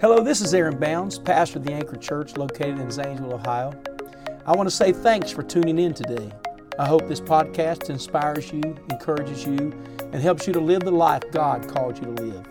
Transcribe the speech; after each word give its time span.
Hello, 0.00 0.22
this 0.22 0.40
is 0.40 0.54
Aaron 0.54 0.78
Bounds, 0.78 1.18
pastor 1.18 1.58
of 1.58 1.64
the 1.64 1.72
Anchor 1.72 1.96
Church 1.96 2.36
located 2.36 2.78
in 2.78 2.88
Zanesville, 2.88 3.34
Ohio. 3.34 3.72
I 4.46 4.54
want 4.54 4.68
to 4.68 4.74
say 4.74 4.92
thanks 4.92 5.32
for 5.32 5.42
tuning 5.42 5.76
in 5.76 5.92
today. 5.92 6.30
I 6.78 6.86
hope 6.86 7.08
this 7.08 7.20
podcast 7.20 7.90
inspires 7.90 8.52
you, 8.52 8.62
encourages 8.90 9.44
you, 9.44 9.76
and 10.12 10.22
helps 10.22 10.46
you 10.46 10.52
to 10.52 10.60
live 10.60 10.82
the 10.82 10.92
life 10.92 11.24
God 11.32 11.66
called 11.66 11.98
you 11.98 12.14
to 12.14 12.22
live. 12.22 12.46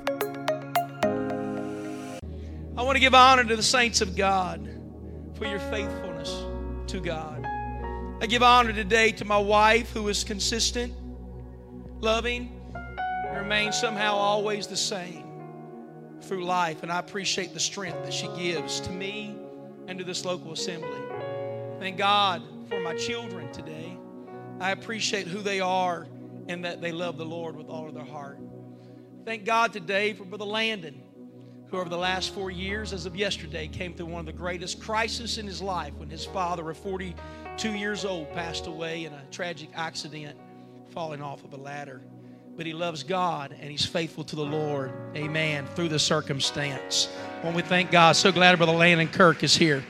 I 2.75 2.83
want 2.83 2.97
to 2.97 2.99
give 2.99 3.15
honor 3.15 3.45
to 3.45 3.55
the 3.55 3.63
saints 3.63 4.01
of 4.01 4.17
God 4.17 4.69
for 5.37 5.45
your 5.45 5.59
faithfulness 5.59 6.43
to 6.87 6.99
God. 6.99 7.45
I 8.21 8.25
give 8.27 8.43
honor 8.43 8.73
today 8.73 9.13
to 9.13 9.23
my 9.23 9.37
wife 9.37 9.89
who 9.91 10.05
is 10.09 10.25
consistent, 10.25 10.93
loving, 12.01 12.61
remains 13.33 13.79
somehow 13.79 14.15
always 14.15 14.67
the 14.67 14.75
same 14.75 15.26
through 16.27 16.45
life. 16.45 16.83
And 16.83 16.91
I 16.91 16.99
appreciate 16.99 17.53
the 17.53 17.59
strength 17.59 18.03
that 18.03 18.13
she 18.13 18.27
gives 18.37 18.79
to 18.81 18.91
me 18.91 19.35
and 19.87 19.97
to 19.97 20.05
this 20.05 20.25
local 20.25 20.51
assembly. 20.51 20.99
Thank 21.79 21.97
God 21.97 22.43
for 22.69 22.79
my 22.79 22.95
children 22.95 23.51
today. 23.51 23.97
I 24.59 24.71
appreciate 24.71 25.27
who 25.27 25.41
they 25.41 25.59
are 25.59 26.07
and 26.47 26.65
that 26.65 26.81
they 26.81 26.91
love 26.91 27.17
the 27.17 27.25
Lord 27.25 27.55
with 27.55 27.69
all 27.69 27.87
of 27.87 27.93
their 27.93 28.05
heart. 28.05 28.39
Thank 29.25 29.45
God 29.45 29.73
today 29.73 30.13
for 30.13 30.23
Brother 30.23 30.45
Landon, 30.45 31.01
who 31.69 31.77
over 31.77 31.89
the 31.89 31.97
last 31.97 32.33
four 32.33 32.49
years, 32.49 32.93
as 32.93 33.05
of 33.05 33.15
yesterday, 33.15 33.67
came 33.67 33.93
through 33.93 34.05
one 34.07 34.21
of 34.21 34.25
the 34.25 34.33
greatest 34.33 34.81
crises 34.81 35.37
in 35.37 35.45
his 35.45 35.61
life 35.61 35.93
when 35.95 36.09
his 36.09 36.25
father, 36.25 36.69
of 36.69 36.77
42 36.77 37.73
years 37.73 38.05
old, 38.05 38.31
passed 38.33 38.67
away 38.67 39.05
in 39.05 39.13
a 39.13 39.21
tragic 39.31 39.69
accident 39.75 40.37
falling 40.91 41.21
off 41.21 41.43
of 41.43 41.53
a 41.53 41.57
ladder 41.57 42.01
but 42.57 42.65
he 42.65 42.73
loves 42.73 43.03
God 43.03 43.55
and 43.61 43.69
he's 43.69 43.85
faithful 43.85 44.23
to 44.25 44.35
the 44.35 44.43
Lord. 44.43 44.91
Amen. 45.15 45.67
Through 45.75 45.89
the 45.89 45.99
circumstance. 45.99 47.05
When 47.43 47.53
we 47.53 47.61
thank 47.61 47.91
God, 47.91 48.15
so 48.15 48.31
glad 48.31 48.57
Brother 48.57 48.73
Landon 48.73 49.07
Kirk 49.07 49.43
is 49.43 49.55
here. 49.55 49.83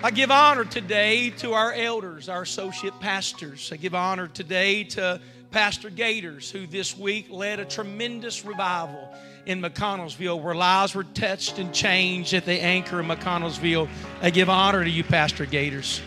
I 0.00 0.12
give 0.12 0.30
honor 0.30 0.64
today 0.64 1.30
to 1.38 1.54
our 1.54 1.72
elders, 1.72 2.28
our 2.28 2.42
associate 2.42 2.98
pastors. 3.00 3.72
I 3.72 3.76
give 3.76 3.96
honor 3.96 4.28
today 4.28 4.84
to 4.84 5.20
Pastor 5.50 5.90
Gators, 5.90 6.52
who 6.52 6.68
this 6.68 6.96
week 6.96 7.26
led 7.28 7.58
a 7.58 7.64
tremendous 7.64 8.44
revival 8.44 9.12
in 9.44 9.60
McConnelsville 9.60 10.40
where 10.40 10.54
lives 10.54 10.94
were 10.94 11.02
touched 11.02 11.58
and 11.58 11.74
changed 11.74 12.32
at 12.32 12.44
the 12.44 12.62
anchor 12.62 13.00
in 13.00 13.08
McConnelsville. 13.08 13.88
I 14.22 14.30
give 14.30 14.48
honor 14.48 14.84
to 14.84 14.90
you, 14.90 15.02
Pastor 15.02 15.46
Gators. 15.46 16.00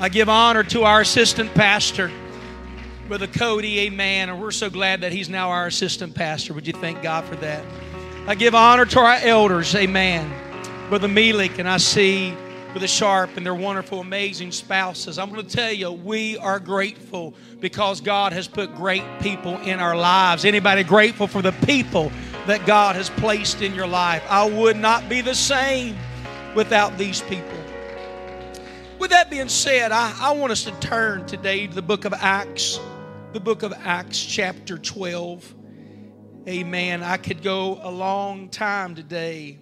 I 0.00 0.08
give 0.08 0.28
honor 0.28 0.64
to 0.64 0.82
our 0.82 1.02
assistant 1.02 1.54
pastor. 1.54 2.10
Brother 3.12 3.26
Cody, 3.26 3.80
amen. 3.80 4.30
And 4.30 4.40
we're 4.40 4.50
so 4.50 4.70
glad 4.70 5.02
that 5.02 5.12
he's 5.12 5.28
now 5.28 5.50
our 5.50 5.66
assistant 5.66 6.14
pastor. 6.14 6.54
Would 6.54 6.66
you 6.66 6.72
thank 6.72 7.02
God 7.02 7.26
for 7.26 7.36
that? 7.36 7.62
I 8.26 8.34
give 8.34 8.54
honor 8.54 8.86
to 8.86 9.00
our 9.00 9.18
elders, 9.20 9.74
amen. 9.74 10.32
Brother 10.88 11.08
Melik, 11.08 11.58
and 11.58 11.68
I 11.68 11.76
see 11.76 12.34
Brother 12.70 12.88
Sharp 12.88 13.36
and 13.36 13.44
their 13.44 13.54
wonderful, 13.54 14.00
amazing 14.00 14.50
spouses. 14.50 15.18
I'm 15.18 15.30
going 15.30 15.46
to 15.46 15.56
tell 15.56 15.70
you, 15.70 15.92
we 15.92 16.38
are 16.38 16.58
grateful 16.58 17.34
because 17.60 18.00
God 18.00 18.32
has 18.32 18.48
put 18.48 18.74
great 18.76 19.04
people 19.20 19.58
in 19.58 19.78
our 19.78 19.94
lives. 19.94 20.46
Anybody 20.46 20.82
grateful 20.82 21.26
for 21.26 21.42
the 21.42 21.52
people 21.66 22.10
that 22.46 22.64
God 22.64 22.96
has 22.96 23.10
placed 23.10 23.60
in 23.60 23.74
your 23.74 23.86
life? 23.86 24.22
I 24.30 24.48
would 24.48 24.78
not 24.78 25.10
be 25.10 25.20
the 25.20 25.34
same 25.34 25.98
without 26.54 26.96
these 26.96 27.20
people. 27.20 27.58
With 28.98 29.10
that 29.10 29.28
being 29.28 29.50
said, 29.50 29.92
I, 29.92 30.16
I 30.18 30.32
want 30.32 30.50
us 30.50 30.64
to 30.64 30.70
turn 30.80 31.26
today 31.26 31.66
to 31.66 31.74
the 31.74 31.82
book 31.82 32.06
of 32.06 32.14
Acts 32.14 32.80
the 33.32 33.40
book 33.40 33.62
of 33.62 33.72
Acts, 33.72 34.22
chapter 34.22 34.76
12. 34.76 35.54
Amen. 36.46 37.02
I 37.02 37.16
could 37.16 37.42
go 37.42 37.80
a 37.82 37.90
long 37.90 38.50
time 38.50 38.94
today 38.94 39.58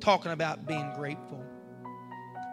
talking 0.00 0.32
about 0.32 0.66
being 0.66 0.92
grateful. 0.96 1.42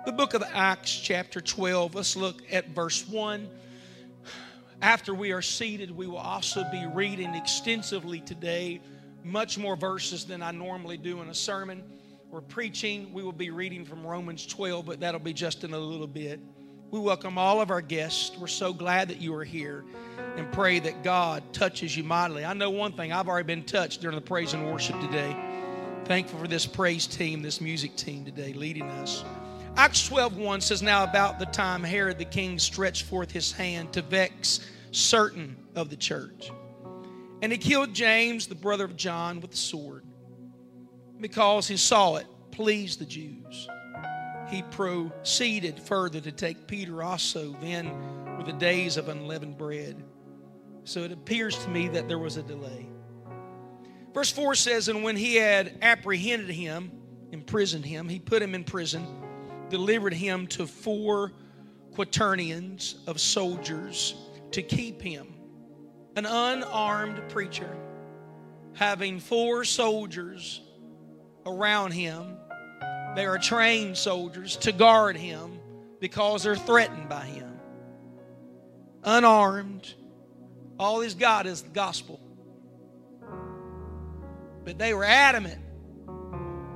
The 0.06 0.14
book 0.14 0.34
of 0.34 0.44
Acts, 0.54 0.98
chapter 0.98 1.42
12, 1.42 1.96
let's 1.96 2.16
look 2.16 2.42
at 2.50 2.70
verse 2.70 3.06
1. 3.10 3.50
After 4.82 5.14
we 5.14 5.34
are 5.34 5.42
seated, 5.42 5.92
we 5.92 6.08
will 6.08 6.16
also 6.16 6.64
be 6.72 6.86
reading 6.94 7.36
extensively 7.36 8.22
today, 8.22 8.80
much 9.26 9.58
more 9.58 9.76
verses 9.76 10.24
than 10.24 10.42
I 10.42 10.52
normally 10.52 10.96
do 10.96 11.22
in 11.22 11.28
a 11.28 11.36
sermon. 11.36 11.84
We're 12.32 12.40
preaching, 12.40 13.12
we 13.12 13.22
will 13.22 13.34
be 13.34 13.50
reading 13.50 13.84
from 13.84 14.08
Romans 14.08 14.46
12, 14.46 14.86
but 14.86 15.02
that'll 15.02 15.20
be 15.20 15.34
just 15.34 15.66
in 15.66 15.74
a 15.74 15.78
little 15.78 16.08
bit. 16.08 16.40
We 16.90 17.02
welcome 17.02 17.38
all 17.38 17.60
of 17.60 17.70
our 17.70 17.82
guests. 17.82 18.38
We're 18.38 18.48
so 18.48 18.72
glad 18.72 19.10
that 19.10 19.20
you 19.20 19.36
are 19.36 19.44
here 19.44 19.84
and 20.38 20.50
pray 20.54 20.80
that 20.80 21.04
God 21.04 21.44
touches 21.52 21.98
you 21.98 22.04
mightily. 22.06 22.46
I 22.46 22.54
know 22.54 22.70
one 22.70 22.94
thing, 22.94 23.12
I've 23.12 23.28
already 23.28 23.46
been 23.46 23.66
touched 23.66 24.00
during 24.00 24.16
the 24.16 24.22
praise 24.22 24.54
and 24.54 24.66
worship 24.72 24.98
today. 25.02 25.36
Thankful 26.06 26.40
for 26.40 26.48
this 26.48 26.66
praise 26.66 27.06
team, 27.06 27.42
this 27.42 27.60
music 27.60 27.98
team 27.98 28.24
today 28.24 28.54
leading 28.54 28.84
us. 28.84 29.26
Acts 29.76 30.08
12 30.08 30.38
1 30.38 30.62
says, 30.62 30.82
Now 30.82 31.04
about 31.04 31.40
the 31.40 31.46
time 31.48 31.84
Herod 31.84 32.20
the 32.20 32.26
king 32.26 32.58
stretched 32.58 33.04
forth 33.04 33.32
his 33.32 33.52
hand 33.52 33.92
to 33.92 34.02
vex 34.02 34.62
certain 34.92 35.58
of 35.76 35.90
the 35.90 35.98
church. 35.98 36.52
And 37.42 37.52
he 37.52 37.58
killed 37.58 37.94
James, 37.94 38.48
the 38.48 38.56
brother 38.56 38.86
of 38.86 38.96
John, 38.96 39.42
with 39.42 39.52
the 39.52 39.58
sword 39.58 40.06
because 41.20 41.68
he 41.68 41.76
saw 41.76 42.16
it 42.16 42.28
pleased 42.52 43.00
the 43.00 43.06
Jews 43.06 43.68
he 44.50 44.62
proceeded 44.64 45.80
further 45.80 46.22
to 46.22 46.32
take 46.32 46.68
Peter 46.68 47.04
also. 47.04 47.56
Then 47.62 47.92
were 48.38 48.44
the 48.44 48.54
days 48.54 48.98
of 48.98 49.10
unleavened 49.10 49.58
bread. 49.58 50.02
So 50.84 51.04
it 51.04 51.12
appears 51.12 51.58
to 51.60 51.70
me 51.70 51.90
that 51.90 52.08
there 52.08 52.20
was 52.20 52.38
a 52.38 52.44
delay. 52.44 52.88
Verse 54.14 54.32
4 54.32 54.56
says, 54.56 54.88
And 54.88 55.04
when 55.04 55.16
he 55.16 55.36
had 55.36 55.78
apprehended 55.82 56.50
him, 56.50 56.92
imprisoned 57.32 57.86
him, 57.86 58.08
he 58.08 58.20
put 58.20 58.42
him 58.42 58.56
in 58.56 58.64
prison, 58.64 59.06
delivered 59.70 60.14
him 60.14 60.48
to 60.48 60.66
four 60.66 61.34
quaternions 61.94 62.96
of 63.06 63.20
soldiers 63.20 64.16
to 64.52 64.62
keep 64.62 65.02
him, 65.02 65.28
an 66.16 66.26
unarmed 66.26 67.22
preacher, 67.28 67.76
having 68.74 69.20
four 69.20 69.66
soldiers 69.66 70.62
around 71.46 71.92
him 71.92 72.38
they 73.16 73.26
are 73.26 73.38
trained 73.38 73.98
soldiers 73.98 74.58
to 74.58 74.72
guard 74.72 75.18
him 75.18 75.60
because 76.00 76.44
they're 76.44 76.56
threatened 76.56 77.10
by 77.10 77.26
him. 77.26 77.60
Unarmed. 79.04 79.94
All 80.80 81.02
he's 81.02 81.16
got 81.16 81.48
is 81.48 81.62
the 81.64 81.70
gospel. 81.70 82.20
But 84.64 84.78
they 84.78 84.94
were 84.94 85.06
adamant 85.06 85.62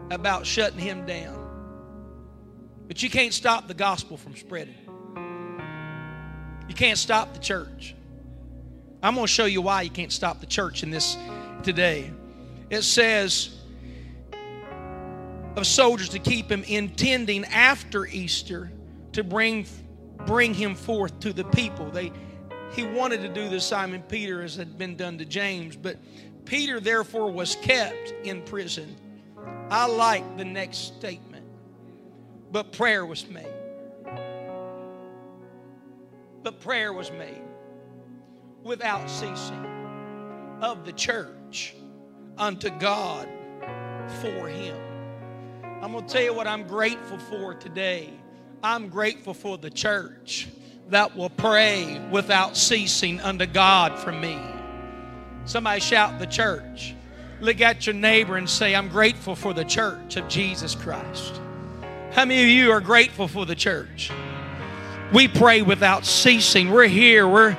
about 0.09 0.45
shutting 0.45 0.79
him 0.79 1.05
down. 1.05 1.37
But 2.87 3.03
you 3.03 3.09
can't 3.09 3.33
stop 3.33 3.67
the 3.67 3.73
gospel 3.73 4.17
from 4.17 4.35
spreading. 4.35 4.75
You 6.67 6.75
can't 6.75 6.97
stop 6.97 7.33
the 7.33 7.39
church. 7.39 7.95
I'm 9.03 9.15
going 9.15 9.27
to 9.27 9.31
show 9.31 9.45
you 9.45 9.61
why 9.61 9.81
you 9.81 9.89
can't 9.89 10.11
stop 10.11 10.39
the 10.39 10.45
church 10.45 10.83
in 10.83 10.91
this 10.91 11.17
today. 11.63 12.11
It 12.69 12.83
says, 12.83 13.60
of 15.55 15.67
soldiers 15.67 16.09
to 16.09 16.19
keep 16.19 16.49
him, 16.49 16.63
intending 16.63 17.45
after 17.45 18.05
Easter 18.05 18.71
to 19.13 19.23
bring, 19.23 19.65
bring 20.25 20.53
him 20.53 20.75
forth 20.75 21.19
to 21.19 21.33
the 21.33 21.43
people. 21.45 21.89
They, 21.89 22.11
he 22.73 22.83
wanted 22.83 23.21
to 23.21 23.29
do 23.29 23.49
the 23.49 23.59
Simon 23.59 24.01
Peter 24.03 24.41
as 24.41 24.55
had 24.55 24.77
been 24.77 24.95
done 24.95 25.17
to 25.17 25.25
James, 25.25 25.75
but 25.75 25.97
Peter 26.45 26.79
therefore 26.79 27.31
was 27.31 27.55
kept 27.57 28.13
in 28.23 28.41
prison. 28.43 28.95
I 29.69 29.87
like 29.87 30.37
the 30.37 30.45
next 30.45 30.97
statement. 30.97 31.45
But 32.51 32.73
prayer 32.73 33.05
was 33.05 33.27
made. 33.27 33.47
But 36.43 36.59
prayer 36.59 36.91
was 36.91 37.11
made 37.11 37.41
without 38.63 39.09
ceasing 39.09 39.65
of 40.61 40.85
the 40.85 40.91
church 40.91 41.75
unto 42.37 42.69
God 42.69 43.27
for 44.21 44.47
him. 44.47 44.90
I'm 45.81 45.93
going 45.93 46.05
to 46.05 46.13
tell 46.13 46.21
you 46.21 46.33
what 46.33 46.45
I'm 46.45 46.67
grateful 46.67 47.17
for 47.17 47.55
today. 47.55 48.13
I'm 48.61 48.87
grateful 48.87 49.33
for 49.33 49.57
the 49.57 49.71
church 49.71 50.47
that 50.89 51.17
will 51.17 51.31
pray 51.31 51.99
without 52.11 52.55
ceasing 52.55 53.19
unto 53.19 53.47
God 53.47 53.97
for 53.97 54.11
me. 54.11 54.39
Somebody 55.45 55.81
shout 55.81 56.19
the 56.19 56.27
church. 56.27 56.93
Look 57.39 57.61
at 57.61 57.87
your 57.87 57.95
neighbor 57.95 58.37
and 58.37 58.47
say, 58.47 58.75
I'm 58.75 58.89
grateful 58.89 59.35
for 59.35 59.55
the 59.55 59.65
church 59.65 60.17
of 60.17 60.27
Jesus 60.27 60.75
Christ. 60.75 61.41
How 62.11 62.25
many 62.25 62.43
of 62.43 62.49
you 62.49 62.71
are 62.71 62.81
grateful 62.81 63.27
for 63.27 63.47
the 63.47 63.55
church? 63.55 64.11
We 65.11 65.27
pray 65.27 65.63
without 65.63 66.05
ceasing. 66.05 66.69
We're 66.69 66.85
here. 66.85 67.27
We're 67.27 67.57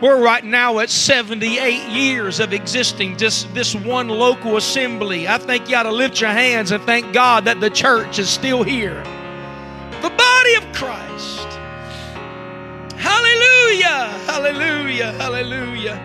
we're 0.00 0.22
right 0.22 0.44
now 0.44 0.78
at 0.78 0.90
78 0.90 1.88
years 1.88 2.40
of 2.40 2.52
existing, 2.52 3.16
just 3.16 3.52
this 3.54 3.74
one 3.74 4.08
local 4.08 4.56
assembly. 4.56 5.26
I 5.26 5.38
think 5.38 5.68
you 5.68 5.76
ought 5.76 5.84
to 5.84 5.92
lift 5.92 6.20
your 6.20 6.30
hands 6.30 6.70
and 6.70 6.82
thank 6.84 7.12
God 7.12 7.44
that 7.46 7.60
the 7.60 7.70
church 7.70 8.18
is 8.18 8.28
still 8.28 8.62
here. 8.62 9.02
The 10.02 10.10
body 10.10 10.54
of 10.54 10.72
Christ. 10.72 11.46
Hallelujah, 12.96 14.08
hallelujah, 14.26 15.12
hallelujah. 15.12 16.00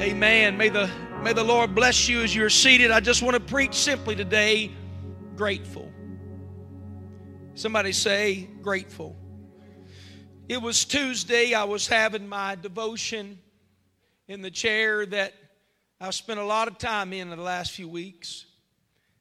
Amen. 0.00 0.56
May 0.56 0.68
the 0.68 0.90
May 1.24 1.32
the 1.32 1.42
Lord 1.42 1.74
bless 1.74 2.06
you 2.06 2.20
as 2.20 2.36
you're 2.36 2.50
seated. 2.50 2.90
I 2.90 3.00
just 3.00 3.22
want 3.22 3.32
to 3.32 3.40
preach 3.40 3.74
simply 3.74 4.14
today 4.14 4.70
grateful. 5.36 5.90
Somebody 7.54 7.92
say 7.92 8.50
grateful. 8.60 9.16
It 10.46 10.60
was 10.60 10.84
Tuesday. 10.84 11.54
I 11.54 11.64
was 11.64 11.88
having 11.88 12.28
my 12.28 12.54
devotion 12.54 13.38
in 14.28 14.42
the 14.42 14.50
chair 14.50 15.06
that 15.06 15.32
I've 15.98 16.14
spent 16.14 16.38
a 16.38 16.44
lot 16.44 16.68
of 16.68 16.76
time 16.76 17.14
in 17.14 17.30
the 17.30 17.36
last 17.36 17.72
few 17.72 17.88
weeks. 17.88 18.44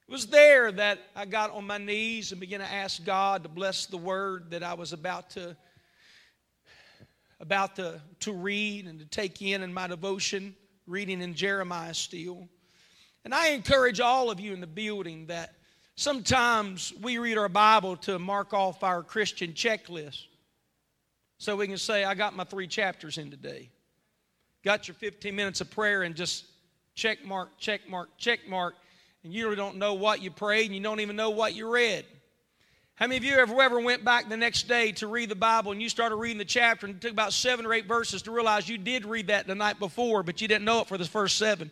It 0.05 0.11
was 0.11 0.27
there 0.27 0.69
that 0.73 0.99
I 1.15 1.23
got 1.23 1.51
on 1.51 1.65
my 1.65 1.77
knees 1.77 2.33
and 2.33 2.41
began 2.41 2.59
to 2.59 2.69
ask 2.69 3.05
God 3.05 3.43
to 3.43 3.49
bless 3.49 3.85
the 3.85 3.95
word 3.95 4.51
that 4.51 4.63
I 4.63 4.73
was 4.73 4.91
about 4.91 5.29
to 5.31 5.55
about 7.39 7.77
to, 7.77 8.01
to 8.21 8.33
read 8.33 8.85
and 8.87 8.99
to 8.99 9.05
take 9.05 9.41
in 9.41 9.63
in 9.63 9.73
my 9.73 9.87
devotion, 9.87 10.53
reading 10.87 11.21
in 11.21 11.35
Jeremiah 11.35 11.93
still. 11.93 12.49
And 13.23 13.33
I 13.33 13.49
encourage 13.49 14.01
all 14.01 14.29
of 14.29 14.41
you 14.41 14.51
in 14.53 14.59
the 14.59 14.67
building 14.67 15.27
that 15.27 15.53
sometimes 15.95 16.91
we 17.01 17.17
read 17.17 17.37
our 17.37 17.47
Bible 17.47 17.95
to 17.97 18.19
mark 18.19 18.53
off 18.53 18.83
our 18.83 19.03
Christian 19.03 19.53
checklist. 19.53 20.25
So 21.44 21.57
we 21.57 21.68
can 21.68 21.78
say, 21.78 22.06
I 22.06 22.13
got 22.13 22.34
my 22.38 22.45
three 22.45 22.68
chapters 22.68 23.18
in 23.18 23.30
today. 23.30 23.69
Got 24.63 24.88
your 24.88 24.95
15 24.95 25.36
minutes 25.36 25.60
of 25.60 25.69
prayer 25.69 26.04
and 26.04 26.16
just 26.16 26.45
check 26.95 27.25
mark, 27.25 27.50
check 27.57 27.81
mark, 27.90 28.07
check 28.18 28.48
mark, 28.48 28.75
and 29.25 29.34
you 29.34 29.44
really 29.44 29.57
don't 29.57 29.75
know 29.75 29.94
what 29.94 30.22
you 30.22 30.31
prayed 30.31 30.68
and 30.68 30.75
you 30.75 30.81
don't 30.81 31.01
even 31.01 31.18
know 31.18 31.31
what 31.31 31.54
you 31.54 31.69
read. 31.69 32.06
How 32.95 33.07
many 33.07 33.18
of 33.18 33.25
you 33.25 33.34
ever, 33.34 33.62
ever 33.62 33.81
went 33.81 34.06
back 34.06 34.30
the 34.30 34.38
next 34.38 34.69
day 34.69 34.94
to 34.94 35.07
read 35.07 35.28
the 35.28 35.36
Bible 35.36 35.74
and 35.74 35.81
you 35.81 35.90
started 35.90 36.16
reading 36.16 36.38
the 36.38 36.45
chapter 36.45 36.86
and 36.86 36.95
it 36.95 37.01
took 37.01 37.12
about 37.12 37.34
seven 37.34 37.66
or 37.66 37.74
eight 37.74 37.88
verses 37.88 38.22
to 38.22 38.31
realize 38.31 38.69
you 38.69 38.78
did 38.78 39.06
read 39.06 39.28
that 39.28 39.45
the 39.45 39.54
night 39.54 39.80
before, 39.80 40.24
but 40.24 40.40
you 40.40 40.48
didn't 40.48 40.63
know 40.63 40.80
it 40.80 40.88
for 40.88 40.98
the 40.98 41.04
first 41.04 41.36
seven? 41.36 41.69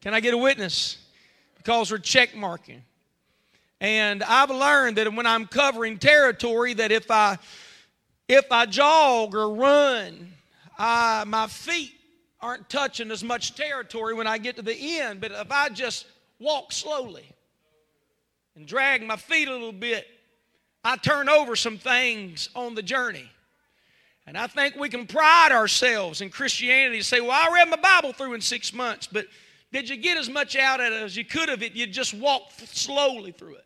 Can 0.00 0.14
I 0.14 0.20
get 0.20 0.32
a 0.32 0.38
witness? 0.38 0.96
Because 1.56 1.90
we're 1.90 1.98
check 1.98 2.36
marking. 2.36 2.84
And 3.80 4.22
I've 4.22 4.50
learned 4.50 4.96
that 4.98 5.12
when 5.12 5.26
I'm 5.26 5.48
covering 5.48 5.98
territory, 5.98 6.74
that 6.74 6.92
if 6.92 7.10
I 7.10 7.36
if 8.30 8.52
I 8.52 8.64
jog 8.64 9.34
or 9.34 9.52
run, 9.52 10.32
I, 10.78 11.24
my 11.26 11.48
feet 11.48 11.92
aren't 12.40 12.68
touching 12.68 13.10
as 13.10 13.24
much 13.24 13.56
territory 13.56 14.14
when 14.14 14.28
I 14.28 14.38
get 14.38 14.54
to 14.56 14.62
the 14.62 15.00
end. 15.00 15.20
But 15.20 15.32
if 15.32 15.50
I 15.50 15.68
just 15.68 16.06
walk 16.38 16.70
slowly, 16.72 17.26
and 18.54 18.68
drag 18.68 19.02
my 19.02 19.16
feet 19.16 19.48
a 19.48 19.52
little 19.52 19.72
bit, 19.72 20.06
I 20.84 20.96
turn 20.96 21.28
over 21.28 21.56
some 21.56 21.76
things 21.76 22.48
on 22.54 22.74
the 22.74 22.82
journey. 22.82 23.28
And 24.26 24.38
I 24.38 24.46
think 24.46 24.76
we 24.76 24.88
can 24.88 25.06
pride 25.06 25.50
ourselves 25.50 26.20
in 26.20 26.30
Christianity 26.30 26.98
and 26.98 27.04
say, 27.04 27.20
well, 27.20 27.32
I 27.32 27.52
read 27.52 27.68
my 27.68 27.76
Bible 27.76 28.12
through 28.12 28.34
in 28.34 28.40
six 28.40 28.72
months, 28.72 29.08
but 29.10 29.26
did 29.72 29.88
you 29.88 29.96
get 29.96 30.16
as 30.16 30.30
much 30.30 30.56
out 30.56 30.80
of 30.80 30.86
it 30.86 31.02
as 31.02 31.16
you 31.16 31.24
could 31.24 31.48
have 31.48 31.62
if 31.62 31.74
you 31.74 31.86
just 31.86 32.14
walked 32.14 32.68
slowly 32.68 33.32
through 33.32 33.54
it? 33.54 33.64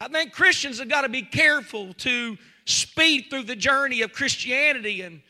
I 0.00 0.08
think 0.08 0.32
Christians 0.32 0.78
have 0.78 0.88
got 0.88 1.02
to 1.02 1.08
be 1.08 1.22
careful 1.22 1.94
to 1.94 2.36
speed 2.66 3.26
through 3.30 3.44
the 3.44 3.56
journey 3.56 4.02
of 4.02 4.12
Christianity. 4.12 5.00
And 5.02 5.22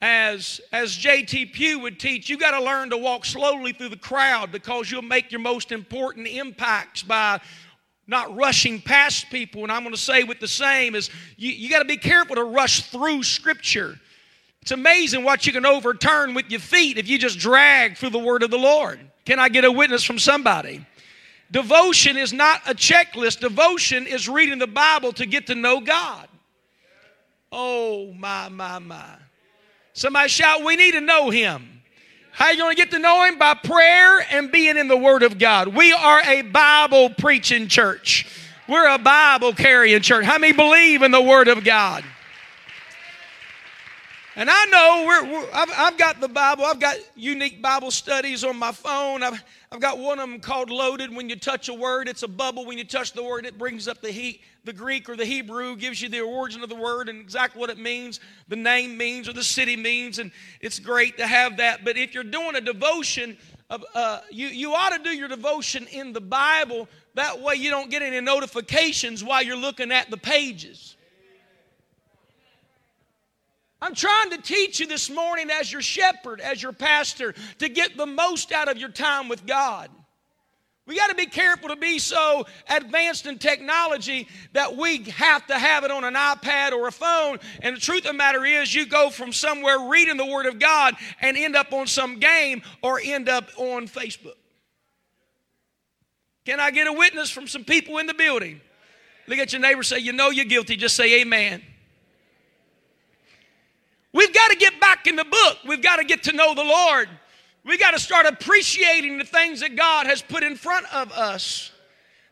as, 0.00 0.60
as 0.72 0.94
J.T. 0.94 1.46
Pugh 1.46 1.80
would 1.80 1.98
teach, 1.98 2.28
you 2.28 2.38
got 2.38 2.56
to 2.58 2.64
learn 2.64 2.90
to 2.90 2.96
walk 2.96 3.24
slowly 3.24 3.72
through 3.72 3.88
the 3.88 3.96
crowd 3.96 4.52
because 4.52 4.90
you'll 4.90 5.02
make 5.02 5.32
your 5.32 5.40
most 5.40 5.72
important 5.72 6.28
impacts 6.28 7.02
by 7.02 7.40
not 8.06 8.34
rushing 8.36 8.80
past 8.80 9.30
people. 9.30 9.62
And 9.62 9.72
I'm 9.72 9.82
going 9.82 9.94
to 9.94 10.00
say 10.00 10.24
with 10.24 10.40
the 10.40 10.48
same 10.48 10.94
is 10.94 11.10
you, 11.36 11.50
you 11.50 11.70
got 11.70 11.80
to 11.80 11.84
be 11.84 11.96
careful 11.96 12.36
to 12.36 12.44
rush 12.44 12.82
through 12.90 13.22
Scripture. 13.22 13.98
It's 14.60 14.72
amazing 14.72 15.24
what 15.24 15.46
you 15.46 15.52
can 15.52 15.66
overturn 15.66 16.34
with 16.34 16.50
your 16.50 16.60
feet 16.60 16.98
if 16.98 17.08
you 17.08 17.18
just 17.18 17.38
drag 17.38 17.96
through 17.96 18.10
the 18.10 18.18
Word 18.18 18.42
of 18.42 18.50
the 18.50 18.58
Lord. 18.58 19.00
Can 19.24 19.38
I 19.38 19.48
get 19.48 19.64
a 19.64 19.72
witness 19.72 20.04
from 20.04 20.18
somebody? 20.18 20.84
Devotion 21.50 22.16
is 22.16 22.32
not 22.32 22.60
a 22.66 22.74
checklist. 22.74 23.40
Devotion 23.40 24.06
is 24.06 24.28
reading 24.28 24.58
the 24.58 24.66
Bible 24.66 25.12
to 25.12 25.26
get 25.26 25.46
to 25.48 25.54
know 25.54 25.80
God. 25.80 26.28
Oh, 27.52 28.12
my, 28.14 28.48
my, 28.48 28.78
my. 28.78 29.04
Somebody 29.92 30.28
shout, 30.28 30.64
We 30.64 30.76
need 30.76 30.92
to 30.92 31.00
know 31.00 31.30
Him. 31.30 31.82
How 32.32 32.50
you 32.50 32.56
going 32.56 32.74
to 32.74 32.82
get 32.82 32.90
to 32.92 32.98
know 32.98 33.24
Him? 33.24 33.38
By 33.38 33.54
prayer 33.54 34.26
and 34.30 34.50
being 34.50 34.78
in 34.78 34.88
the 34.88 34.96
Word 34.96 35.22
of 35.22 35.38
God. 35.38 35.68
We 35.68 35.92
are 35.92 36.22
a 36.22 36.42
Bible 36.42 37.10
preaching 37.10 37.68
church. 37.68 38.26
We're 38.66 38.88
a 38.88 38.98
Bible 38.98 39.52
carrying 39.52 40.00
church. 40.00 40.24
How 40.24 40.38
many 40.38 40.54
believe 40.54 41.02
in 41.02 41.10
the 41.10 41.20
Word 41.20 41.48
of 41.48 41.62
God? 41.62 42.04
And 44.34 44.48
I 44.50 44.64
know 44.66 45.04
we're, 45.06 45.32
we're 45.32 45.48
I've, 45.52 45.70
I've, 45.76 45.98
got 45.98 46.20
the 46.20 46.28
Bible. 46.28 46.64
I've 46.64 46.80
got 46.80 46.96
unique 47.14 47.60
Bible 47.60 47.90
studies 47.90 48.44
on 48.44 48.56
my 48.56 48.72
phone. 48.72 49.22
I've, 49.22 49.42
I've 49.70 49.80
got 49.80 49.98
one 49.98 50.18
of 50.18 50.28
them 50.28 50.40
called 50.40 50.70
Logos. 50.70 51.10
When 51.10 51.28
you 51.28 51.36
touch 51.36 51.68
a 51.68 51.74
word, 51.74 52.08
it's 52.08 52.22
a 52.22 52.28
bubble. 52.28 52.64
When 52.64 52.78
you 52.78 52.84
touch 52.84 53.12
the 53.12 53.22
word, 53.22 53.44
it 53.44 53.58
brings 53.58 53.88
up 53.88 54.00
the 54.00 54.10
heat. 54.10 54.40
The 54.64 54.72
Greek 54.72 55.10
or 55.10 55.16
the 55.16 55.26
Hebrew 55.26 55.76
gives 55.76 56.00
you 56.00 56.08
the 56.08 56.20
origin 56.20 56.62
of 56.62 56.70
the 56.70 56.76
word 56.76 57.10
and 57.10 57.20
exactly 57.20 57.60
what 57.60 57.68
it 57.68 57.78
means, 57.78 58.20
the 58.48 58.56
name 58.56 58.96
means, 58.96 59.28
or 59.28 59.34
the 59.34 59.44
city 59.44 59.76
means. 59.76 60.18
And 60.18 60.30
it's 60.60 60.78
great 60.78 61.18
to 61.18 61.26
have 61.26 61.58
that. 61.58 61.84
But 61.84 61.98
if 61.98 62.14
you're 62.14 62.24
doing 62.24 62.54
a 62.54 62.60
devotion, 62.60 63.36
of, 63.68 63.84
uh, 63.94 64.20
you, 64.30 64.48
you 64.48 64.74
ought 64.74 64.96
to 64.96 65.02
do 65.02 65.10
your 65.10 65.28
devotion 65.28 65.86
in 65.88 66.14
the 66.14 66.20
Bible. 66.20 66.88
That 67.14 67.40
way 67.40 67.56
you 67.56 67.68
don't 67.68 67.90
get 67.90 68.00
any 68.00 68.20
notifications 68.20 69.22
while 69.22 69.42
you're 69.42 69.56
looking 69.56 69.92
at 69.92 70.10
the 70.10 70.16
pages. 70.16 70.96
I'm 73.82 73.96
trying 73.96 74.30
to 74.30 74.38
teach 74.38 74.78
you 74.78 74.86
this 74.86 75.10
morning 75.10 75.50
as 75.50 75.72
your 75.72 75.82
shepherd, 75.82 76.40
as 76.40 76.62
your 76.62 76.72
pastor, 76.72 77.34
to 77.58 77.68
get 77.68 77.96
the 77.96 78.06
most 78.06 78.52
out 78.52 78.68
of 78.68 78.78
your 78.78 78.90
time 78.90 79.28
with 79.28 79.44
God. 79.44 79.90
We 80.86 80.96
got 80.96 81.08
to 81.08 81.16
be 81.16 81.26
careful 81.26 81.68
to 81.68 81.76
be 81.76 81.98
so 81.98 82.46
advanced 82.68 83.26
in 83.26 83.38
technology 83.38 84.28
that 84.52 84.76
we 84.76 85.02
have 85.10 85.44
to 85.48 85.58
have 85.58 85.82
it 85.82 85.90
on 85.90 86.04
an 86.04 86.14
iPad 86.14 86.70
or 86.70 86.86
a 86.86 86.92
phone. 86.92 87.38
And 87.60 87.76
the 87.76 87.80
truth 87.80 88.00
of 88.00 88.12
the 88.12 88.12
matter 88.12 88.44
is, 88.44 88.72
you 88.72 88.86
go 88.86 89.10
from 89.10 89.32
somewhere 89.32 89.88
reading 89.88 90.16
the 90.16 90.26
Word 90.26 90.46
of 90.46 90.60
God 90.60 90.94
and 91.20 91.36
end 91.36 91.56
up 91.56 91.72
on 91.72 91.88
some 91.88 92.20
game 92.20 92.62
or 92.84 93.00
end 93.02 93.28
up 93.28 93.48
on 93.56 93.88
Facebook. 93.88 94.36
Can 96.44 96.60
I 96.60 96.70
get 96.70 96.86
a 96.86 96.92
witness 96.92 97.30
from 97.30 97.48
some 97.48 97.64
people 97.64 97.98
in 97.98 98.06
the 98.06 98.14
building? 98.14 98.60
Look 99.26 99.38
at 99.38 99.52
your 99.52 99.60
neighbor 99.60 99.82
say, 99.82 99.98
You 99.98 100.12
know 100.12 100.30
you're 100.30 100.44
guilty. 100.44 100.76
Just 100.76 100.94
say, 100.94 101.20
Amen. 101.22 101.62
We've 104.12 104.32
got 104.32 104.50
to 104.50 104.56
get 104.56 104.78
back 104.80 105.06
in 105.06 105.16
the 105.16 105.24
book. 105.24 105.58
We've 105.66 105.82
got 105.82 105.96
to 105.96 106.04
get 106.04 106.22
to 106.24 106.32
know 106.32 106.54
the 106.54 106.64
Lord. 106.64 107.08
We've 107.64 107.80
got 107.80 107.92
to 107.92 107.98
start 107.98 108.26
appreciating 108.26 109.18
the 109.18 109.24
things 109.24 109.60
that 109.60 109.76
God 109.76 110.06
has 110.06 110.22
put 110.22 110.42
in 110.42 110.56
front 110.56 110.92
of 110.94 111.12
us. 111.12 111.71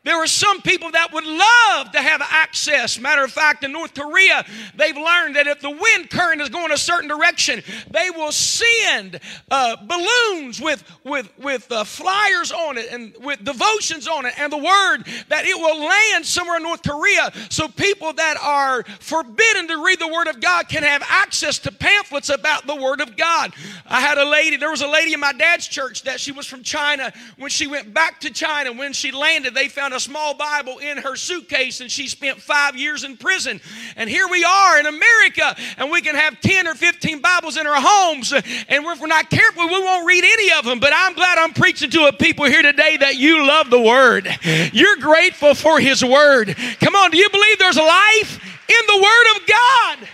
There 0.03 0.17
are 0.17 0.27
some 0.27 0.63
people 0.63 0.91
that 0.93 1.13
would 1.13 1.27
love 1.27 1.93
to 1.93 2.01
have 2.01 2.23
access. 2.23 2.99
Matter 2.99 3.23
of 3.23 3.31
fact, 3.31 3.65
in 3.65 3.73
North 3.73 3.93
Korea, 3.93 4.47
they've 4.75 4.97
learned 4.97 5.37
that 5.37 5.47
if 5.47 5.61
the 5.61 5.71
wind 5.71 6.09
current 6.09 6.41
is 6.41 6.49
going 6.49 6.73
a 6.73 6.79
certain 6.79 7.07
direction, 7.07 7.63
they 7.91 8.09
will 8.09 8.33
send 8.33 9.21
uh, 9.51 9.77
balloons 9.85 10.59
with 10.59 10.83
with 11.05 11.31
with 11.39 11.71
uh, 11.71 11.85
flyers 11.85 12.51
on 12.51 12.79
it 12.79 12.91
and 12.91 13.15
with 13.21 13.45
devotions 13.45 14.09
on 14.09 14.25
it, 14.25 14.33
and 14.39 14.51
the 14.51 14.57
word 14.57 15.05
that 15.29 15.45
it 15.45 15.55
will 15.55 15.85
land 15.85 16.25
somewhere 16.25 16.57
in 16.57 16.63
North 16.63 16.83
Korea, 16.83 17.31
so 17.51 17.69
people 17.69 18.15
that 18.15 18.39
are 18.41 18.85
forbidden 19.01 19.69
to 19.69 19.85
read 19.85 19.99
the 19.99 20.09
Word 20.09 20.29
of 20.29 20.41
God 20.41 20.69
can 20.71 20.83
have 20.83 21.03
access 21.11 21.59
to 21.59 21.73
pamphlets 21.73 22.31
about 22.31 22.67
the 22.67 22.75
Word 22.75 23.03
of 23.03 23.19
God. 23.19 23.53
I 23.87 24.01
had 24.01 24.17
a 24.17 24.25
lady. 24.25 24.57
There 24.57 24.71
was 24.71 24.81
a 24.81 24.89
lady 24.89 25.13
in 25.13 25.21
my 25.21 25.35
dad's 25.35 25.69
church 25.69 26.05
that 26.05 26.21
she 26.21 26.33
was 26.33 26.47
from 26.47 26.63
China. 26.63 27.13
When 27.37 27.51
she 27.51 27.67
went 27.67 27.93
back 27.93 28.21
to 28.21 28.31
China, 28.31 28.73
when 28.73 28.95
she 28.95 29.13
landed, 29.13 29.55
they 29.55 29.69
found 29.69 29.90
found 29.91 29.97
a 29.97 30.01
small 30.01 30.35
Bible 30.35 30.79
in 30.79 30.99
her 30.99 31.17
suitcase 31.17 31.81
and 31.81 31.91
she 31.91 32.07
spent 32.07 32.41
five 32.41 32.77
years 32.77 33.03
in 33.03 33.17
prison. 33.17 33.61
And 33.97 34.09
here 34.09 34.29
we 34.29 34.45
are 34.45 34.79
in 34.79 34.87
America 34.87 35.57
and 35.79 35.91
we 35.91 36.01
can 36.01 36.15
have 36.15 36.41
10 36.41 36.69
or 36.69 36.75
15 36.75 37.21
Bibles 37.21 37.57
in 37.57 37.67
our 37.67 37.77
homes. 37.77 38.33
And 38.33 38.45
if 38.85 39.01
we're 39.01 39.07
not 39.09 39.31
careful, 39.31 39.67
we 39.67 39.81
won't 39.81 40.07
read 40.07 40.23
any 40.23 40.53
of 40.53 40.65
them. 40.65 40.79
But 40.79 40.93
I'm 40.95 41.15
glad 41.15 41.39
I'm 41.39 41.53
preaching 41.53 41.91
to 41.91 42.07
a 42.07 42.13
people 42.13 42.45
here 42.45 42.63
today 42.63 42.99
that 42.99 43.17
you 43.17 43.45
love 43.45 43.69
the 43.71 43.81
Word. 43.81 44.29
You're 44.73 44.97
grateful 44.97 45.55
for 45.55 45.81
His 45.81 46.05
Word. 46.05 46.55
Come 46.81 46.95
on, 46.95 47.11
do 47.11 47.19
you 47.19 47.29
believe 47.29 47.59
there's 47.59 47.77
life 47.77 48.41
in 48.69 48.87
the 48.87 48.97
Word 49.03 49.37
of 49.37 49.47
God? 49.49 50.09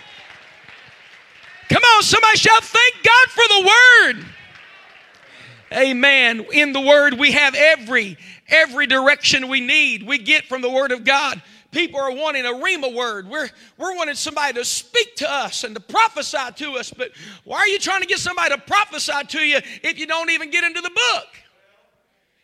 Come 1.69 1.83
on, 1.83 2.03
somebody 2.03 2.37
shout, 2.37 2.63
thank 2.63 2.95
God 3.03 3.27
for 3.29 3.43
the 3.47 3.71
Word. 4.15 4.25
Amen. 5.73 6.45
In 6.53 6.71
the 6.71 6.81
Word, 6.81 7.15
we 7.15 7.33
have 7.33 7.53
every 7.53 8.17
every 8.47 8.87
direction 8.87 9.47
we 9.47 9.61
need, 9.61 10.03
we 10.03 10.17
get 10.17 10.45
from 10.45 10.61
the 10.61 10.69
Word 10.69 10.91
of 10.91 11.03
God. 11.03 11.41
People 11.71 11.99
are 11.99 12.11
wanting 12.11 12.45
a 12.45 12.51
Rhema 12.51 12.93
word. 12.93 13.27
We're, 13.27 13.49
we're 13.77 13.95
wanting 13.95 14.15
somebody 14.15 14.53
to 14.53 14.65
speak 14.65 15.17
to 15.17 15.29
us 15.29 15.63
and 15.63 15.75
to 15.75 15.81
prophesy 15.81 16.37
to 16.55 16.71
us. 16.73 16.91
But 16.91 17.11
why 17.43 17.59
are 17.59 17.67
you 17.67 17.77
trying 17.77 18.01
to 18.01 18.07
get 18.07 18.19
somebody 18.19 18.55
to 18.55 18.61
prophesy 18.61 19.25
to 19.27 19.39
you 19.39 19.59
if 19.83 19.99
you 19.99 20.07
don't 20.07 20.29
even 20.29 20.49
get 20.49 20.63
into 20.63 20.81
the 20.81 20.89
book? 20.89 21.27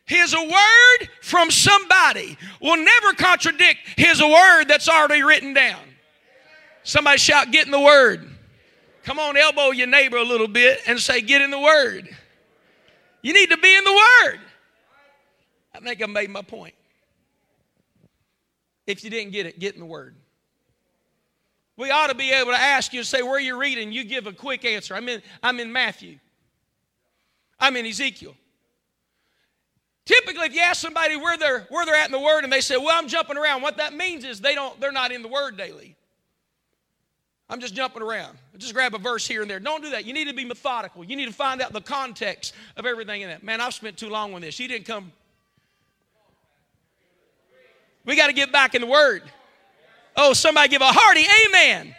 His 0.06 0.36
word 0.36 1.10
from 1.22 1.50
somebody 1.50 2.38
will 2.62 2.78
never 2.78 3.14
contradict 3.14 3.80
his 3.96 4.22
word 4.22 4.66
that's 4.66 4.90
already 4.90 5.24
written 5.24 5.54
down. 5.54 5.80
Somebody 6.84 7.18
shout, 7.18 7.52
get 7.52 7.66
in 7.66 7.72
the 7.72 7.80
word. 7.80 8.30
Come 9.04 9.20
on, 9.20 9.38
elbow 9.38 9.72
your 9.72 9.88
neighbor 9.88 10.18
a 10.18 10.24
little 10.24 10.50
bit 10.50 10.82
and 10.86 11.00
say, 11.00 11.22
get 11.22 11.42
in 11.42 11.52
the 11.52 11.60
word. 11.60 12.10
You 13.22 13.34
need 13.34 13.50
to 13.52 13.58
be 13.58 13.74
in 13.76 13.84
the 13.86 13.94
think 15.80 16.02
I 16.04 16.06
made 16.06 16.30
my 16.30 16.42
point. 16.42 16.76
If 18.86 19.04
you 19.04 19.10
didn't 19.10 19.32
get 19.32 19.46
it, 19.46 19.60
get 19.60 19.74
in 19.74 19.80
the 19.80 19.86
Word. 19.86 20.16
We 21.78 21.90
ought 21.90 22.08
to 22.08 22.16
be 22.16 22.32
able 22.32 22.52
to 22.52 22.60
ask 22.60 22.94
you 22.94 23.00
and 23.00 23.08
say, 23.08 23.24
Where 23.24 23.36
are 23.36 23.40
you 23.40 23.58
reading? 23.58 23.92
You 23.92 24.04
give 24.04 24.28
a 24.28 24.34
quick 24.34 24.66
answer. 24.66 24.96
I'm 24.96 25.10
in, 25.10 25.22
I'm 25.42 25.60
in 25.60 25.72
Matthew. 25.72 26.20
I'm 27.60 27.76
in 27.76 27.86
Ezekiel. 27.86 28.36
Typically, 30.06 30.48
if 30.48 30.54
you 30.54 30.60
ask 30.60 30.82
somebody 30.82 31.16
where 31.16 31.38
they're, 31.38 31.66
where 31.70 31.86
they're 31.86 31.96
at 31.96 32.08
in 32.08 32.12
the 32.12 32.20
Word 32.20 32.44
and 32.44 32.52
they 32.52 32.62
say, 32.62 32.78
Well, 32.78 32.92
I'm 32.92 33.08
jumping 33.08 33.38
around, 33.38 33.62
what 33.62 33.78
that 33.78 33.94
means 33.94 34.26
is 34.26 34.42
they 34.42 34.54
don't, 34.54 34.80
they're 34.80 34.92
not 34.92 35.12
in 35.12 35.22
the 35.22 35.30
Word 35.30 35.58
daily. 35.58 35.96
I'm 37.50 37.60
just 37.60 37.76
jumping 37.76 38.02
around. 38.02 38.38
Just 38.58 38.74
grab 38.74 38.96
a 38.96 38.98
verse 38.98 39.28
here 39.28 39.42
and 39.42 39.50
there. 39.50 39.60
Don't 39.60 39.84
do 39.84 39.92
that. 39.92 40.06
You 40.06 40.14
need 40.14 40.28
to 40.28 40.34
be 40.34 40.46
methodical. 40.46 41.04
You 41.04 41.16
need 41.16 41.26
to 41.26 41.34
find 41.34 41.62
out 41.62 41.74
the 41.74 41.82
context 41.82 42.54
of 42.78 42.86
everything 42.86 43.22
in 43.22 43.30
that. 43.30 43.44
Man, 43.44 43.62
I've 43.62 43.74
spent 43.74 43.98
too 43.98 44.10
long 44.10 44.34
on 44.34 44.42
this. 44.42 44.60
You 44.60 44.68
didn't 44.68 44.86
come. 44.86 45.12
We 48.06 48.16
got 48.16 48.28
to 48.28 48.34
get 48.34 48.52
back 48.52 48.76
in 48.76 48.82
the 48.82 48.88
Word. 48.88 49.24
Oh, 50.16 50.34
somebody 50.34 50.70
give 50.70 50.82
a 50.82 50.92
hearty 50.92 51.26
amen. 51.48 51.96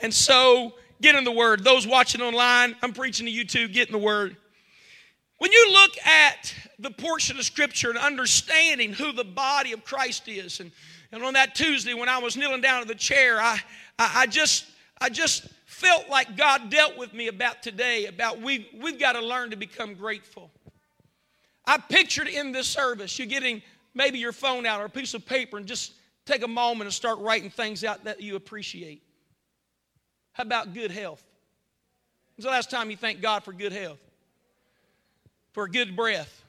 And 0.00 0.12
so, 0.12 0.74
get 1.00 1.14
in 1.14 1.24
the 1.24 1.32
Word. 1.32 1.62
Those 1.62 1.86
watching 1.86 2.20
online, 2.20 2.74
I'm 2.82 2.92
preaching 2.92 3.26
to 3.26 3.32
you 3.32 3.44
too. 3.44 3.68
Get 3.68 3.88
in 3.88 3.92
the 3.92 3.98
Word. 3.98 4.36
When 5.38 5.52
you 5.52 5.72
look 5.72 5.90
at 6.06 6.54
the 6.78 6.90
portion 6.90 7.38
of 7.38 7.44
Scripture 7.44 7.90
and 7.90 7.98
understanding 7.98 8.92
who 8.92 9.12
the 9.12 9.24
body 9.24 9.72
of 9.72 9.84
Christ 9.84 10.28
is, 10.28 10.60
and, 10.60 10.70
and 11.10 11.22
on 11.22 11.34
that 11.34 11.54
Tuesday 11.54 11.94
when 11.94 12.08
I 12.08 12.18
was 12.18 12.36
kneeling 12.36 12.60
down 12.60 12.82
in 12.82 12.88
the 12.88 12.94
chair, 12.94 13.40
I, 13.40 13.60
I, 13.98 14.12
I 14.22 14.26
just 14.26 14.66
I 15.00 15.08
just 15.08 15.48
felt 15.66 16.08
like 16.08 16.36
God 16.36 16.70
dealt 16.70 16.96
with 16.96 17.12
me 17.12 17.26
about 17.26 17.60
today, 17.60 18.06
about 18.06 18.40
we, 18.40 18.68
we've 18.80 19.00
got 19.00 19.14
to 19.14 19.20
learn 19.20 19.50
to 19.50 19.56
become 19.56 19.94
grateful. 19.94 20.48
I 21.66 21.78
pictured 21.78 22.28
in 22.28 22.52
this 22.52 22.68
service 22.68 23.18
you're 23.18 23.26
getting 23.26 23.62
maybe 23.94 24.18
your 24.18 24.32
phone 24.32 24.66
out 24.66 24.80
or 24.80 24.86
a 24.86 24.90
piece 24.90 25.14
of 25.14 25.26
paper 25.26 25.56
and 25.56 25.66
just 25.66 25.92
take 26.24 26.42
a 26.42 26.48
moment 26.48 26.86
and 26.86 26.94
start 26.94 27.18
writing 27.18 27.50
things 27.50 27.84
out 27.84 28.04
that 28.04 28.20
you 28.20 28.36
appreciate. 28.36 29.02
How 30.32 30.42
about 30.42 30.72
good 30.72 30.90
health? 30.90 31.22
When's 32.36 32.44
the 32.44 32.50
last 32.50 32.70
time 32.70 32.90
you 32.90 32.96
thank 32.96 33.20
God 33.20 33.44
for 33.44 33.52
good 33.52 33.72
health? 33.72 34.00
For 35.52 35.64
a 35.64 35.70
good 35.70 35.94
breath? 35.94 36.42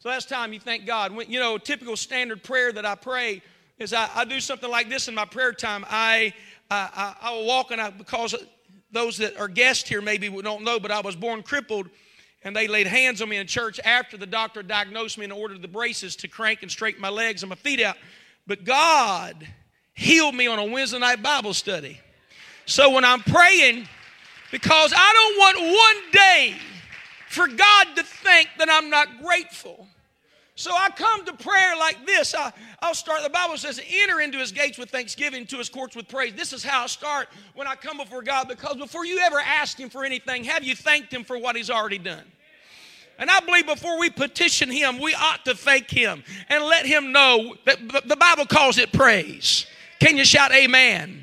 So 0.00 0.08
last 0.08 0.28
time 0.28 0.52
you 0.52 0.60
thank 0.60 0.86
God. 0.86 1.14
When, 1.14 1.30
you 1.30 1.38
know, 1.38 1.58
typical 1.58 1.96
standard 1.96 2.42
prayer 2.42 2.72
that 2.72 2.84
I 2.84 2.94
pray 2.94 3.42
is 3.78 3.92
I, 3.92 4.08
I 4.14 4.24
do 4.24 4.40
something 4.40 4.70
like 4.70 4.88
this 4.88 5.08
in 5.08 5.14
my 5.14 5.24
prayer 5.24 5.52
time. 5.52 5.84
I, 5.88 6.34
I, 6.70 7.14
I, 7.20 7.32
will 7.34 7.46
walk 7.46 7.70
and 7.70 7.80
I, 7.80 7.90
because 7.90 8.34
those 8.90 9.18
that 9.18 9.38
are 9.38 9.48
guests 9.48 9.88
here 9.88 10.00
maybe 10.00 10.28
don't 10.28 10.64
know, 10.64 10.80
but 10.80 10.90
I 10.90 11.00
was 11.00 11.14
born 11.14 11.42
crippled 11.42 11.88
and 12.46 12.54
they 12.54 12.68
laid 12.68 12.86
hands 12.86 13.20
on 13.20 13.28
me 13.28 13.38
in 13.38 13.46
church 13.48 13.80
after 13.84 14.16
the 14.16 14.24
doctor 14.24 14.62
diagnosed 14.62 15.18
me 15.18 15.24
and 15.24 15.32
ordered 15.32 15.60
the 15.62 15.68
braces 15.68 16.14
to 16.14 16.28
crank 16.28 16.62
and 16.62 16.70
straighten 16.70 17.00
my 17.00 17.08
legs 17.08 17.42
and 17.42 17.50
my 17.50 17.56
feet 17.56 17.82
out. 17.82 17.96
But 18.46 18.62
God 18.62 19.44
healed 19.94 20.36
me 20.36 20.46
on 20.46 20.60
a 20.60 20.64
Wednesday 20.64 21.00
night 21.00 21.20
Bible 21.24 21.54
study. 21.54 22.00
So 22.64 22.90
when 22.90 23.04
I'm 23.04 23.18
praying, 23.18 23.88
because 24.52 24.92
I 24.96 25.12
don't 25.12 25.38
want 25.38 25.76
one 25.76 26.12
day 26.12 26.54
for 27.28 27.48
God 27.48 27.96
to 27.96 28.04
think 28.04 28.48
that 28.58 28.70
I'm 28.70 28.90
not 28.90 29.08
grateful. 29.20 29.88
So 30.58 30.70
I 30.74 30.88
come 30.88 31.22
to 31.26 31.34
prayer 31.34 31.76
like 31.76 32.06
this. 32.06 32.34
I, 32.34 32.50
will 32.82 32.94
start, 32.94 33.22
the 33.22 33.28
Bible 33.28 33.58
says, 33.58 33.78
enter 33.86 34.20
into 34.20 34.38
his 34.38 34.52
gates 34.52 34.78
with 34.78 34.88
thanksgiving, 34.88 35.44
to 35.48 35.58
his 35.58 35.68
courts 35.68 35.94
with 35.94 36.08
praise. 36.08 36.32
This 36.32 36.54
is 36.54 36.64
how 36.64 36.84
I 36.84 36.86
start 36.86 37.28
when 37.54 37.66
I 37.66 37.74
come 37.74 37.98
before 37.98 38.22
God 38.22 38.48
because 38.48 38.76
before 38.76 39.04
you 39.04 39.18
ever 39.18 39.38
ask 39.38 39.78
him 39.78 39.90
for 39.90 40.02
anything, 40.02 40.44
have 40.44 40.64
you 40.64 40.74
thanked 40.74 41.12
him 41.12 41.24
for 41.24 41.36
what 41.36 41.56
he's 41.56 41.68
already 41.68 41.98
done? 41.98 42.24
And 43.18 43.30
I 43.30 43.40
believe 43.40 43.66
before 43.66 43.98
we 43.98 44.08
petition 44.08 44.70
him, 44.70 44.98
we 44.98 45.14
ought 45.14 45.44
to 45.44 45.54
thank 45.54 45.90
him 45.90 46.24
and 46.48 46.64
let 46.64 46.86
him 46.86 47.12
know 47.12 47.54
that 47.66 47.78
the 48.08 48.16
Bible 48.16 48.46
calls 48.46 48.78
it 48.78 48.92
praise. 48.92 49.66
Can 50.00 50.16
you 50.16 50.24
shout 50.24 50.52
amen? 50.52 51.22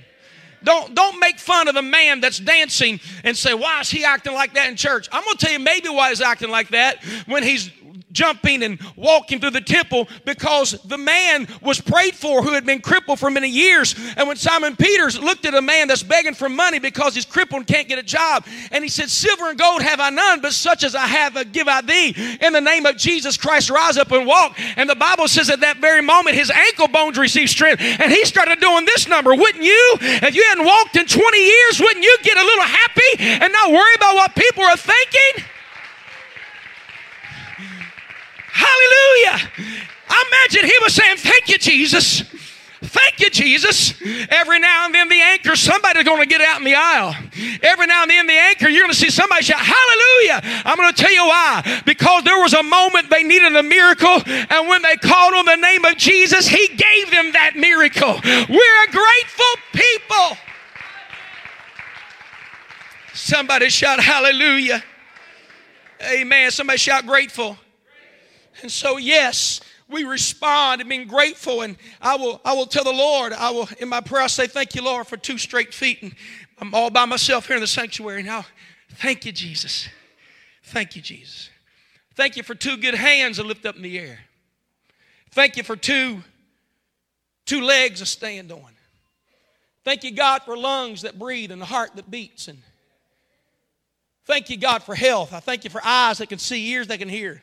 Don't, 0.63 0.93
don't 0.93 1.19
make 1.19 1.39
fun 1.39 1.67
of 1.67 1.73
the 1.73 1.81
man 1.81 2.21
that's 2.21 2.39
dancing 2.39 2.99
and 3.23 3.35
say, 3.35 3.53
why 3.55 3.81
is 3.81 3.89
he 3.89 4.05
acting 4.05 4.33
like 4.33 4.53
that 4.53 4.69
in 4.69 4.75
church? 4.75 5.09
I'm 5.11 5.23
going 5.23 5.37
to 5.37 5.45
tell 5.45 5.53
you 5.53 5.59
maybe 5.59 5.89
why 5.89 6.09
he's 6.09 6.21
acting 6.21 6.49
like 6.49 6.69
that 6.69 7.03
when 7.25 7.43
he's 7.43 7.69
jumping 8.13 8.63
and 8.63 8.79
walking 8.95 9.39
through 9.39 9.51
the 9.51 9.61
temple 9.61 10.07
because 10.25 10.71
the 10.85 10.97
man 10.97 11.47
was 11.61 11.81
prayed 11.81 12.15
for 12.15 12.41
who 12.41 12.53
had 12.53 12.65
been 12.65 12.79
crippled 12.79 13.19
for 13.19 13.29
many 13.29 13.49
years. 13.49 13.95
And 14.15 14.27
when 14.27 14.37
Simon 14.37 14.75
Peters 14.75 15.19
looked 15.19 15.45
at 15.45 15.53
a 15.53 15.61
man 15.61 15.87
that's 15.87 16.03
begging 16.03 16.33
for 16.33 16.47
money 16.47 16.79
because 16.79 17.15
he's 17.15 17.25
crippled 17.25 17.59
and 17.59 17.67
can't 17.67 17.87
get 17.87 17.99
a 17.99 18.03
job, 18.03 18.45
and 18.71 18.83
he 18.83 18.89
said, 18.89 19.09
Silver 19.09 19.49
and 19.49 19.59
gold 19.59 19.81
have 19.81 19.99
I 19.99 20.09
none, 20.09 20.41
but 20.41 20.53
such 20.53 20.83
as 20.83 20.95
I 20.95 21.05
have 21.05 21.35
I 21.35 21.43
give 21.43 21.67
I 21.67 21.81
thee. 21.81 22.37
In 22.41 22.53
the 22.53 22.61
name 22.61 22.85
of 22.85 22.97
Jesus 22.97 23.37
Christ, 23.37 23.69
rise 23.69 23.97
up 23.97 24.11
and 24.11 24.25
walk. 24.25 24.57
And 24.77 24.89
the 24.89 24.95
Bible 24.95 25.27
says 25.27 25.49
at 25.49 25.61
that 25.61 25.77
very 25.77 26.01
moment, 26.01 26.35
his 26.35 26.51
ankle 26.51 26.87
bones 26.87 27.17
received 27.17 27.49
strength, 27.49 27.81
and 27.81 28.11
he 28.11 28.23
started 28.25 28.59
doing 28.59 28.85
this 28.85 29.07
number. 29.07 29.35
Wouldn't 29.35 29.63
you? 29.63 29.97
If 30.01 30.35
you 30.35 30.43
hadn't 30.49 30.65
walked 30.65 30.95
in 30.95 31.05
20 31.05 31.37
years, 31.37 31.79
wouldn't 31.79 32.03
you 32.03 32.17
get 32.23 32.37
a 32.37 32.43
little 32.43 32.63
happy 32.63 33.11
and 33.19 33.51
not 33.51 33.71
worry 33.71 33.95
about 33.95 34.15
what 34.15 34.35
people 34.35 34.63
are 34.63 34.77
thinking? 34.77 35.45
Hallelujah. 38.53 39.51
I 40.09 40.23
imagine 40.27 40.69
he 40.69 40.77
was 40.83 40.93
saying, 40.93 41.17
Thank 41.17 41.49
you, 41.49 41.57
Jesus. 41.57 42.23
Thank 42.83 43.19
you, 43.19 43.29
Jesus. 43.31 43.93
Every 44.29 44.59
now 44.59 44.85
and 44.85 44.93
then, 44.93 45.09
the 45.09 45.19
anchor, 45.19 45.55
somebody's 45.55 46.03
going 46.03 46.19
to 46.19 46.27
get 46.27 46.41
out 46.41 46.59
in 46.59 46.65
the 46.65 46.75
aisle. 46.75 47.15
Every 47.63 47.87
now 47.87 48.03
and 48.03 48.11
then, 48.11 48.27
the 48.27 48.33
anchor, 48.33 48.69
you're 48.69 48.83
going 48.83 48.91
to 48.91 48.97
see 48.97 49.09
somebody 49.09 49.43
shout, 49.43 49.59
Hallelujah. 49.59 50.41
I'm 50.65 50.77
going 50.77 50.93
to 50.93 51.01
tell 51.01 51.11
you 51.11 51.25
why. 51.25 51.81
Because 51.85 52.23
there 52.25 52.39
was 52.39 52.53
a 52.53 52.61
moment 52.61 53.09
they 53.09 53.23
needed 53.23 53.55
a 53.55 53.63
miracle, 53.63 54.21
and 54.27 54.67
when 54.67 54.83
they 54.83 54.97
called 54.97 55.33
on 55.33 55.45
the 55.45 55.55
name 55.55 55.83
of 55.85 55.97
Jesus, 55.97 56.47
He 56.47 56.67
gave 56.67 57.09
them 57.09 57.31
that 57.31 57.53
miracle. 57.55 58.19
We're 58.23 58.83
a 58.83 58.91
grateful 58.91 59.53
people. 59.73 60.37
Somebody 63.13 63.69
shout, 63.69 63.99
Hallelujah. 63.99 64.83
Amen. 66.03 66.51
Somebody 66.51 66.77
shout, 66.77 67.07
grateful. 67.07 67.57
And 68.63 68.71
so, 68.71 68.97
yes, 68.97 69.59
we 69.89 70.05
respond 70.05 70.79
and 70.79 70.89
being 70.89 71.05
grateful. 71.05 71.61
And 71.61 71.75
I 72.01 72.15
will, 72.15 72.39
I 72.45 72.53
will 72.53 72.65
tell 72.65 72.85
the 72.85 72.93
Lord, 72.93 73.33
I 73.33 73.51
will, 73.51 73.67
in 73.77 73.89
my 73.89 73.99
prayer, 73.99 74.23
I 74.23 74.27
say, 74.27 74.47
Thank 74.47 74.73
you, 74.73 74.81
Lord, 74.81 75.05
for 75.05 75.17
two 75.17 75.37
straight 75.37 75.73
feet. 75.73 76.01
And 76.01 76.15
I'm 76.59 76.73
all 76.73 76.89
by 76.89 77.03
myself 77.03 77.45
here 77.47 77.57
in 77.57 77.61
the 77.61 77.67
sanctuary 77.67 78.23
now. 78.23 78.45
Thank 78.95 79.25
you, 79.25 79.33
Jesus. 79.33 79.89
Thank 80.63 80.95
you, 80.95 81.01
Jesus. 81.01 81.49
Thank 82.15 82.37
you 82.37 82.43
for 82.43 82.55
two 82.55 82.77
good 82.77 82.95
hands 82.95 83.37
to 83.37 83.43
lift 83.43 83.65
up 83.65 83.75
in 83.75 83.81
the 83.81 83.99
air. 83.99 84.19
Thank 85.31 85.57
you 85.57 85.63
for 85.63 85.75
two, 85.75 86.23
two 87.45 87.61
legs 87.61 87.99
to 87.99 88.05
stand 88.05 88.49
on. 88.51 88.69
Thank 89.83 90.05
you, 90.05 90.11
God, 90.11 90.43
for 90.43 90.55
lungs 90.55 91.01
that 91.01 91.19
breathe 91.19 91.51
and 91.51 91.61
a 91.61 91.65
heart 91.65 91.97
that 91.97 92.09
beats. 92.09 92.47
And 92.47 92.59
thank 94.25 94.49
you, 94.49 94.55
God, 94.55 94.83
for 94.83 94.95
health. 94.95 95.33
I 95.33 95.41
thank 95.41 95.65
you 95.65 95.69
for 95.69 95.81
eyes 95.83 96.19
that 96.19 96.29
can 96.29 96.39
see, 96.39 96.69
ears 96.69 96.87
that 96.87 96.99
can 96.99 97.09
hear. 97.09 97.41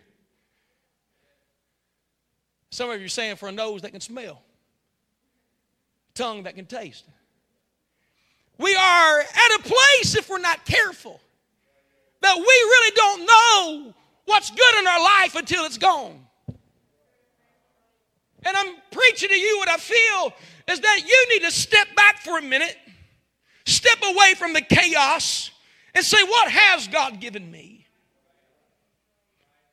Some 2.70 2.90
of 2.90 3.00
you 3.00 3.06
are 3.06 3.08
saying 3.08 3.36
for 3.36 3.48
a 3.48 3.52
nose 3.52 3.82
that 3.82 3.90
can 3.90 4.00
smell, 4.00 4.42
tongue 6.14 6.44
that 6.44 6.54
can 6.54 6.66
taste. 6.66 7.04
We 8.58 8.74
are 8.74 9.20
at 9.20 9.58
a 9.58 9.62
place, 9.62 10.14
if 10.14 10.28
we're 10.28 10.38
not 10.38 10.64
careful, 10.64 11.20
that 12.20 12.36
we 12.36 12.42
really 12.42 12.92
don't 12.94 13.26
know 13.26 13.94
what's 14.26 14.50
good 14.50 14.78
in 14.78 14.86
our 14.86 15.02
life 15.02 15.34
until 15.34 15.64
it's 15.64 15.78
gone. 15.78 16.26
And 18.44 18.56
I'm 18.56 18.74
preaching 18.90 19.28
to 19.30 19.34
you 19.38 19.58
what 19.58 19.68
I 19.68 19.76
feel 19.76 20.32
is 20.68 20.80
that 20.80 21.00
you 21.06 21.26
need 21.32 21.44
to 21.44 21.50
step 21.50 21.88
back 21.96 22.18
for 22.18 22.38
a 22.38 22.42
minute, 22.42 22.76
step 23.66 23.98
away 24.02 24.34
from 24.36 24.52
the 24.52 24.62
chaos, 24.62 25.50
and 25.94 26.04
say, 26.04 26.22
What 26.22 26.50
has 26.50 26.86
God 26.88 27.20
given 27.20 27.50
me? 27.50 27.79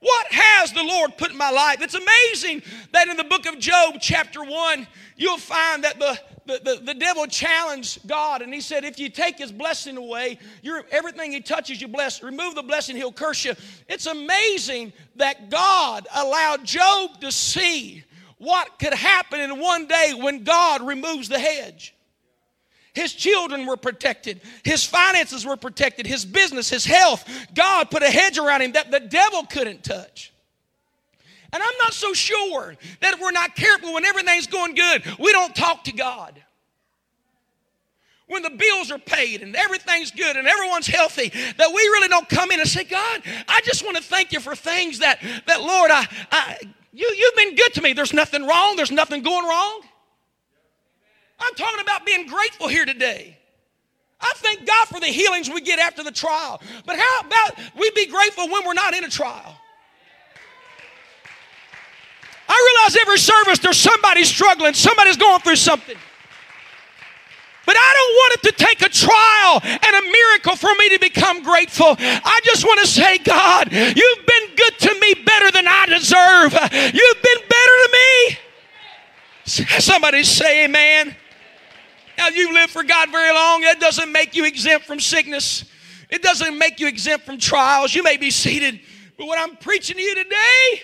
What 0.08 0.28
has 0.32 0.72
the 0.72 0.84
Lord 0.84 1.18
put 1.18 1.32
in 1.32 1.38
my 1.38 1.50
life? 1.50 1.82
It's 1.82 1.94
amazing 1.94 2.64
that 2.94 3.10
in 3.10 3.18
the 3.18 3.26
book 3.26 3.46
of 3.46 3.60
Job, 3.60 3.96
chapter 4.00 4.42
1, 4.42 4.88
you'll 5.18 5.38
find 5.38 5.84
that 5.84 6.00
the, 6.00 6.18
the, 6.46 6.62
the, 6.64 6.82
the 6.86 6.94
devil 6.94 7.28
challenged 7.28 8.08
God 8.08 8.42
and 8.42 8.54
he 8.54 8.62
said, 8.62 8.86
If 8.86 9.00
you 9.00 9.10
take 9.10 9.38
his 9.38 9.52
blessing 9.52 9.98
away, 9.98 10.40
everything 10.92 11.34
he 11.34 11.42
touches, 11.42 11.82
you 11.82 11.90
bless. 11.90 12.24
Remove 12.24 12.56
the 12.56 12.64
blessing, 12.64 12.96
he'll 12.96 13.12
curse 13.12 13.44
you. 13.44 13.54
It's 13.90 14.06
amazing 14.06 14.94
that 15.18 15.50
God 15.50 16.08
allowed 16.16 16.64
Job 16.64 17.20
to 17.20 17.30
see 17.30 18.06
what 18.38 18.80
could 18.80 18.94
happen 18.94 19.42
in 19.42 19.60
one 19.60 19.88
day 19.88 20.14
when 20.16 20.46
God 20.46 20.88
removes 20.88 21.28
the 21.28 21.40
hedge. 21.40 21.97
His 22.98 23.14
children 23.14 23.68
were 23.68 23.78
protected. 23.78 24.42
His 24.64 24.84
finances 24.84 25.46
were 25.46 25.56
protected. 25.56 26.08
His 26.08 26.26
business, 26.26 26.68
his 26.68 26.84
health. 26.84 27.24
God 27.54 27.92
put 27.92 28.02
a 28.02 28.10
hedge 28.10 28.40
around 28.40 28.62
him 28.64 28.72
that 28.72 28.90
the 28.90 29.00
devil 29.00 29.44
couldn't 29.44 29.84
touch. 29.84 30.34
And 31.54 31.62
I'm 31.62 31.78
not 31.80 31.94
so 31.94 32.14
sure 32.14 32.76
that 33.02 33.14
if 33.14 33.20
we're 33.20 33.30
not 33.30 33.56
careful 33.56 33.94
when 33.94 34.04
everything's 34.04 34.48
going 34.48 34.74
good, 34.74 35.04
we 35.20 35.32
don't 35.32 35.56
talk 35.56 35.84
to 35.84 35.92
God. 35.92 36.42
when 38.28 38.44
the 38.44 38.50
bills 38.50 38.92
are 38.92 39.00
paid 39.00 39.42
and 39.42 39.56
everything's 39.56 40.12
good 40.12 40.36
and 40.36 40.48
everyone's 40.48 40.88
healthy, 40.88 41.30
that 41.58 41.70
we 41.70 41.82
really 41.82 42.10
don't 42.10 42.28
come 42.28 42.52
in 42.52 42.60
and 42.60 42.68
say, 42.68 42.84
God, 42.84 43.22
I 43.48 43.62
just 43.64 43.84
want 43.84 43.98
to 43.98 44.04
thank 44.04 44.34
you 44.34 44.40
for 44.40 44.56
things 44.56 45.00
that, 45.00 45.20
that 45.48 45.62
Lord, 45.62 45.92
I, 45.92 46.06
I, 46.32 46.58
you, 46.94 47.14
you've 47.18 47.36
been 47.36 47.56
good 47.56 47.74
to 47.76 47.82
me. 47.82 47.94
There's 47.94 48.14
nothing 48.14 48.46
wrong. 48.46 48.76
There's 48.76 48.92
nothing 48.92 49.24
going 49.24 49.46
wrong. 49.48 49.82
I'm 51.40 51.54
talking 51.56 51.82
about 51.82 52.06
being 52.06 52.28
grateful 52.28 52.68
here 52.68 52.86
today. 52.86 53.38
I 54.20 54.32
thank 54.38 54.66
God 54.66 54.88
for 54.88 55.00
the 55.00 55.08
healings 55.08 55.50
we 55.50 55.62
get 55.62 55.80
after 55.80 56.04
the 56.04 56.12
trial. 56.12 56.62
But 56.86 56.98
how 56.98 57.20
about 57.22 57.60
we 57.78 57.92
be 57.92 58.08
grateful 58.08 58.50
when 58.50 58.66
we're 58.66 58.74
not 58.74 58.96
in 58.96 59.04
a 59.04 59.10
trial? 59.10 59.56
I 62.50 62.78
realize 62.80 62.98
every 63.02 63.20
service 63.20 63.60
there's 63.60 63.78
somebody 63.78 64.24
struggling, 64.24 64.74
somebody's 64.74 65.18
going 65.18 65.42
through 65.42 65.58
something. 65.58 65.98
But 67.66 67.76
I 67.78 67.94
don't 67.94 68.14
want 68.16 68.34
it 68.34 68.44
to 68.44 68.66
take 68.66 68.82
a 68.82 68.90
trial 68.90 69.60
and 69.62 69.96
a 69.96 70.10
miracle 70.10 70.56
for 70.56 70.74
me 70.80 70.90
to 70.90 71.00
become 71.00 71.44
grateful. 71.44 71.98
I 72.00 72.40
just 72.46 72.64
want 72.64 72.80
to 72.80 72.88
say, 72.88 73.18
God, 73.18 73.72
you've 73.72 74.26
been 74.26 74.56
good 74.56 74.80
to 74.80 75.00
me 75.02 75.14
better 75.26 75.52
than 75.52 75.68
I 75.68 75.86
deserve. 75.88 76.54
You've 76.54 77.22
been 77.22 77.42
better 77.50 77.78
to 77.84 77.90
me. 77.92 78.38
Somebody 79.80 80.24
say 80.24 80.64
amen. 80.64 81.16
Now, 82.18 82.30
you 82.30 82.54
live 82.54 82.72
for 82.72 82.84
God 82.84 83.12
very 83.12 83.32
long, 83.32 83.62
that 83.62 83.80
doesn't 83.80 84.12
make 84.12 84.36
you 84.36 84.46
exempt 84.46 84.88
from 84.88 85.00
sickness. 85.00 85.66
It 86.10 86.22
doesn't 86.22 86.58
make 86.58 86.80
you 86.80 86.88
exempt 86.88 87.26
from 87.26 87.38
trials. 87.38 87.94
You 87.94 88.02
may 88.02 88.18
be 88.18 88.32
seated, 88.32 88.80
but 89.18 89.28
what 89.28 89.38
I'm 89.38 89.56
preaching 89.58 89.98
to 89.98 90.02
you 90.02 90.16
today 90.16 90.82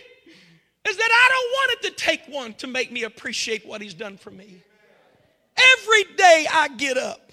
is 0.88 0.98
that 0.98 1.10
I 1.12 1.30
don't 1.30 1.52
want 1.52 1.72
it 1.72 1.90
to 1.90 2.06
take 2.06 2.26
one 2.28 2.54
to 2.56 2.68
make 2.68 2.92
me 2.92 3.04
appreciate 3.04 3.66
what 3.66 3.82
He's 3.82 3.94
done 3.94 4.18
for 4.18 4.32
me. 4.32 4.62
Every 5.80 6.04
day 6.16 6.46
I 6.52 6.68
get 6.68 6.98
up, 6.98 7.32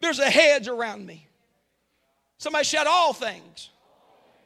there's 0.00 0.18
a 0.18 0.30
hedge 0.30 0.66
around 0.66 1.06
me. 1.06 1.26
Somebody 2.38 2.64
shout, 2.64 2.86
All 2.86 3.12
things. 3.12 3.70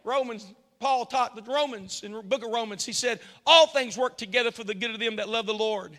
Romans, 0.04 0.46
Paul 0.78 1.04
taught 1.06 1.36
the 1.36 1.42
Romans 1.42 2.02
in 2.02 2.12
the 2.12 2.22
book 2.22 2.42
of 2.42 2.50
Romans, 2.50 2.84
he 2.84 2.92
said, 2.92 3.20
All 3.46 3.66
things 3.66 3.96
work 3.96 4.16
together 4.16 4.50
for 4.50 4.64
the 4.64 4.74
good 4.74 4.90
of 4.90 4.98
them 4.98 5.16
that 5.16 5.28
love 5.28 5.46
the 5.46 5.54
Lord 5.54 5.98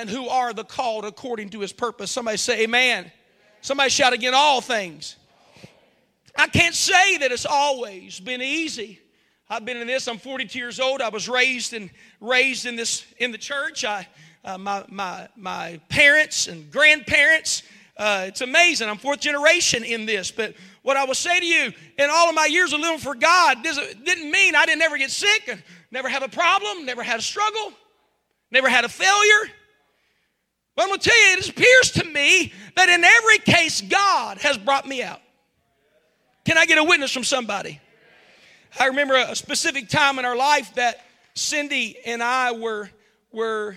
and 0.00 0.08
who 0.08 0.28
are 0.28 0.52
the 0.52 0.64
called 0.64 1.04
according 1.04 1.50
to 1.50 1.60
his 1.60 1.72
purpose. 1.72 2.10
Somebody 2.10 2.38
say, 2.38 2.62
Amen. 2.62 3.10
Somebody 3.60 3.90
shout 3.90 4.12
again, 4.12 4.32
All 4.34 4.60
things. 4.60 5.16
I 6.36 6.48
can't 6.48 6.74
say 6.74 7.18
that 7.18 7.32
it's 7.32 7.46
always 7.46 8.18
been 8.18 8.40
easy. 8.40 9.00
I've 9.48 9.64
been 9.64 9.76
in 9.76 9.86
this. 9.86 10.06
I'm 10.08 10.18
42 10.18 10.58
years 10.58 10.80
old. 10.80 11.02
I 11.02 11.08
was 11.08 11.28
raised 11.28 11.74
and 11.74 11.90
raised 12.20 12.66
in 12.66 12.76
this 12.76 13.04
in 13.18 13.32
the 13.32 13.38
church. 13.38 13.84
I 13.84 14.06
uh, 14.44 14.56
my, 14.56 14.84
my, 14.88 15.28
my 15.36 15.80
parents 15.88 16.46
and 16.46 16.70
grandparents. 16.70 17.62
Uh, 17.96 18.24
it's 18.28 18.40
amazing. 18.40 18.88
I'm 18.88 18.96
fourth 18.96 19.20
generation 19.20 19.84
in 19.84 20.06
this. 20.06 20.30
But 20.30 20.54
what 20.82 20.96
I 20.96 21.04
will 21.04 21.14
say 21.14 21.38
to 21.38 21.44
you, 21.44 21.72
in 21.98 22.08
all 22.10 22.30
of 22.30 22.34
my 22.34 22.46
years 22.46 22.72
of 22.72 22.80
living 22.80 22.98
for 22.98 23.14
God, 23.14 23.62
didn't 23.62 24.30
mean 24.30 24.54
I 24.54 24.64
didn't 24.64 24.80
ever 24.80 24.96
get 24.96 25.10
sick, 25.10 25.48
and 25.48 25.62
never 25.90 26.08
have 26.08 26.22
a 26.22 26.28
problem, 26.28 26.86
never 26.86 27.02
had 27.02 27.18
a 27.18 27.22
struggle, 27.22 27.72
never 28.50 28.70
had 28.70 28.84
a 28.84 28.88
failure. 28.88 29.52
But 30.76 30.82
I'm 30.82 30.88
going 30.88 31.00
to 31.00 31.08
tell 31.08 31.18
you, 31.18 31.38
it 31.38 31.48
appears 31.48 31.90
to 31.92 32.04
me 32.04 32.52
that 32.76 32.88
in 32.88 33.04
every 33.04 33.38
case, 33.38 33.80
God 33.80 34.38
has 34.38 34.56
brought 34.56 34.86
me 34.86 35.02
out. 35.02 35.20
Can 36.44 36.56
I 36.56 36.66
get 36.66 36.78
a 36.78 36.84
witness 36.84 37.12
from 37.12 37.24
somebody? 37.24 37.80
I 38.78 38.86
remember 38.86 39.14
a 39.14 39.34
specific 39.34 39.88
time 39.88 40.18
in 40.18 40.24
our 40.24 40.36
life 40.36 40.74
that 40.74 41.04
Cindy 41.34 41.98
and 42.06 42.22
I 42.22 42.52
were, 42.52 42.88
were 43.32 43.76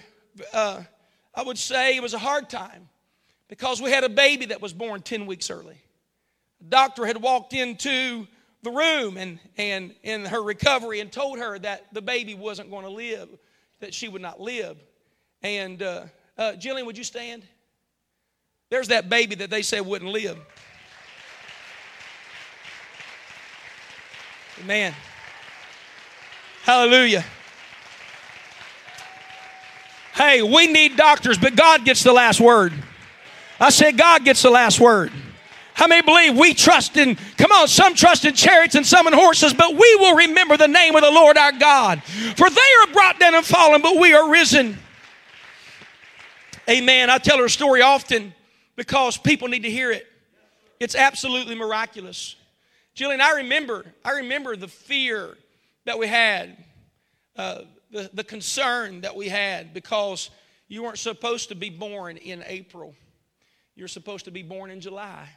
uh, 0.53 0.83
I 1.35 1.43
would 1.43 1.57
say 1.57 1.95
it 1.95 2.01
was 2.01 2.13
a 2.13 2.19
hard 2.19 2.49
time 2.49 2.89
because 3.47 3.81
we 3.81 3.91
had 3.91 4.03
a 4.03 4.09
baby 4.09 4.47
that 4.47 4.61
was 4.61 4.73
born 4.73 5.01
10 5.01 5.25
weeks 5.25 5.49
early. 5.49 5.81
The 6.61 6.67
doctor 6.69 7.05
had 7.05 7.21
walked 7.21 7.53
into 7.53 8.27
the 8.61 8.71
room 8.71 9.17
and, 9.17 9.39
and 9.57 9.93
in 10.03 10.25
her 10.25 10.41
recovery 10.41 10.99
and 10.99 11.11
told 11.11 11.39
her 11.39 11.59
that 11.59 11.93
the 11.93 12.01
baby 12.01 12.33
wasn't 12.33 12.69
going 12.69 12.83
to 12.83 12.89
live, 12.89 13.29
that 13.79 13.93
she 13.93 14.07
would 14.07 14.21
not 14.21 14.39
live. 14.39 14.77
And 15.41 15.81
uh, 15.81 16.05
uh, 16.37 16.53
Jillian, 16.53 16.85
would 16.85 16.97
you 16.97 17.03
stand? 17.03 17.43
There's 18.69 18.87
that 18.87 19.09
baby 19.09 19.35
that 19.35 19.49
they 19.49 19.61
said 19.61 19.81
wouldn't 19.81 20.11
live. 20.11 20.37
Amen. 24.61 24.93
Hallelujah. 26.63 27.25
Hey, 30.13 30.41
we 30.41 30.67
need 30.67 30.95
doctors, 30.95 31.37
but 31.37 31.55
God 31.55 31.85
gets 31.85 32.03
the 32.03 32.13
last 32.13 32.39
word. 32.39 32.73
I 33.59 33.69
said, 33.69 33.97
God 33.97 34.23
gets 34.23 34.41
the 34.41 34.49
last 34.49 34.79
word. 34.79 35.11
How 35.73 35.87
many 35.87 36.03
believe 36.03 36.37
we 36.37 36.53
trust 36.53 36.97
in, 36.97 37.15
come 37.37 37.51
on, 37.51 37.67
some 37.67 37.95
trust 37.95 38.25
in 38.25 38.35
chariots 38.35 38.75
and 38.75 38.85
some 38.85 39.07
in 39.07 39.13
horses, 39.13 39.53
but 39.53 39.71
we 39.71 39.95
will 39.95 40.15
remember 40.15 40.55
the 40.55 40.67
name 40.67 40.95
of 40.95 41.01
the 41.01 41.11
Lord 41.11 41.37
our 41.37 41.51
God. 41.51 42.01
For 42.03 42.49
they 42.49 42.61
are 42.81 42.93
brought 42.93 43.19
down 43.19 43.33
and 43.33 43.45
fallen, 43.45 43.81
but 43.81 43.99
we 43.99 44.13
are 44.13 44.29
risen. 44.29 44.77
Amen. 46.69 47.09
I 47.09 47.17
tell 47.17 47.37
her 47.37 47.45
a 47.45 47.49
story 47.49 47.81
often 47.81 48.33
because 48.75 49.17
people 49.17 49.47
need 49.47 49.63
to 49.63 49.71
hear 49.71 49.91
it. 49.91 50.07
It's 50.79 50.95
absolutely 50.95 51.55
miraculous. 51.55 52.35
Jillian, 52.95 53.19
I 53.19 53.37
remember, 53.37 53.85
I 54.03 54.11
remember 54.11 54.55
the 54.55 54.67
fear 54.67 55.37
that 55.85 55.97
we 55.97 56.07
had. 56.07 56.57
Uh, 57.35 57.61
the, 57.93 58.09
the 58.13 58.23
concern 58.23 59.01
that 59.01 59.15
we 59.15 59.29
had 59.29 59.73
because 59.73 60.31
you 60.67 60.83
weren't 60.83 60.97
supposed 60.97 61.49
to 61.49 61.55
be 61.55 61.69
born 61.69 62.17
in 62.17 62.43
April. 62.47 62.93
You're 63.75 63.87
supposed 63.87 64.25
to 64.25 64.31
be 64.31 64.43
born 64.43 64.71
in 64.71 64.81
July. 64.81 65.29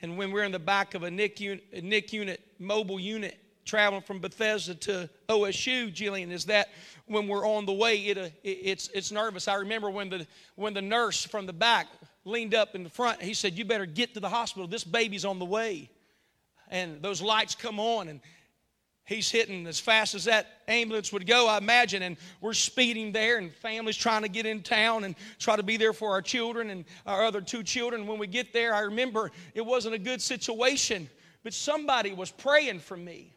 And 0.00 0.16
when 0.16 0.30
we're 0.30 0.44
in 0.44 0.52
the 0.52 0.58
back 0.58 0.94
of 0.94 1.02
a 1.02 1.10
NIC 1.10 1.40
a 1.72 1.80
NIC 1.80 2.12
unit 2.12 2.40
mobile 2.58 3.00
unit, 3.00 3.38
traveling 3.64 4.02
from 4.02 4.20
Bethesda 4.20 4.74
to 4.74 5.10
OSU, 5.28 5.92
Jillian, 5.94 6.30
is 6.30 6.44
that 6.46 6.68
when 7.06 7.28
we're 7.28 7.46
on 7.46 7.66
the 7.66 7.72
way, 7.72 7.96
it, 7.96 8.18
uh, 8.18 8.22
it, 8.42 8.58
it's, 8.62 8.88
it's 8.88 9.12
nervous. 9.12 9.48
I 9.48 9.54
remember 9.54 9.90
when 9.90 10.10
the, 10.10 10.26
when 10.56 10.74
the 10.74 10.82
nurse 10.82 11.24
from 11.24 11.46
the 11.46 11.52
back 11.52 11.86
leaned 12.24 12.54
up 12.54 12.74
in 12.74 12.82
the 12.82 12.90
front, 12.90 13.22
he 13.22 13.34
said, 13.34 13.56
You 13.56 13.64
better 13.64 13.86
get 13.86 14.14
to 14.14 14.20
the 14.20 14.28
hospital. 14.28 14.66
This 14.66 14.84
baby's 14.84 15.24
on 15.24 15.38
the 15.38 15.44
way. 15.44 15.90
And 16.70 17.02
those 17.02 17.20
lights 17.20 17.54
come 17.54 17.78
on, 17.78 18.08
and 18.08 18.20
he's 19.04 19.30
hitting 19.30 19.66
as 19.66 19.78
fast 19.78 20.14
as 20.14 20.24
that 20.24 20.46
ambulance 20.66 21.12
would 21.12 21.26
go, 21.26 21.46
I 21.46 21.58
imagine. 21.58 22.02
And 22.02 22.16
we're 22.40 22.54
speeding 22.54 23.12
there, 23.12 23.38
and 23.38 23.52
families 23.52 23.96
trying 23.96 24.22
to 24.22 24.28
get 24.28 24.46
in 24.46 24.62
town 24.62 25.04
and 25.04 25.14
try 25.38 25.56
to 25.56 25.62
be 25.62 25.76
there 25.76 25.92
for 25.92 26.10
our 26.10 26.22
children 26.22 26.70
and 26.70 26.84
our 27.06 27.24
other 27.24 27.40
two 27.40 27.62
children. 27.62 28.06
When 28.06 28.18
we 28.18 28.26
get 28.26 28.52
there, 28.52 28.74
I 28.74 28.80
remember 28.80 29.30
it 29.54 29.64
wasn't 29.64 29.94
a 29.94 29.98
good 29.98 30.22
situation, 30.22 31.08
but 31.42 31.52
somebody 31.52 32.12
was 32.12 32.30
praying 32.30 32.80
for 32.80 32.96
me. 32.96 33.33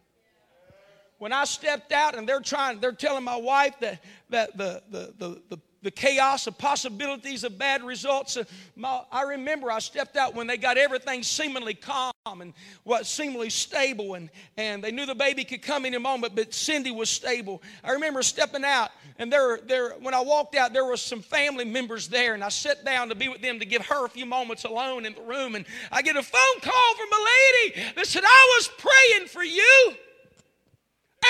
When 1.19 1.33
I 1.33 1.45
stepped 1.45 1.91
out 1.91 2.15
and 2.15 2.27
they're 2.27 2.41
trying, 2.41 2.79
they're 2.79 2.91
telling 2.91 3.23
my 3.23 3.37
wife 3.37 3.75
that, 3.79 4.03
that 4.29 4.57
the, 4.57 4.81
the, 4.89 5.13
the, 5.17 5.41
the 5.49 5.59
the 5.83 5.91
chaos 5.91 6.47
of 6.47 6.57
possibilities 6.57 7.43
of 7.43 7.57
bad 7.57 7.83
results. 7.83 8.35
Uh, 8.35 9.01
I 9.11 9.21
remember 9.21 9.71
I 9.71 9.79
stepped 9.79 10.17
out 10.17 10.35
when 10.35 10.47
they 10.47 10.57
got 10.57 10.77
everything 10.77 11.23
seemingly 11.23 11.75
calm 11.75 12.11
and 12.25 12.53
what 12.83 13.05
seemingly 13.05 13.49
stable, 13.49 14.15
and, 14.15 14.29
and 14.57 14.83
they 14.83 14.91
knew 14.91 15.05
the 15.05 15.15
baby 15.15 15.43
could 15.43 15.61
come 15.61 15.85
any 15.85 15.97
moment, 15.97 16.35
but 16.35 16.53
Cindy 16.53 16.91
was 16.91 17.09
stable. 17.09 17.61
I 17.83 17.91
remember 17.91 18.21
stepping 18.23 18.65
out, 18.65 18.91
and 19.17 19.31
there, 19.31 19.59
there, 19.65 19.91
when 20.01 20.13
I 20.13 20.19
walked 20.19 20.55
out, 20.55 20.73
there 20.73 20.85
was 20.85 21.01
some 21.01 21.21
family 21.21 21.65
members 21.65 22.07
there, 22.07 22.33
and 22.33 22.43
I 22.43 22.49
sat 22.49 22.83
down 22.83 23.09
to 23.09 23.15
be 23.15 23.29
with 23.29 23.41
them 23.41 23.59
to 23.59 23.65
give 23.65 23.85
her 23.85 24.05
a 24.05 24.09
few 24.09 24.25
moments 24.25 24.65
alone 24.65 25.05
in 25.05 25.13
the 25.13 25.21
room, 25.21 25.55
and 25.55 25.65
I 25.91 26.01
get 26.01 26.17
a 26.17 26.23
phone 26.23 26.59
call 26.61 26.95
from 26.95 27.07
a 27.13 27.23
lady 27.23 27.93
that 27.95 28.07
said, 28.07 28.23
I 28.25 28.57
was 28.57 28.69
praying 28.77 29.27
for 29.27 29.43
you, 29.43 29.95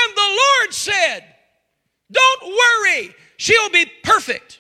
and 0.06 0.16
the 0.16 0.22
Lord 0.22 0.74
said, 0.74 1.24
Don't 2.12 2.44
worry. 2.44 3.14
She'll 3.38 3.70
be 3.70 3.86
perfect. 4.04 4.60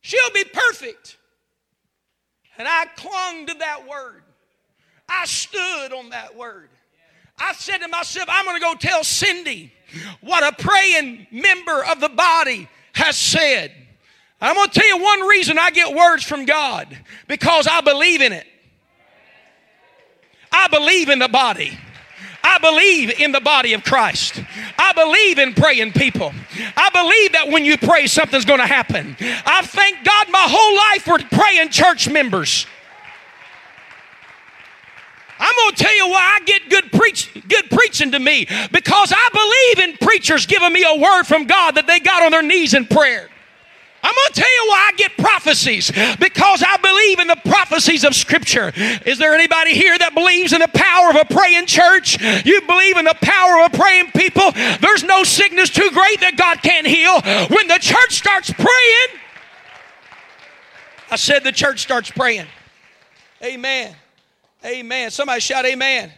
She'll 0.00 0.32
be 0.32 0.44
perfect. 0.44 1.16
And 2.56 2.66
I 2.66 2.86
clung 2.96 3.46
to 3.46 3.54
that 3.54 3.86
word. 3.86 4.22
I 5.08 5.26
stood 5.26 5.92
on 5.92 6.10
that 6.10 6.36
word. 6.36 6.70
I 7.38 7.52
said 7.52 7.78
to 7.78 7.88
myself, 7.88 8.28
I'm 8.30 8.44
going 8.44 8.56
to 8.56 8.62
go 8.62 8.74
tell 8.74 9.04
Cindy 9.04 9.72
what 10.20 10.42
a 10.42 10.62
praying 10.62 11.26
member 11.30 11.84
of 11.84 12.00
the 12.00 12.08
body 12.08 12.68
has 12.94 13.16
said. 13.16 13.72
I'm 14.40 14.54
going 14.54 14.68
to 14.68 14.80
tell 14.80 14.88
you 14.88 15.02
one 15.02 15.20
reason 15.22 15.58
I 15.58 15.70
get 15.70 15.94
words 15.94 16.24
from 16.24 16.44
God 16.44 16.96
because 17.26 17.66
I 17.66 17.80
believe 17.80 18.22
in 18.22 18.32
it. 18.32 18.46
I 20.50 20.68
believe 20.68 21.08
in 21.08 21.18
the 21.18 21.28
body. 21.28 21.78
I 22.42 22.58
believe 22.58 23.20
in 23.20 23.32
the 23.32 23.40
body 23.40 23.72
of 23.74 23.84
Christ. 23.84 24.42
I 24.78 24.92
believe 24.92 25.38
in 25.38 25.54
praying 25.54 25.92
people. 25.92 26.32
I 26.76 26.90
believe 26.90 27.32
that 27.32 27.48
when 27.48 27.64
you 27.64 27.76
pray, 27.76 28.06
something's 28.06 28.44
going 28.44 28.60
to 28.60 28.66
happen. 28.66 29.16
I 29.20 29.62
thank 29.62 30.04
God 30.04 30.28
my 30.30 30.46
whole 30.48 30.76
life 30.76 31.02
for 31.02 31.18
praying 31.36 31.70
church 31.70 32.08
members. 32.08 32.66
I'm 35.38 35.54
going 35.54 35.74
to 35.74 35.84
tell 35.84 35.94
you 35.94 36.08
why 36.08 36.38
I 36.40 36.44
get 36.44 36.68
good 36.68 36.90
preach, 36.90 37.32
good 37.48 37.70
preaching 37.70 38.10
to 38.12 38.18
me 38.18 38.46
because 38.72 39.12
I 39.14 39.74
believe 39.76 39.88
in 39.88 39.96
preachers 39.98 40.46
giving 40.46 40.72
me 40.72 40.84
a 40.84 41.00
word 41.00 41.24
from 41.24 41.44
God 41.44 41.76
that 41.76 41.86
they 41.86 42.00
got 42.00 42.22
on 42.22 42.32
their 42.32 42.42
knees 42.42 42.74
in 42.74 42.86
prayer. 42.86 43.28
I'm 44.08 44.14
going 44.14 44.32
to 44.32 44.40
tell 44.40 44.50
you 44.50 44.70
why 44.70 44.90
I 44.90 44.96
get 44.96 45.16
prophecies 45.18 45.90
because 46.18 46.64
I 46.66 46.78
believe 46.78 47.18
in 47.18 47.28
the 47.28 47.36
prophecies 47.44 48.04
of 48.04 48.14
Scripture. 48.14 48.72
Is 49.04 49.18
there 49.18 49.34
anybody 49.34 49.74
here 49.74 49.98
that 49.98 50.14
believes 50.14 50.54
in 50.54 50.60
the 50.60 50.68
power 50.68 51.10
of 51.10 51.16
a 51.16 51.26
praying 51.26 51.66
church? 51.66 52.18
You 52.46 52.62
believe 52.62 52.96
in 52.96 53.04
the 53.04 53.16
power 53.20 53.62
of 53.62 53.74
a 53.74 53.76
praying 53.76 54.12
people? 54.12 54.50
There's 54.80 55.04
no 55.04 55.24
sickness 55.24 55.68
too 55.68 55.90
great 55.92 56.20
that 56.20 56.38
God 56.38 56.62
can't 56.62 56.86
heal. 56.86 57.20
When 57.54 57.68
the 57.68 57.78
church 57.78 58.12
starts 58.16 58.50
praying, 58.50 59.20
I 61.10 61.16
said 61.16 61.44
the 61.44 61.52
church 61.52 61.80
starts 61.80 62.10
praying. 62.10 62.46
Amen. 63.44 63.94
Amen. 64.64 65.10
Somebody 65.10 65.40
shout, 65.40 65.66
Amen. 65.66 66.10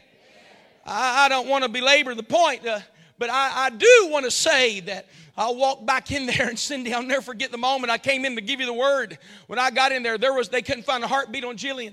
I, 0.87 1.27
I 1.27 1.29
don't 1.29 1.49
want 1.49 1.65
to 1.65 1.69
belabor 1.69 2.15
the 2.15 2.23
point, 2.23 2.65
uh, 2.65 2.81
but 3.21 3.29
I, 3.29 3.67
I 3.67 3.71
do 3.71 4.09
want 4.11 4.25
to 4.25 4.31
say 4.31 4.81
that 4.81 5.07
I'll 5.37 5.55
walk 5.55 5.85
back 5.85 6.11
in 6.11 6.25
there 6.27 6.49
and 6.49 6.59
Cindy, 6.59 6.93
I'll 6.95 7.03
never 7.03 7.21
forget 7.21 7.53
the 7.53 7.59
moment 7.59 7.91
I 7.91 7.99
came 7.99 8.25
in 8.25 8.35
to 8.35 8.41
give 8.41 8.61
you 8.61 8.67
the 8.67 8.73
word. 8.73 9.19
When 9.47 9.59
I 9.59 9.71
got 9.71 9.93
in 9.93 10.03
there, 10.03 10.17
there 10.17 10.33
was 10.33 10.49
they 10.49 10.63
couldn't 10.63 10.85
find 10.85 11.05
a 11.05 11.07
heartbeat 11.07 11.45
on 11.45 11.57
Jillian. 11.57 11.93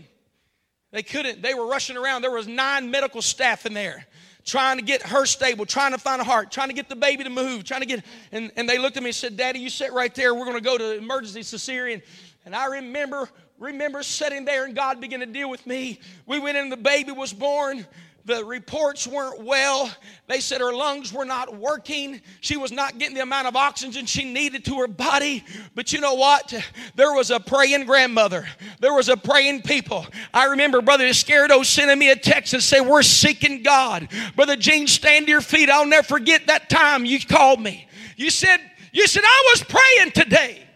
They 0.92 1.04
couldn't. 1.04 1.42
They 1.42 1.54
were 1.54 1.68
rushing 1.68 1.98
around. 1.98 2.22
There 2.22 2.32
was 2.32 2.48
nine 2.48 2.90
medical 2.90 3.22
staff 3.22 3.66
in 3.66 3.74
there 3.74 4.08
trying 4.46 4.78
to 4.78 4.84
get 4.84 5.04
her 5.04 5.26
stable, 5.26 5.66
trying 5.66 5.92
to 5.92 5.98
find 5.98 6.22
a 6.22 6.24
heart, 6.24 6.50
trying 6.50 6.70
to 6.70 6.74
get 6.74 6.88
the 6.88 6.96
baby 6.96 7.26
to 7.26 7.30
move, 7.30 7.66
trying 7.66 7.82
to 7.82 7.86
get 7.86 8.06
and, 8.32 8.50
and 8.56 8.68
they 8.68 8.78
looked 8.78 8.96
at 8.96 9.04
me 9.04 9.10
and 9.10 9.16
said, 9.16 9.36
Daddy, 9.36 9.60
you 9.60 9.70
sit 9.70 9.92
right 9.92 10.16
there. 10.16 10.34
We're 10.34 10.46
going 10.46 10.56
to 10.56 10.64
go 10.64 10.78
to 10.78 10.98
emergency 10.98 11.42
cesarean. 11.42 12.02
And 12.46 12.56
I 12.56 12.68
remember 12.68 13.30
remember 13.60 14.02
sitting 14.02 14.46
there 14.46 14.64
and 14.64 14.74
God 14.74 15.02
began 15.02 15.20
to 15.20 15.26
deal 15.26 15.50
with 15.50 15.68
me. 15.68 16.00
We 16.26 16.40
went 16.40 16.58
in, 16.58 16.70
the 16.70 16.78
baby 16.78 17.12
was 17.12 17.34
born. 17.34 17.86
The 18.28 18.44
reports 18.44 19.08
weren't 19.08 19.42
well. 19.46 19.90
They 20.28 20.42
said 20.42 20.60
her 20.60 20.74
lungs 20.74 21.14
were 21.14 21.24
not 21.24 21.56
working. 21.56 22.20
She 22.42 22.58
was 22.58 22.74
not 22.74 22.98
getting 22.98 23.16
the 23.16 23.22
amount 23.22 23.48
of 23.48 23.56
oxygen 23.56 24.06
she 24.06 24.26
needed 24.26 24.66
to 24.66 24.80
her 24.80 24.88
body. 24.90 25.46
But 25.76 25.94
you 25.94 26.02
know 26.02 26.16
what? 26.16 26.54
There 26.96 27.14
was 27.14 27.32
a 27.32 27.40
praying 27.40 27.86
grandmother. 27.86 28.46
There 28.82 28.94
was 28.94 29.08
a 29.08 29.16
praying 29.16 29.62
people. 29.62 30.06
I 30.34 30.48
remember 30.48 30.82
Brother 30.82 31.06
Iscardo 31.06 31.64
sending 31.64 31.98
me 31.98 32.12
a 32.12 32.18
text 32.18 32.54
and 32.54 32.62
say, 32.62 32.82
We're 32.82 33.02
seeking 33.02 33.64
God. 33.64 34.10
Brother 34.36 34.58
Gene, 34.58 34.88
stand 34.88 35.28
to 35.28 35.32
your 35.32 35.40
feet. 35.40 35.70
I'll 35.70 35.86
never 35.86 36.06
forget 36.06 36.48
that 36.48 36.70
time 36.70 37.06
you 37.06 37.22
called 37.22 37.62
me. 37.62 37.88
You 38.18 38.30
said, 38.30 38.60
You 38.92 39.08
said, 39.08 39.24
I 39.26 39.54
was 39.54 39.64
praying 39.64 40.12
today. 40.12 40.68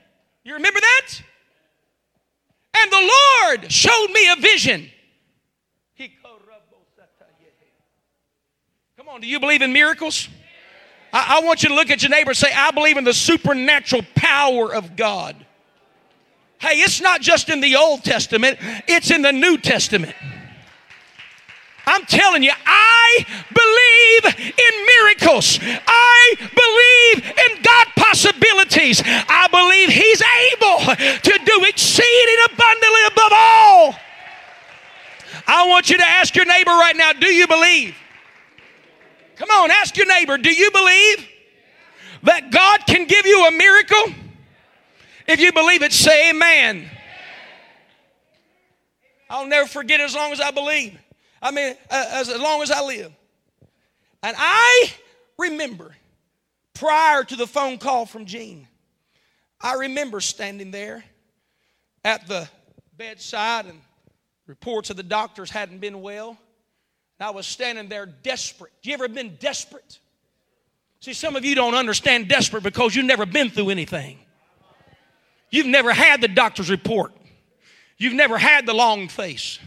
You 0.46 0.54
remember 0.54 0.80
that? 0.80 1.22
And 2.78 2.92
the 2.94 3.12
Lord 3.44 3.70
showed 3.70 4.08
me 4.14 4.30
a 4.30 4.38
vision. 4.38 4.90
On, 9.12 9.19
do 9.19 9.28
you 9.28 9.41
believe 9.41 9.62
in 9.62 9.74
miracles? 9.74 10.30
I, 11.12 11.39
I, 11.39 11.45
want 11.45 11.63
you 11.63 11.69
to 11.69 11.76
look 11.76 11.89
at 11.89 12.02
your 12.02 12.10
neighbor 12.10 12.30
and 12.30 12.38
say, 12.38 12.50
I 12.54 12.71
believe 12.71 12.95
in 12.95 13.04
the 13.04 13.13
supernatural 13.13 14.04
power 14.15 14.74
of 14.74 14.95
God. 14.95 15.36
Hey, 16.60 16.76
it's 16.76 17.02
not 17.02 17.19
just 17.19 17.50
in 17.50 17.60
the 17.60 17.76
Old 17.76 18.06
Testament, 18.06 18.58
it's 18.88 19.12
in 19.12 19.21
the 19.21 19.34
New 19.34 19.58
Testament. 19.58 20.15
I'm 21.86 22.06
telling 22.06 22.41
you, 22.41 22.54
I 22.65 23.26
believe 23.54 24.36
in 24.39 24.86
miracles. 25.02 25.60
I 25.62 26.36
believe 26.39 27.26
in 27.26 27.62
God 27.63 27.88
possibilities. 27.97 29.02
I 29.06 29.47
believe 29.52 29.89
He's 29.89 30.21
able 30.54 30.95
to 30.95 31.39
do 31.43 31.65
exceeding 31.65 32.38
abundantly 32.45 33.02
above 33.12 33.32
all. 33.34 33.95
I 35.47 35.67
want 35.67 35.89
you 35.89 35.97
to 35.97 36.06
ask 36.06 36.34
your 36.34 36.45
neighbor 36.45 36.71
right 36.71 36.95
now 36.95 37.12
do 37.12 37.28
you 37.28 37.47
believe? 37.47 37.97
Come 39.42 39.50
on, 39.50 39.72
ask 39.72 39.98
your 39.98 40.06
neighbor 40.06 40.38
do 40.38 40.54
you 40.54 40.70
believe 40.70 41.28
that 42.22 42.52
God 42.52 42.82
can 42.86 43.08
give 43.08 43.26
you 43.26 43.48
a 43.48 43.52
miracle? 43.52 44.14
If 45.28 45.40
you 45.40 45.52
believe 45.52 45.82
it, 45.82 45.92
say 45.92 46.30
amen. 46.30 46.88
I'll 49.32 49.48
never 49.48 49.68
forget 49.68 50.00
as 50.00 50.14
long 50.14 50.32
as 50.32 50.40
I 50.40 50.52
believe. 50.52 50.96
I 51.42 51.50
mean, 51.50 51.76
uh, 51.90 52.06
as, 52.12 52.30
as 52.30 52.40
long 52.40 52.62
as 52.62 52.70
I 52.70 52.84
live. 52.84 53.12
And 54.22 54.36
I 54.38 54.92
remember 55.40 55.96
prior 56.76 57.24
to 57.24 57.36
the 57.36 57.48
phone 57.48 57.80
call 57.80 58.06
from 58.06 58.26
Gene, 58.26 58.68
I 59.60 59.74
remember 59.74 60.20
standing 60.20 60.70
there 60.70 61.04
at 62.06 62.28
the 62.28 62.48
bedside 62.96 63.66
and 63.66 63.82
reports 64.46 64.92
of 64.92 64.98
the 64.98 65.04
doctors 65.04 65.50
hadn't 65.50 65.80
been 65.80 66.04
well. 66.04 66.38
I 67.24 67.32
was 67.32 67.46
standing 67.46 67.88
there 67.88 68.06
desperate. 68.06 68.72
You 68.84 68.94
ever 68.94 69.08
been 69.08 69.36
desperate? 69.40 70.00
See, 71.02 71.14
some 71.14 71.36
of 71.36 71.44
you 71.44 71.56
don't 71.56 71.74
understand 71.74 72.28
desperate 72.28 72.64
because 72.64 72.96
you've 72.96 73.06
never 73.06 73.26
been 73.26 73.50
through 73.50 73.70
anything. 73.72 74.20
You've 75.50 75.68
never 75.68 75.92
had 75.92 76.22
the 76.22 76.28
doctor's 76.28 76.70
report. 76.70 77.12
You've 77.98 78.14
never 78.14 78.38
had 78.38 78.66
the 78.66 78.74
long 78.74 79.08
face. 79.08 79.60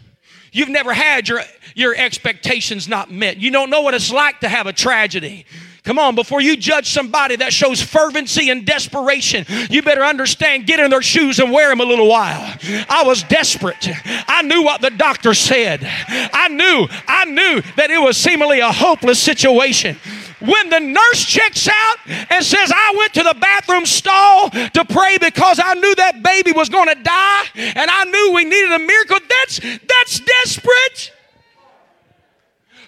You've 0.53 0.69
never 0.69 0.95
had 0.95 1.29
your, 1.29 1.43
your 1.75 1.95
expectations 1.95 2.89
not 2.89 3.11
met. 3.11 3.39
You 3.39 3.51
don't 3.51 3.71
know 3.71 3.83
what 3.83 3.95
it's 3.95 4.13
like 4.13 4.41
to 4.41 4.49
have 4.49 4.67
a 4.67 4.73
tragedy. 4.73 5.47
Come 5.85 5.99
on, 5.99 6.15
before 6.15 6.41
you 6.41 6.57
judge 6.57 6.89
somebody 6.89 7.37
that 7.37 7.53
shows 7.53 7.83
fervency 7.83 8.49
and 8.49 8.65
desperation, 8.65 9.45
you 9.69 9.83
better 9.83 10.03
understand, 10.03 10.67
get 10.67 10.81
in 10.81 10.91
their 10.91 11.03
shoes 11.03 11.39
and 11.39 11.53
wear 11.53 11.69
them 11.69 11.81
a 11.81 11.85
little 11.85 12.09
while. 12.09 12.57
I 12.89 13.03
was 13.05 13.23
desperate. 13.25 13.87
I 14.27 14.41
knew 14.41 14.63
what 14.63 14.81
the 14.81 14.89
doctor 14.89 15.35
said. 15.35 15.81
I 15.85 16.49
knew, 16.49 16.87
I 17.07 17.27
knew 17.27 17.61
that 17.77 17.91
it 17.91 18.01
was 18.01 18.17
seemingly 18.17 18.61
a 18.61 18.73
hopeless 18.73 19.21
situation 19.21 19.99
when 20.41 20.71
the 20.71 20.81
nurse 20.81 21.25
checks 21.25 21.69
out 21.69 21.97
and 22.07 22.45
says, 22.45 22.73
I 22.75 22.95
went 22.97 23.15
to 23.15 23.23
the 23.23 23.37
bathroom 23.39 23.85
stall 23.85 24.51
to 24.51 24.85
pray 24.89 25.19
because 25.19 25.61
I 25.63 25.75
knew 25.75 25.95
that 25.97 26.23
baby 26.23 26.53
was 26.53 26.71
going 26.71 26.89
to 26.89 26.95
die 26.95 27.45
and 27.55 27.91
I 27.91 28.05
knew 28.05 28.33
we 28.35 28.45
needed 28.45 28.73
a 28.73 28.79
miracle, 28.79 29.19
that's, 29.29 29.61
that's 29.61 30.21
desperate. 30.21 31.13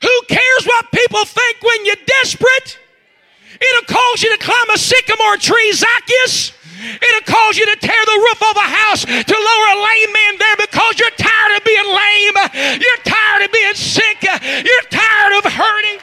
Who 0.03 0.23
cares 0.29 0.65
what 0.65 0.91
people 0.93 1.25
think 1.25 1.63
when 1.63 1.87
you're 1.87 1.97
desperate? 2.07 2.79
It'll 3.61 3.95
cause 3.95 4.23
you 4.23 4.37
to 4.37 4.45
climb 4.45 4.71
a 4.75 4.79
sycamore 4.79 5.37
tree, 5.37 5.73
Zacchaeus. 5.73 6.53
It'll 6.79 7.33
cause 7.35 7.57
you 7.57 7.65
to 7.67 7.77
tear 7.81 8.05
the 8.05 8.19
roof 8.21 8.43
of 8.51 8.57
a 8.57 8.69
house 8.69 9.05
to 9.05 9.35
lower 9.35 9.69
a 9.73 9.79
lame 9.83 10.13
man 10.13 10.39
there 10.39 10.57
because 10.57 10.99
you're 10.99 11.17
tired 11.17 11.57
of 11.57 11.65
being 11.65 11.87
lame. 11.87 12.81
You're 12.81 13.03
tired 13.05 13.43
of 13.45 13.53
being 13.53 13.75
sick. 13.75 14.23
You're 14.23 14.89
tired 14.91 15.39
of 15.39 15.53
hurting. 15.53 15.99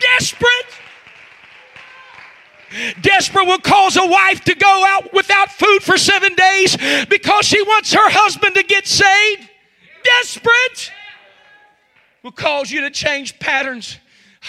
Desperate. 0.00 0.66
Desperate 3.02 3.46
will 3.46 3.58
cause 3.58 3.96
a 3.96 4.04
wife 4.04 4.42
to 4.44 4.54
go 4.54 4.84
out 4.88 5.12
without 5.12 5.50
food 5.50 5.80
for 5.80 5.96
seven 5.96 6.34
days 6.34 6.76
because 7.08 7.46
she 7.46 7.62
wants 7.62 7.92
her 7.92 8.10
husband 8.10 8.56
to 8.56 8.64
get 8.64 8.86
saved. 8.86 9.48
Desperate 10.02 10.92
will 12.24 12.32
cause 12.32 12.70
you 12.72 12.80
to 12.80 12.90
change 12.90 13.38
patterns 13.38 13.98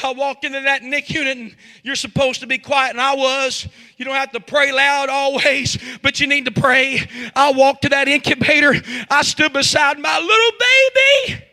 I 0.03 0.11
walked 0.11 0.43
into 0.43 0.59
that 0.61 0.83
NIC 0.83 1.09
unit 1.09 1.37
and 1.37 1.55
you're 1.83 1.95
supposed 1.95 2.41
to 2.41 2.47
be 2.47 2.57
quiet, 2.57 2.91
and 2.91 3.01
I 3.01 3.15
was. 3.15 3.67
You 3.97 4.05
don't 4.05 4.15
have 4.15 4.31
to 4.33 4.39
pray 4.39 4.71
loud 4.71 5.09
always, 5.09 5.77
but 6.01 6.19
you 6.19 6.27
need 6.27 6.45
to 6.45 6.51
pray. 6.51 6.99
I 7.35 7.51
walked 7.53 7.83
to 7.83 7.89
that 7.89 8.07
incubator. 8.07 8.73
I 9.09 9.21
stood 9.23 9.53
beside 9.53 9.99
my 9.99 10.19
little 10.19 10.51
baby 10.59 11.45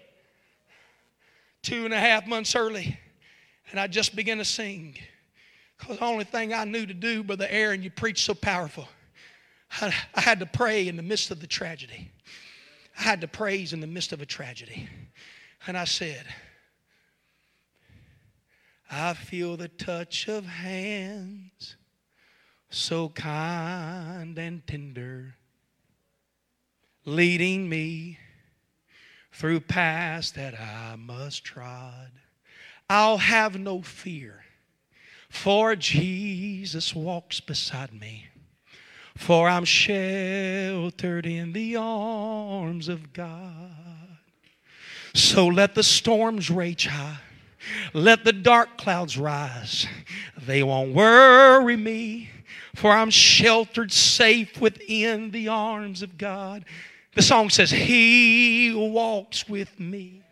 two 1.62 1.84
and 1.84 1.94
a 1.94 1.98
half 1.98 2.26
months 2.26 2.56
early, 2.56 2.98
and 3.70 3.78
I 3.78 3.86
just 3.86 4.16
began 4.16 4.38
to 4.38 4.44
sing. 4.44 4.96
Because 5.78 5.98
the 5.98 6.04
only 6.04 6.24
thing 6.24 6.52
I 6.52 6.64
knew 6.64 6.86
to 6.86 6.94
do, 6.94 7.22
Brother 7.22 7.46
Aaron, 7.48 7.82
you 7.82 7.90
preach 7.90 8.24
so 8.24 8.34
powerful. 8.34 8.88
I, 9.80 9.94
I 10.14 10.20
had 10.20 10.40
to 10.40 10.46
pray 10.46 10.88
in 10.88 10.96
the 10.96 11.02
midst 11.02 11.30
of 11.30 11.40
the 11.40 11.46
tragedy. 11.46 12.10
I 12.98 13.02
had 13.02 13.20
to 13.22 13.28
praise 13.28 13.72
in 13.72 13.80
the 13.80 13.86
midst 13.86 14.12
of 14.12 14.20
a 14.20 14.26
tragedy. 14.26 14.88
And 15.66 15.78
I 15.78 15.84
said, 15.84 16.24
I 18.94 19.14
feel 19.14 19.56
the 19.56 19.68
touch 19.68 20.28
of 20.28 20.44
hands 20.44 21.76
so 22.68 23.08
kind 23.08 24.38
and 24.38 24.66
tender, 24.66 25.34
leading 27.06 27.70
me 27.70 28.18
through 29.32 29.60
paths 29.60 30.32
that 30.32 30.54
I 30.60 30.96
must 30.96 31.42
trod. 31.42 32.10
I'll 32.90 33.16
have 33.16 33.58
no 33.58 33.80
fear, 33.80 34.44
for 35.30 35.74
Jesus 35.74 36.94
walks 36.94 37.40
beside 37.40 37.94
me. 37.94 38.26
For 39.16 39.48
I'm 39.48 39.64
sheltered 39.64 41.24
in 41.24 41.54
the 41.54 41.76
arms 41.76 42.88
of 42.88 43.14
God. 43.14 44.18
So 45.14 45.46
let 45.46 45.74
the 45.74 45.82
storms 45.82 46.50
rage 46.50 46.86
high 46.86 47.20
let 47.92 48.24
the 48.24 48.32
dark 48.32 48.78
clouds 48.78 49.16
rise. 49.18 49.86
They 50.40 50.62
won't 50.62 50.94
worry 50.94 51.76
me, 51.76 52.30
for 52.74 52.90
I'm 52.90 53.10
sheltered 53.10 53.92
safe 53.92 54.60
within 54.60 55.30
the 55.30 55.48
arms 55.48 56.02
of 56.02 56.18
God. 56.18 56.64
The 57.14 57.22
song 57.22 57.50
says, 57.50 57.70
He 57.70 58.72
walks 58.74 59.48
with 59.48 59.78
me. 59.78 60.22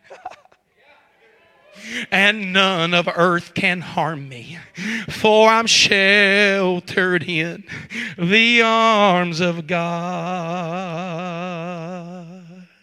and 2.10 2.52
none 2.52 2.94
of 2.94 3.08
earth 3.14 3.54
can 3.54 3.80
harm 3.80 4.28
me, 4.28 4.58
for 5.08 5.48
I'm 5.48 5.66
sheltered 5.66 7.22
in 7.24 7.64
the 8.18 8.62
arms 8.62 9.40
of 9.40 9.66
God. 9.66 9.86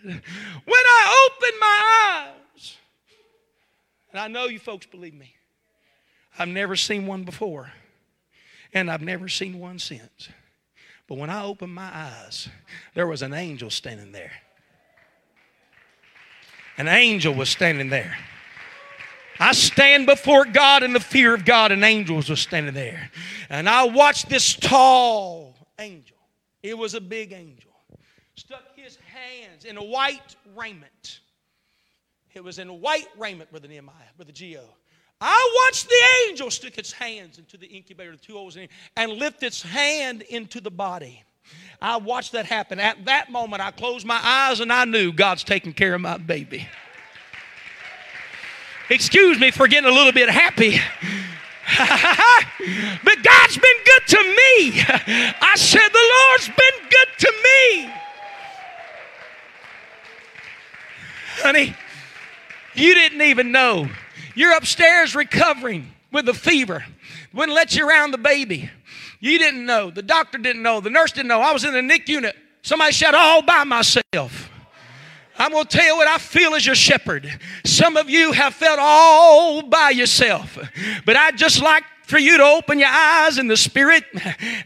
When 0.04 0.84
I 0.86 1.30
open 1.30 1.60
my 1.60 1.82
eyes, 2.16 2.37
and 4.18 4.24
I 4.24 4.40
know 4.40 4.48
you 4.48 4.58
folks 4.58 4.88
believe 4.88 5.14
me, 5.14 5.36
I've 6.40 6.48
never 6.48 6.76
seen 6.76 7.06
one 7.06 7.24
before, 7.24 7.72
and 8.74 8.90
I've 8.90 9.04
never 9.04 9.30
seen 9.30 9.60
one 9.60 9.78
since. 9.78 10.30
But 11.08 11.20
when 11.20 11.30
I 11.30 11.44
opened 11.44 11.76
my 11.76 11.88
eyes, 11.94 12.50
there 12.96 13.06
was 13.06 13.22
an 13.22 13.36
angel 13.36 13.70
standing 13.70 14.12
there. 14.12 14.32
An 16.80 16.88
angel 16.88 17.32
was 17.32 17.50
standing 17.50 17.90
there. 17.90 18.18
I 19.40 19.52
stand 19.52 20.08
before 20.08 20.46
God 20.46 20.82
in 20.82 20.94
the 20.94 21.00
fear 21.00 21.36
of 21.36 21.46
God, 21.46 21.72
and 21.72 21.84
angels 21.84 22.32
were 22.32 22.36
standing 22.36 22.74
there. 22.74 23.12
And 23.52 23.70
I 23.70 23.84
watched 23.84 24.30
this 24.30 24.56
tall 24.56 25.54
angel. 25.78 26.18
It 26.64 26.76
was 26.76 26.96
a 26.96 27.02
big 27.02 27.34
angel. 27.34 27.72
Stuck 28.34 28.76
his 28.76 28.98
hands 29.14 29.64
in 29.64 29.78
a 29.78 29.84
white 29.84 30.36
raiment. 30.56 31.20
It 32.38 32.44
was 32.44 32.60
in 32.60 32.82
white 32.82 33.08
raiment, 33.18 33.50
Brother 33.50 33.68
Nehemiah, 33.68 33.96
Brother 34.16 34.32
Geo. 34.32 34.64
I 35.20 35.66
watched 35.66 35.90
the 35.90 36.30
angel 36.30 36.52
stick 36.52 36.78
its 36.78 36.92
hands 36.92 37.40
into 37.40 37.58
the 37.58 37.66
incubator, 37.66 38.12
the 38.12 38.18
two 38.18 38.34
holes 38.34 38.56
in 38.56 38.62
it, 38.64 38.70
and 38.96 39.14
lift 39.14 39.42
its 39.42 39.64
hand 39.64 40.22
into 40.22 40.62
the 40.62 40.70
body. 40.70 41.24
I 41.82 41.98
watched 41.98 42.34
that 42.34 42.46
happen. 42.46 42.80
At 42.80 43.06
that 43.06 43.32
moment, 43.32 43.64
I 43.64 43.72
closed 43.72 44.06
my 44.06 44.20
eyes 44.22 44.60
and 44.60 44.72
I 44.72 44.86
knew 44.86 45.12
God's 45.12 45.44
taking 45.44 45.74
care 45.74 45.96
of 45.96 46.02
my 46.02 46.18
baby. 46.18 46.68
Excuse 48.92 49.40
me 49.40 49.50
for 49.50 49.68
getting 49.68 49.90
a 49.90 49.94
little 49.94 50.14
bit 50.14 50.30
happy. 50.30 50.74
but 53.04 53.24
God's 53.24 53.58
been 53.58 53.78
good 53.84 54.08
to 54.10 54.24
me. 54.24 54.84
I 55.42 55.56
said, 55.56 55.90
The 55.92 56.12
Lord's 56.30 56.50
been 56.50 56.88
good 56.88 57.08
to 57.18 57.34
me. 57.44 57.92
Honey, 61.42 61.76
you 62.80 62.94
didn't 62.94 63.22
even 63.22 63.52
know. 63.52 63.90
You're 64.36 64.56
upstairs 64.56 65.16
recovering 65.16 65.92
with 66.12 66.30
a 66.30 66.34
fever. 66.34 66.86
Wouldn't 67.34 67.56
let 67.56 67.76
you 67.76 67.88
around 67.88 68.12
the 68.12 68.18
baby. 68.18 68.70
You 69.20 69.40
didn't 69.40 69.66
know. 69.66 69.90
The 69.90 70.04
doctor 70.04 70.38
didn't 70.38 70.62
know. 70.62 70.80
The 70.80 70.90
nurse 70.90 71.12
didn't 71.12 71.28
know. 71.28 71.42
I 71.42 71.52
was 71.52 71.64
in 71.64 71.74
the 71.74 71.82
NIC 71.82 72.08
unit. 72.08 72.36
Somebody 72.62 72.92
said, 72.94 73.14
all 73.14 73.42
by 73.42 73.64
myself. 73.64 74.50
I'm 75.40 75.52
going 75.52 75.66
to 75.66 75.78
tell 75.78 75.86
you 75.86 75.96
what 75.96 76.08
I 76.08 76.18
feel 76.18 76.56
as 76.56 76.66
your 76.66 76.76
shepherd. 76.76 77.40
Some 77.64 77.96
of 77.96 78.10
you 78.10 78.32
have 78.32 78.56
felt 78.56 78.80
all 78.80 79.62
by 79.62 79.92
yourself. 79.92 80.58
But 81.06 81.16
I 81.16 81.32
just 81.32 81.62
like 81.62 81.84
for 82.08 82.18
you 82.18 82.38
to 82.38 82.44
open 82.44 82.80
your 82.80 82.90
eyes 82.90 83.38
in 83.38 83.48
the 83.48 83.58
spirit 83.58 84.04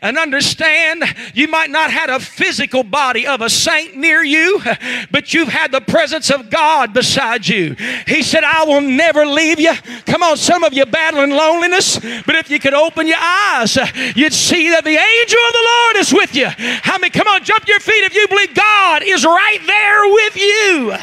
and 0.01 0.17
understand 0.17 1.03
you 1.33 1.47
might 1.47 1.71
not 1.71 1.89
have 1.89 2.09
a 2.09 2.19
physical 2.19 2.83
body 2.83 3.25
of 3.25 3.41
a 3.41 3.49
saint 3.49 3.97
near 3.97 4.23
you, 4.23 4.61
but 5.09 5.33
you've 5.33 5.47
had 5.47 5.71
the 5.71 5.81
presence 5.81 6.29
of 6.29 6.51
God 6.51 6.93
beside 6.93 7.47
you. 7.47 7.75
He 8.05 8.21
said, 8.21 8.43
I 8.43 8.63
will 8.65 8.81
never 8.81 9.25
leave 9.25 9.59
you. 9.59 9.73
Come 10.05 10.21
on, 10.21 10.37
some 10.37 10.63
of 10.63 10.71
you 10.73 10.85
battling 10.85 11.31
loneliness, 11.31 11.97
but 11.99 12.35
if 12.35 12.49
you 12.51 12.59
could 12.59 12.75
open 12.75 13.07
your 13.07 13.17
eyes, 13.19 13.75
you'd 14.15 14.33
see 14.33 14.69
that 14.69 14.83
the 14.83 14.89
angel 14.89 15.39
of 15.47 15.53
the 15.53 15.65
Lord 15.65 15.95
is 15.97 16.13
with 16.13 16.35
you. 16.35 16.47
How 16.83 16.99
many, 16.99 17.09
come 17.09 17.27
on, 17.27 17.43
jump 17.43 17.67
your 17.67 17.79
feet 17.79 18.03
if 18.03 18.13
you 18.13 18.27
believe 18.27 18.53
God 18.53 19.01
is 19.03 19.25
right 19.25 19.59
there 19.65 20.13
with 20.13 20.37
you. 20.37 20.93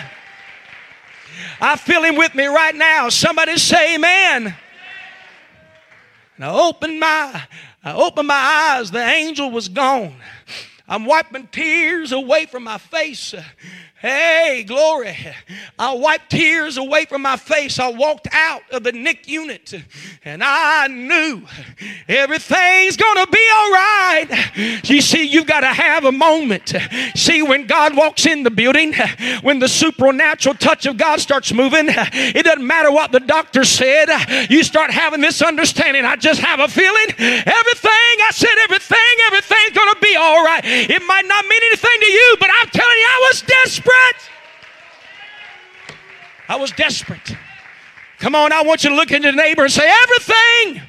I 1.61 1.75
feel 1.77 2.05
him 2.05 2.15
with 2.15 2.37
me 2.37 2.47
right 2.47 2.77
now. 2.77 3.09
Somebody 3.09 3.59
say 3.59 3.97
amen. 3.97 4.55
And 6.39 6.47
I 6.47 6.53
opened 6.53 7.01
my, 7.01 7.43
I 7.83 7.95
opened 7.95 8.29
my 8.29 8.35
eyes. 8.35 8.93
The 8.93 9.05
angel 9.05 9.51
was 9.51 9.69
gone. 9.69 10.15
I'm 10.89 11.05
wiping 11.05 11.49
tears 11.49 12.13
away 12.13 12.47
from 12.47 12.63
my 12.65 12.79
face. 12.79 13.35
Hey, 14.01 14.63
glory. 14.65 15.17
I 15.77 15.93
wiped 15.93 16.31
tears 16.31 16.77
away 16.77 17.05
from 17.07 17.23
my 17.23 17.37
face. 17.37 17.81
I 17.81 17.89
walked 17.89 18.29
out 18.31 18.63
of 18.71 18.85
the 18.85 18.93
NIC 18.93 19.27
unit 19.27 19.75
and 20.25 20.41
I 20.45 20.87
knew 20.87 21.43
everything's 22.07 22.97
going 22.97 23.27
to 23.27 23.33
be 23.33 23.49
all 23.53 23.73
right. 23.73 24.83
You 24.85 25.01
see, 25.01 25.25
you've 25.25 25.49
got 25.49 25.61
to 25.61 25.67
have 25.67 26.05
a 26.05 26.13
moment. 26.13 26.75
See, 27.17 27.43
when 27.43 27.67
God 27.67 27.97
walks 27.97 28.25
in 28.25 28.45
the 28.45 28.53
building, 28.53 28.95
when 29.43 29.59
the 29.59 29.69
supernatural 29.69 30.55
touch 30.55 30.87
of 30.87 30.97
God 30.97 31.19
starts 31.19 31.53
moving, 31.53 31.87
it 31.89 32.45
doesn't 32.45 32.65
matter 32.65 32.93
what 32.93 33.11
the 33.11 33.21
doctor 33.21 33.65
said. 33.65 34.09
You 34.49 34.63
start 34.63 34.93
having 34.93 35.21
this 35.21 35.43
understanding. 35.43 36.05
I 36.05 36.15
just 36.15 36.41
have 36.41 36.61
a 36.61 36.69
feeling 36.69 37.09
everything, 37.19 38.15
I 38.23 38.31
said 38.33 38.55
everything, 38.63 38.99
everything's 39.27 39.77
going 39.77 39.93
to 39.93 40.01
be 40.01 40.15
all 40.15 40.45
right. 40.45 40.65
It 40.65 41.03
might 41.05 41.27
not 41.27 41.45
mean 41.47 41.61
anything 41.67 42.01
to 42.01 42.07
you, 42.07 42.37
but 42.39 42.49
I'm 42.49 42.69
telling 42.69 42.97
you, 42.97 43.07
I 43.11 43.29
was 43.29 43.41
desperate 43.43 43.89
desperate. 43.89 44.31
I 46.49 46.57
was 46.57 46.71
desperate. 46.73 47.37
Come 48.19 48.35
on, 48.35 48.53
I 48.53 48.63
want 48.63 48.83
you 48.83 48.91
to 48.91 48.97
look 48.97 49.13
at 49.13 49.23
your 49.23 49.33
neighbor 49.33 49.63
and 49.63 49.73
say, 49.73 49.89
Everything. 50.03 50.83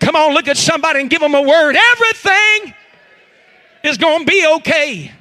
Come 0.00 0.16
on, 0.16 0.32
look 0.32 0.48
at 0.48 0.56
somebody 0.56 1.00
and 1.00 1.10
give 1.10 1.20
them 1.20 1.34
a 1.34 1.42
word. 1.42 1.76
Everything 1.76 2.74
is 3.84 3.98
going 3.98 4.20
to 4.20 4.26
be 4.26 4.46
okay. 4.56 5.12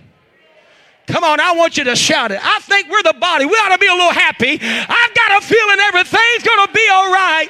Come 1.08 1.24
on, 1.24 1.40
I 1.40 1.54
want 1.54 1.78
you 1.78 1.84
to 1.86 1.96
shout 1.96 2.32
it. 2.32 2.40
I 2.42 2.60
think 2.60 2.88
we're 2.90 3.04
the 3.04 3.18
body. 3.20 3.46
We 3.46 3.54
ought 3.54 3.74
to 3.74 3.80
be 3.80 3.88
a 3.88 3.94
little 3.94 4.12
happy. 4.12 4.60
I've 4.62 5.16
got 5.16 5.44
a 5.44 5.46
feeling 5.46 5.80
everything's 5.80 6.44
going 6.44 6.68
to 6.68 6.74
be 6.74 6.88
all 6.92 7.12
right. 7.12 7.50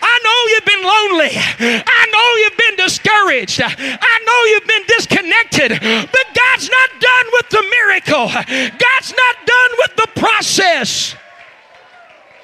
I 0.00 0.14
know 0.24 0.38
you've 0.52 0.64
been 0.64 0.82
lonely. 0.82 1.82
I 1.86 2.02
know 2.12 2.28
you've 2.42 2.58
been 2.58 2.76
discouraged. 2.84 3.60
I 3.62 4.16
know 4.26 4.38
you've 4.50 4.66
been 4.66 4.86
disconnected. 4.88 5.70
But 6.12 6.26
God's 6.34 6.68
not 6.70 6.90
done 7.00 7.26
with 7.32 7.48
the 7.50 7.64
miracle, 7.70 8.26
God's 8.28 9.14
not 9.14 9.36
done 9.46 9.70
with 9.78 9.96
the 9.96 10.08
process. 10.20 11.16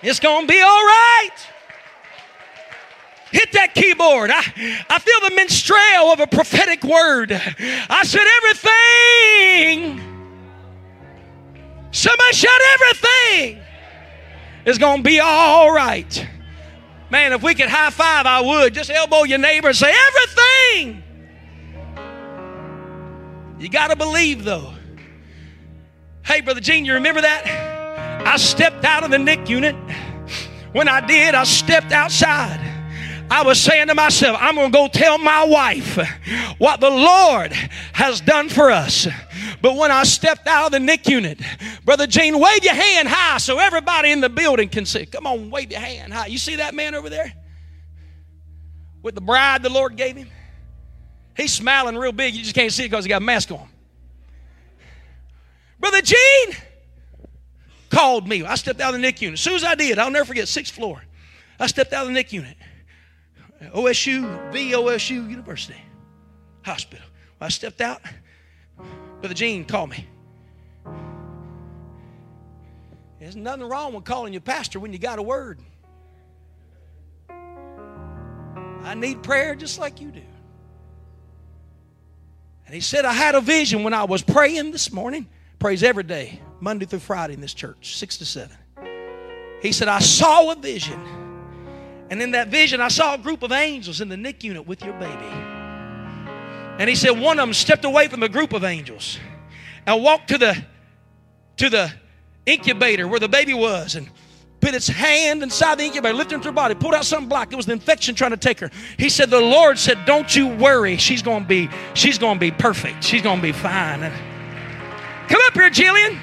It's 0.02 0.20
going 0.20 0.46
to 0.46 0.52
be 0.52 0.60
all 0.60 0.84
right. 0.84 1.30
Hit 3.30 3.52
that 3.52 3.74
keyboard. 3.74 4.30
I, 4.30 4.40
I 4.90 4.98
feel 4.98 5.28
the 5.28 5.34
minstrel 5.34 6.12
of 6.12 6.20
a 6.20 6.26
prophetic 6.26 6.82
word. 6.84 7.32
I 7.32 8.02
said, 8.04 8.26
everything. 8.38 10.00
Somebody 11.92 12.32
shout, 12.32 12.60
everything 12.74 13.60
is 14.64 14.78
going 14.78 14.98
to 14.98 15.02
be 15.02 15.20
all 15.20 15.72
right. 15.72 16.26
Man, 17.12 17.34
if 17.34 17.42
we 17.42 17.54
could 17.54 17.68
high 17.68 17.90
five, 17.90 18.24
I 18.24 18.40
would. 18.40 18.72
Just 18.72 18.88
elbow 18.88 19.24
your 19.24 19.36
neighbor 19.36 19.68
and 19.68 19.76
say, 19.76 19.94
everything. 20.08 21.02
You 23.58 23.68
got 23.68 23.88
to 23.88 23.96
believe, 23.96 24.44
though. 24.44 24.72
Hey, 26.24 26.40
Brother 26.40 26.62
Gene, 26.62 26.86
you 26.86 26.94
remember 26.94 27.20
that? 27.20 28.24
I 28.26 28.38
stepped 28.38 28.86
out 28.86 29.04
of 29.04 29.10
the 29.10 29.18
NIC 29.18 29.46
unit. 29.46 29.76
When 30.72 30.88
I 30.88 31.06
did, 31.06 31.34
I 31.34 31.44
stepped 31.44 31.92
outside. 31.92 32.71
I 33.30 33.42
was 33.44 33.60
saying 33.60 33.88
to 33.88 33.94
myself, 33.94 34.36
I'm 34.40 34.54
going 34.54 34.70
to 34.70 34.76
go 34.76 34.88
tell 34.88 35.18
my 35.18 35.44
wife 35.44 35.98
what 36.58 36.80
the 36.80 36.90
Lord 36.90 37.52
has 37.92 38.20
done 38.20 38.48
for 38.48 38.70
us. 38.70 39.06
But 39.60 39.76
when 39.76 39.90
I 39.90 40.02
stepped 40.04 40.46
out 40.46 40.66
of 40.66 40.72
the 40.72 40.80
NIC 40.80 41.08
unit, 41.08 41.40
Brother 41.84 42.06
Gene, 42.06 42.38
wave 42.38 42.64
your 42.64 42.74
hand 42.74 43.08
high 43.08 43.38
so 43.38 43.58
everybody 43.58 44.10
in 44.10 44.20
the 44.20 44.28
building 44.28 44.68
can 44.68 44.84
see. 44.84 45.06
Come 45.06 45.26
on, 45.26 45.50
wave 45.50 45.70
your 45.70 45.80
hand 45.80 46.12
high. 46.12 46.26
You 46.26 46.38
see 46.38 46.56
that 46.56 46.74
man 46.74 46.94
over 46.94 47.08
there? 47.08 47.32
With 49.02 49.14
the 49.14 49.20
bride 49.20 49.62
the 49.62 49.70
Lord 49.70 49.96
gave 49.96 50.16
him? 50.16 50.28
He's 51.36 51.52
smiling 51.52 51.96
real 51.96 52.12
big. 52.12 52.34
You 52.34 52.42
just 52.42 52.54
can't 52.54 52.72
see 52.72 52.84
it 52.84 52.90
because 52.90 53.04
he 53.04 53.08
got 53.08 53.22
a 53.22 53.24
mask 53.24 53.50
on. 53.50 53.68
Brother 55.80 56.02
Gene 56.02 56.56
called 57.90 58.28
me. 58.28 58.44
I 58.44 58.54
stepped 58.54 58.80
out 58.80 58.94
of 58.94 59.00
the 59.00 59.06
NIC 59.06 59.22
unit. 59.22 59.34
As 59.34 59.40
soon 59.40 59.54
as 59.54 59.64
I 59.64 59.74
did, 59.74 59.98
I'll 59.98 60.10
never 60.10 60.24
forget, 60.24 60.48
sixth 60.48 60.74
floor. 60.74 61.02
I 61.58 61.66
stepped 61.66 61.92
out 61.92 62.02
of 62.02 62.08
the 62.08 62.14
NIC 62.14 62.32
unit. 62.32 62.56
OSU, 63.70 64.52
VOSU 64.52 65.30
University 65.30 65.80
Hospital. 66.64 67.04
I 67.40 67.48
stepped 67.48 67.80
out. 67.80 68.00
Brother 69.20 69.34
Gene 69.34 69.64
called 69.64 69.90
me. 69.90 70.06
There's 73.18 73.36
nothing 73.36 73.68
wrong 73.68 73.94
with 73.94 74.04
calling 74.04 74.32
your 74.32 74.42
pastor 74.42 74.80
when 74.80 74.92
you 74.92 74.98
got 74.98 75.18
a 75.18 75.22
word. 75.22 75.60
I 78.82 78.94
need 78.94 79.22
prayer 79.22 79.54
just 79.54 79.78
like 79.78 80.00
you 80.00 80.10
do. 80.10 80.22
And 82.66 82.74
he 82.74 82.80
said, 82.80 83.04
I 83.04 83.12
had 83.12 83.34
a 83.34 83.40
vision 83.40 83.84
when 83.84 83.94
I 83.94 84.04
was 84.04 84.22
praying 84.22 84.72
this 84.72 84.92
morning. 84.92 85.28
Prays 85.58 85.82
every 85.82 86.02
day, 86.02 86.40
Monday 86.58 86.86
through 86.86 86.98
Friday 86.98 87.34
in 87.34 87.40
this 87.40 87.54
church, 87.54 87.96
6 87.96 88.18
to 88.18 88.24
7. 88.24 88.56
He 89.60 89.70
said, 89.70 89.86
I 89.86 90.00
saw 90.00 90.50
a 90.50 90.56
vision. 90.56 91.00
And 92.12 92.20
in 92.20 92.32
that 92.32 92.48
vision, 92.48 92.82
I 92.82 92.88
saw 92.88 93.14
a 93.14 93.18
group 93.18 93.42
of 93.42 93.52
angels 93.52 94.02
in 94.02 94.10
the 94.10 94.18
NIC 94.18 94.44
unit 94.44 94.66
with 94.66 94.84
your 94.84 94.92
baby. 95.00 95.24
And 96.78 96.86
he 96.86 96.94
said 96.94 97.12
one 97.12 97.38
of 97.38 97.42
them 97.42 97.54
stepped 97.54 97.86
away 97.86 98.06
from 98.08 98.20
the 98.20 98.28
group 98.28 98.52
of 98.52 98.64
angels 98.64 99.18
and 99.86 100.02
walked 100.04 100.28
to 100.28 100.36
the 100.36 100.62
to 101.56 101.70
the 101.70 101.90
incubator 102.44 103.08
where 103.08 103.18
the 103.18 103.30
baby 103.30 103.54
was 103.54 103.94
and 103.94 104.10
put 104.60 104.74
its 104.74 104.88
hand 104.88 105.42
inside 105.42 105.78
the 105.78 105.84
incubator, 105.84 106.14
lifted 106.14 106.34
into 106.34 106.48
her 106.48 106.52
body, 106.52 106.74
pulled 106.74 106.92
out 106.92 107.06
something 107.06 107.30
black. 107.30 107.50
It 107.50 107.56
was 107.56 107.64
the 107.64 107.72
infection 107.72 108.14
trying 108.14 108.32
to 108.32 108.36
take 108.36 108.60
her. 108.60 108.70
He 108.98 109.08
said, 109.08 109.30
The 109.30 109.40
Lord 109.40 109.78
said, 109.78 110.04
Don't 110.04 110.36
you 110.36 110.48
worry. 110.48 110.98
She's 110.98 111.22
gonna 111.22 111.46
be, 111.46 111.70
she's 111.94 112.18
gonna 112.18 112.38
be 112.38 112.50
perfect. 112.50 113.04
She's 113.04 113.22
gonna 113.22 113.40
be 113.40 113.52
fine. 113.52 114.00
Come 115.28 115.40
up 115.46 115.54
here, 115.54 115.70
Jillian. 115.70 116.18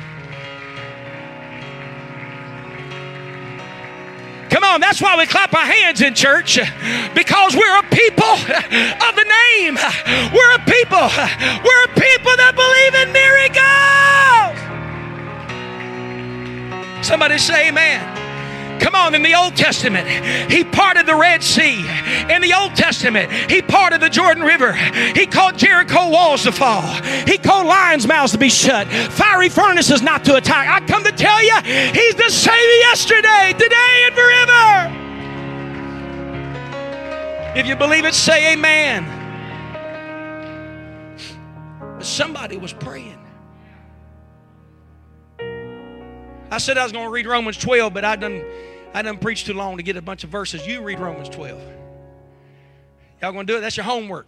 Come 4.49 4.63
on, 4.63 4.81
that's 4.81 5.01
why 5.01 5.15
we 5.15 5.25
clap 5.25 5.53
our 5.53 5.65
hands 5.65 6.01
in 6.01 6.13
church 6.15 6.59
because 7.13 7.55
we're 7.55 7.79
a 7.79 7.83
people 7.83 8.25
of 8.25 9.15
the 9.15 9.25
name. 9.53 9.75
We're 10.33 10.55
a 10.55 10.59
people. 10.65 11.09
We're 11.63 11.83
a 11.85 11.93
people 11.93 12.35
that 12.37 12.53
believe 12.55 12.95
in 13.01 13.13
miracles. 13.13 14.59
Somebody 17.05 17.37
say 17.37 17.69
amen. 17.69 18.18
Come 18.79 18.95
on, 18.95 19.13
in 19.15 19.21
the 19.21 19.35
Old 19.35 19.55
Testament, 19.55 20.07
He 20.51 20.63
parted 20.63 21.05
the 21.05 21.15
Red 21.15 21.43
Sea. 21.43 21.85
In 22.29 22.41
the 22.41 22.53
Old 22.53 22.75
Testament, 22.75 23.31
He 23.51 23.61
parted 23.61 24.01
the 24.01 24.09
Jordan 24.09 24.43
River. 24.43 24.73
He 24.73 25.25
called 25.25 25.57
Jericho 25.57 26.09
walls 26.09 26.43
to 26.43 26.51
fall. 26.51 26.81
He 27.27 27.37
called 27.37 27.67
lions' 27.67 28.07
mouths 28.07 28.31
to 28.31 28.37
be 28.37 28.49
shut, 28.49 28.87
fiery 28.87 29.49
furnaces 29.49 30.01
not 30.01 30.23
to 30.25 30.35
attack. 30.35 30.67
I 30.67 30.85
come 30.85 31.03
to 31.03 31.11
tell 31.11 31.43
you, 31.43 31.55
He's 31.61 32.15
the 32.15 32.29
same 32.29 32.69
yesterday, 32.79 33.53
today, 33.57 34.05
and 34.05 34.15
forever. 34.15 34.99
If 37.59 37.67
you 37.67 37.75
believe 37.75 38.05
it, 38.05 38.13
say 38.13 38.53
amen. 38.53 39.05
Somebody 42.01 42.57
was 42.57 42.71
praying. 42.71 43.18
I 46.51 46.57
said 46.57 46.77
I 46.77 46.83
was 46.83 46.91
going 46.91 47.05
to 47.05 47.11
read 47.11 47.27
Romans 47.27 47.57
12, 47.57 47.93
but 47.93 48.03
I 48.03 48.15
done 48.15 48.43
I 48.93 49.01
done 49.03 49.17
preached 49.17 49.45
too 49.45 49.53
long 49.53 49.77
to 49.77 49.83
get 49.83 49.97
a 49.97 50.01
bunch 50.01 50.23
of 50.23 50.29
verses. 50.29 50.65
You 50.65 50.81
read 50.81 50.99
Romans 50.99 51.29
12. 51.29 51.61
Y'all 53.21 53.31
gonna 53.31 53.43
do 53.43 53.57
it? 53.57 53.61
That's 53.61 53.77
your 53.77 53.83
homework. 53.83 54.27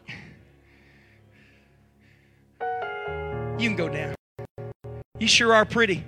You 3.57 3.67
can 3.67 3.75
go 3.75 3.89
down. 3.89 4.15
You 5.17 5.27
sure 5.27 5.53
are 5.53 5.65
pretty. 5.65 6.03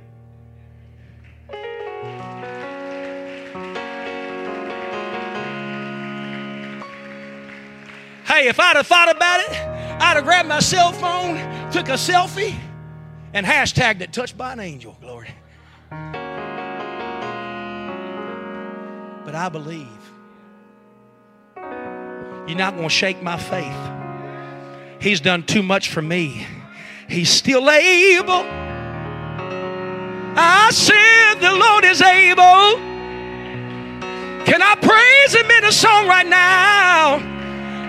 Hey, 8.25 8.47
if 8.47 8.59
I'd 8.59 8.75
have 8.75 8.87
thought 8.87 9.15
about 9.15 9.39
it, 9.41 9.51
I'd 9.51 10.15
have 10.15 10.23
grabbed 10.25 10.49
my 10.49 10.59
cell 10.59 10.91
phone, 10.91 11.37
took 11.71 11.87
a 11.89 11.93
selfie, 11.93 12.55
and 13.33 13.45
hashtagged 13.45 14.01
it 14.01 14.11
touched 14.11 14.37
by 14.37 14.53
an 14.53 14.59
angel. 14.59 14.97
Glory. 15.01 15.29
But 19.33 19.35
I 19.35 19.49
believe. 19.49 19.87
You're 22.47 22.57
not 22.57 22.75
going 22.75 22.89
to 22.89 22.93
shake 22.93 23.23
my 23.23 23.37
faith. 23.37 23.75
He's 25.01 25.19
done 25.21 25.43
too 25.43 25.63
much 25.63 25.89
for 25.89 26.01
me. 26.01 26.45
He's 27.09 27.29
still 27.29 27.69
able. 27.69 28.45
I 30.35 30.69
said 30.71 31.35
the 31.39 31.51
Lord 31.51 31.83
is 31.85 32.01
able. 32.01 32.77
Can 34.45 34.61
I 34.61 34.75
praise 34.75 35.33
Him 35.33 35.49
in 35.49 35.65
a 35.65 35.71
song 35.71 36.07
right 36.07 36.27
now? 36.27 37.15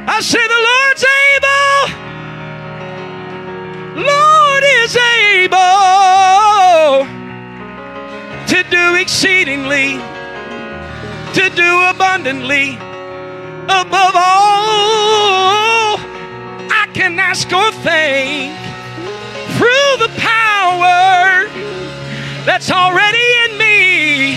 I 0.07 0.21
said 0.21 0.47
the 0.47 0.63
Lord's 0.71 1.05
able. 1.35 2.05
Lord 4.03 4.65
is 4.83 4.97
able 4.97 6.04
do 8.75 8.97
exceedingly 8.97 9.95
to 11.33 11.45
do 11.55 11.71
abundantly 11.95 12.75
above 13.71 14.15
all 14.19 15.95
I 16.83 16.85
can 16.93 17.17
ask 17.21 17.47
or 17.53 17.71
think 17.87 18.51
through 19.55 19.91
the 20.03 20.11
power 20.19 21.47
that's 22.43 22.73
already 22.73 23.27
in 23.45 23.59
me. 23.59 24.33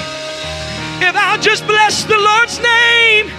If 1.02 1.16
I'll 1.16 1.42
just 1.42 1.66
bless 1.66 2.04
the 2.04 2.20
Lord's 2.30 2.60
name, 2.60 3.34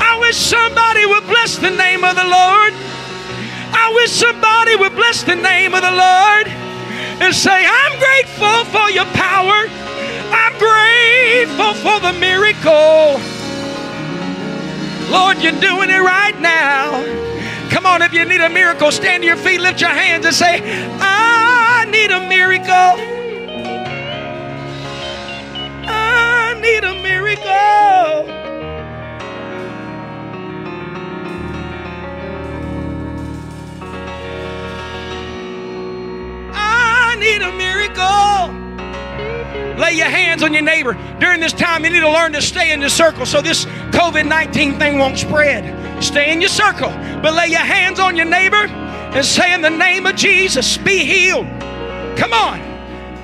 I 0.00 0.16
wish 0.18 0.38
somebody 0.38 1.04
would 1.12 1.26
bless 1.26 1.58
the 1.58 1.74
name 1.84 2.04
of 2.04 2.16
the 2.16 2.24
Lord. 2.24 2.72
I 3.84 3.92
wish 3.96 4.12
somebody 4.12 4.76
would 4.76 4.94
bless 4.94 5.24
the 5.24 5.36
name 5.36 5.74
of 5.74 5.82
the 5.82 5.92
Lord 5.92 6.48
and 7.20 7.34
say, 7.34 7.66
I'm 7.68 7.94
grateful 8.00 8.64
for 8.72 8.88
your 8.88 9.08
power. 9.12 9.91
I'm 10.32 10.58
grateful 10.58 11.74
for 11.74 12.00
the 12.00 12.12
miracle. 12.18 13.20
Lord, 15.10 15.42
you're 15.42 15.60
doing 15.60 15.90
it 15.90 16.00
right 16.00 16.38
now. 16.40 17.02
Come 17.70 17.86
on, 17.86 18.02
if 18.02 18.12
you 18.12 18.24
need 18.24 18.40
a 18.40 18.48
miracle, 18.48 18.90
stand 18.90 19.22
to 19.22 19.26
your 19.26 19.36
feet, 19.36 19.60
lift 19.60 19.80
your 19.80 19.90
hands, 19.90 20.24
and 20.24 20.34
say, 20.34 20.60
I 21.00 21.86
need 21.90 22.10
a 22.10 22.20
miracle. 22.28 22.96
I 25.88 26.58
need 26.60 26.84
a 26.84 26.94
miracle. 27.02 27.42
I 36.54 37.16
need 37.18 37.42
a 37.42 37.52
miracle. 37.52 38.61
Lay 39.82 39.94
your 39.94 40.06
hands 40.06 40.44
on 40.44 40.52
your 40.52 40.62
neighbor. 40.62 40.94
During 41.18 41.40
this 41.40 41.52
time, 41.52 41.84
you 41.84 41.90
need 41.90 42.00
to 42.00 42.08
learn 42.10 42.32
to 42.34 42.40
stay 42.40 42.72
in 42.72 42.78
the 42.78 42.88
circle 42.88 43.26
so 43.26 43.42
this 43.42 43.64
COVID 43.90 44.28
19 44.28 44.78
thing 44.78 44.96
won't 44.96 45.18
spread. 45.18 45.64
Stay 46.00 46.32
in 46.32 46.40
your 46.40 46.50
circle, 46.50 46.90
but 47.20 47.34
lay 47.34 47.48
your 47.48 47.58
hands 47.58 47.98
on 47.98 48.16
your 48.16 48.26
neighbor 48.26 48.64
and 48.64 49.26
say, 49.26 49.52
In 49.52 49.60
the 49.60 49.70
name 49.70 50.06
of 50.06 50.14
Jesus, 50.14 50.76
be 50.76 51.04
healed. 51.04 51.46
Come 52.16 52.32
on. 52.32 52.60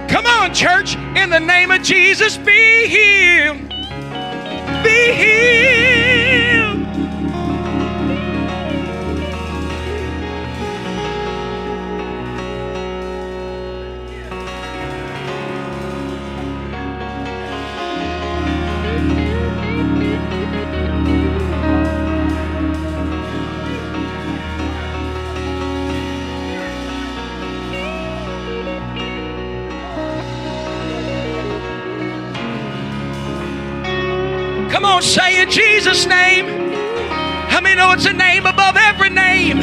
Come 0.09 0.27
on, 0.27 0.53
church. 0.53 0.97
In 0.97 1.31
the 1.31 1.39
name 1.39 1.71
of 1.71 1.83
Jesus, 1.83 2.37
be 2.37 2.89
healed. 2.89 3.69
Be 4.83 5.13
healed. 5.13 5.78
On, 34.99 35.03
say 35.05 35.41
in 35.41 35.49
Jesus' 35.49 36.07
name. 36.07 36.47
How 37.49 37.61
many 37.61 37.77
know 37.77 37.93
it's 37.93 38.07
a 38.07 38.13
name 38.13 38.47
above 38.47 38.77
every 38.77 39.11
name? 39.11 39.61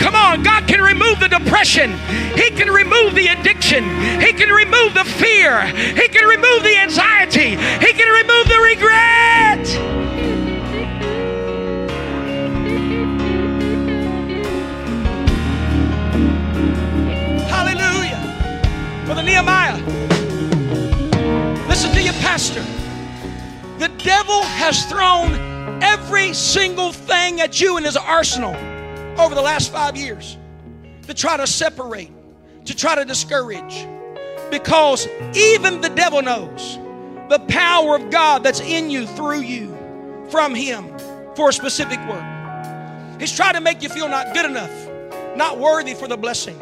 Come 0.00 0.14
on, 0.14 0.42
God 0.42 0.66
can 0.66 0.80
remove 0.80 1.20
the 1.20 1.28
depression. 1.28 1.92
He 2.36 2.48
can 2.48 2.70
remove 2.70 3.14
the 3.14 3.26
addiction. 3.26 3.84
He 4.18 4.32
can 4.32 4.48
remove 4.48 4.94
the 4.94 5.04
fear. 5.04 5.66
He 5.66 6.08
can 6.08 6.26
remove 6.26 6.62
the 6.62 6.74
anxiety. 6.78 7.50
He 7.50 7.92
can 7.92 8.08
remove 8.14 8.48
the 8.48 8.60
regret. 8.64 9.68
Hallelujah. 17.50 19.04
Brother 19.04 19.22
Nehemiah, 19.22 19.76
listen 21.68 21.92
to 21.92 22.02
your 22.02 22.14
pastor. 22.14 22.64
Devil 24.04 24.42
has 24.42 24.84
thrown 24.86 25.32
every 25.82 26.34
single 26.34 26.92
thing 26.92 27.40
at 27.40 27.60
you 27.60 27.76
in 27.76 27.84
his 27.84 27.96
arsenal 27.96 28.54
over 29.20 29.34
the 29.34 29.42
last 29.42 29.72
five 29.72 29.96
years 29.96 30.36
to 31.06 31.14
try 31.14 31.36
to 31.36 31.46
separate, 31.46 32.10
to 32.64 32.74
try 32.74 32.94
to 32.94 33.04
discourage. 33.04 33.86
Because 34.50 35.08
even 35.34 35.80
the 35.80 35.88
devil 35.88 36.20
knows 36.20 36.78
the 37.28 37.38
power 37.48 37.96
of 37.96 38.10
God 38.10 38.42
that's 38.42 38.60
in 38.60 38.90
you, 38.90 39.06
through 39.06 39.40
you, 39.40 39.74
from 40.30 40.54
him 40.54 40.98
for 41.34 41.48
a 41.48 41.52
specific 41.52 41.98
work. 42.08 42.24
He's 43.20 43.34
trying 43.34 43.54
to 43.54 43.60
make 43.60 43.82
you 43.82 43.88
feel 43.88 44.08
not 44.08 44.34
good 44.34 44.44
enough, 44.44 45.36
not 45.36 45.58
worthy 45.58 45.94
for 45.94 46.08
the 46.08 46.16
blessing. 46.16 46.58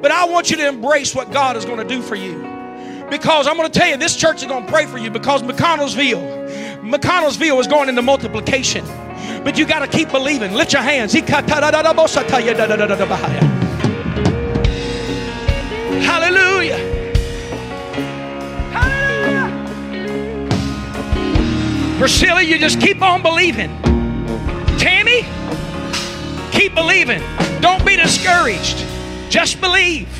But 0.00 0.10
I 0.10 0.24
want 0.24 0.50
you 0.50 0.56
to 0.56 0.66
embrace 0.66 1.14
what 1.14 1.30
God 1.30 1.56
is 1.56 1.64
going 1.64 1.78
to 1.78 1.84
do 1.84 2.00
for 2.00 2.14
you. 2.14 2.49
Because 3.10 3.46
I'm 3.48 3.56
going 3.56 3.70
to 3.70 3.78
tell 3.78 3.88
you, 3.88 3.96
this 3.96 4.14
church 4.14 4.42
is 4.42 4.46
going 4.46 4.64
to 4.64 4.72
pray 4.72 4.86
for 4.86 4.96
you 4.96 5.10
because 5.10 5.42
McConnelsville, 5.42 6.80
McConnelsville 6.80 7.60
is 7.60 7.66
going 7.66 7.88
into 7.88 8.02
multiplication. 8.02 8.84
But 9.44 9.58
you 9.58 9.66
got 9.66 9.80
to 9.80 9.88
keep 9.88 10.10
believing. 10.10 10.54
Lift 10.54 10.72
your 10.72 10.82
hands. 10.82 11.12
Hallelujah. 16.02 16.78
Hallelujah. 18.72 19.60
Priscilla, 21.98 22.42
you 22.42 22.58
just 22.58 22.80
keep 22.80 23.02
on 23.02 23.22
believing. 23.22 23.70
Tammy, 24.78 25.26
keep 26.52 26.74
believing. 26.74 27.22
Don't 27.60 27.84
be 27.84 27.96
discouraged. 27.96 28.84
Just 29.30 29.60
believe. 29.60 30.19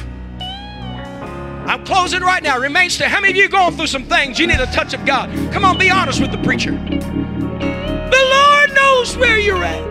I'm 1.70 1.84
closing 1.84 2.20
right 2.20 2.42
now. 2.42 2.58
Remain 2.58 2.90
still. 2.90 3.08
How 3.08 3.20
many 3.20 3.30
of 3.30 3.36
you 3.36 3.48
going 3.48 3.76
through 3.76 3.86
some 3.86 4.02
things? 4.02 4.40
You 4.40 4.48
need 4.48 4.58
a 4.58 4.66
touch 4.66 4.92
of 4.92 5.06
God. 5.06 5.30
Come 5.52 5.64
on, 5.64 5.78
be 5.78 5.88
honest 5.88 6.20
with 6.20 6.32
the 6.32 6.38
preacher. 6.38 6.72
The 6.72 8.30
Lord 8.32 8.74
knows 8.74 9.16
where 9.16 9.38
you're 9.38 9.62
at. 9.62 9.88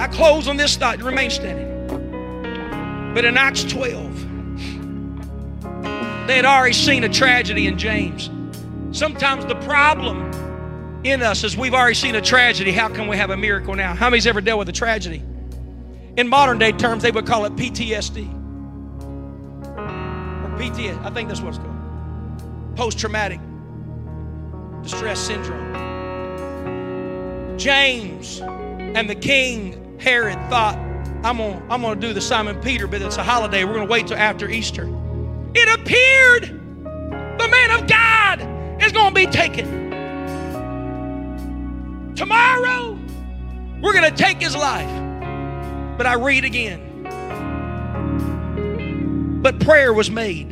I 0.00 0.08
close 0.08 0.48
on 0.48 0.56
this 0.56 0.74
thought. 0.78 1.02
Remain 1.02 1.28
standing. 1.28 3.12
But 3.12 3.26
in 3.26 3.36
Acts 3.36 3.62
12, 3.64 4.22
they 6.28 6.36
had 6.36 6.46
already 6.46 6.72
seen 6.72 7.04
a 7.04 7.10
tragedy 7.10 7.66
in 7.66 7.76
James. 7.76 8.30
Sometimes 8.90 9.44
the 9.44 9.56
problem 9.66 10.32
in 11.04 11.20
us 11.22 11.44
is 11.44 11.58
we've 11.58 11.74
already 11.74 11.92
seen 11.92 12.14
a 12.14 12.22
tragedy. 12.22 12.72
How 12.72 12.88
can 12.88 13.06
we 13.06 13.18
have 13.18 13.28
a 13.28 13.36
miracle 13.36 13.74
now? 13.74 13.94
How 13.94 14.08
many's 14.08 14.26
ever 14.26 14.40
dealt 14.40 14.60
with 14.60 14.70
a 14.70 14.72
tragedy? 14.72 15.22
In 16.16 16.26
modern 16.26 16.58
day 16.58 16.72
terms, 16.72 17.02
they 17.02 17.10
would 17.10 17.26
call 17.26 17.44
it 17.44 17.54
PTSD. 17.54 18.43
PTSD. 20.54 21.04
I 21.04 21.10
think 21.10 21.28
that's 21.28 21.40
what 21.40 21.50
it's 21.50 21.58
called. 21.58 22.76
Post 22.76 22.98
traumatic 22.98 23.40
distress 24.82 25.18
syndrome. 25.18 25.74
James 27.58 28.40
and 28.40 29.08
the 29.08 29.14
king 29.14 29.98
Herod 29.98 30.38
thought, 30.50 30.76
I'm 31.24 31.38
gonna, 31.38 31.62
I'm 31.70 31.80
gonna 31.80 32.00
do 32.00 32.12
the 32.12 32.20
Simon 32.20 32.60
Peter, 32.60 32.86
but 32.86 33.00
it's 33.00 33.16
a 33.16 33.22
holiday. 33.22 33.64
We're 33.64 33.74
gonna 33.74 33.86
wait 33.86 34.08
till 34.08 34.18
after 34.18 34.48
Easter. 34.48 34.86
It 35.54 35.80
appeared 35.80 36.60
the 37.38 37.48
man 37.48 37.70
of 37.70 37.86
God 37.88 38.82
is 38.82 38.92
gonna 38.92 39.14
be 39.14 39.26
taken. 39.26 39.84
Tomorrow, 42.14 42.98
we're 43.80 43.94
gonna 43.94 44.10
take 44.10 44.40
his 44.40 44.54
life. 44.54 44.90
But 45.96 46.06
I 46.06 46.14
read 46.14 46.44
again. 46.44 46.93
But 49.44 49.60
prayer 49.60 49.92
was 49.92 50.10
made 50.10 50.46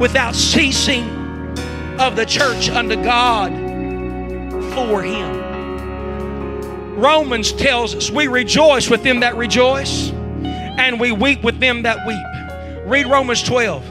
without 0.00 0.34
ceasing 0.34 1.04
of 2.00 2.16
the 2.16 2.26
church 2.26 2.68
unto 2.68 3.00
God 3.00 3.52
for 4.74 5.00
him. 5.00 6.96
Romans 6.96 7.52
tells 7.52 7.94
us 7.94 8.10
we 8.10 8.26
rejoice 8.26 8.90
with 8.90 9.04
them 9.04 9.20
that 9.20 9.36
rejoice 9.36 10.10
and 10.10 10.98
we 10.98 11.12
weep 11.12 11.44
with 11.44 11.60
them 11.60 11.82
that 11.82 12.04
weep. 12.04 12.84
Read 12.84 13.06
Romans 13.06 13.44
12. 13.44 13.84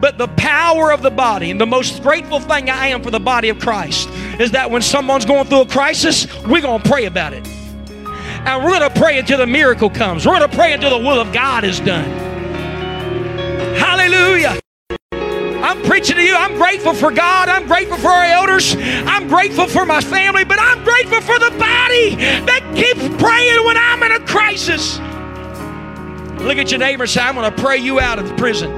But 0.00 0.18
the 0.18 0.28
power 0.28 0.92
of 0.92 1.02
the 1.02 1.10
body, 1.10 1.50
and 1.50 1.60
the 1.60 1.66
most 1.66 2.00
grateful 2.00 2.38
thing 2.38 2.70
I 2.70 2.86
am 2.86 3.02
for 3.02 3.10
the 3.10 3.18
body 3.18 3.48
of 3.48 3.58
Christ, 3.58 4.08
is 4.38 4.52
that 4.52 4.70
when 4.70 4.82
someone's 4.82 5.24
going 5.24 5.48
through 5.48 5.62
a 5.62 5.66
crisis, 5.66 6.28
we're 6.44 6.62
going 6.62 6.80
to 6.80 6.88
pray 6.88 7.06
about 7.06 7.32
it. 7.32 7.44
And 7.44 8.64
we're 8.64 8.78
going 8.78 8.88
to 8.88 9.00
pray 9.00 9.18
until 9.18 9.38
the 9.38 9.48
miracle 9.48 9.90
comes. 9.90 10.24
We're 10.24 10.38
going 10.38 10.48
to 10.48 10.56
pray 10.56 10.72
until 10.74 10.96
the 10.96 11.04
will 11.04 11.18
of 11.18 11.32
God 11.32 11.64
is 11.64 11.80
done. 11.80 12.31
Hallelujah. 14.02 14.58
I'm 15.62 15.80
preaching 15.82 16.16
to 16.16 16.22
you. 16.22 16.34
I'm 16.34 16.56
grateful 16.56 16.92
for 16.92 17.12
God. 17.12 17.48
I'm 17.48 17.68
grateful 17.68 17.96
for 17.98 18.08
our 18.08 18.24
elders. 18.24 18.74
I'm 18.76 19.28
grateful 19.28 19.68
for 19.68 19.86
my 19.86 20.00
family, 20.00 20.42
but 20.42 20.58
I'm 20.60 20.82
grateful 20.82 21.20
for 21.20 21.38
the 21.38 21.50
body 21.50 22.16
that 22.16 22.68
keeps 22.74 23.22
praying 23.22 23.64
when 23.64 23.76
I'm 23.76 24.02
in 24.02 24.10
a 24.10 24.26
crisis. 24.26 24.98
Look 26.44 26.58
at 26.58 26.72
your 26.72 26.80
neighbor 26.80 27.04
and 27.04 27.10
say, 27.10 27.20
I'm 27.20 27.36
going 27.36 27.48
to 27.48 27.62
pray 27.62 27.78
you 27.78 28.00
out 28.00 28.18
of 28.18 28.28
the 28.28 28.34
prison. 28.34 28.72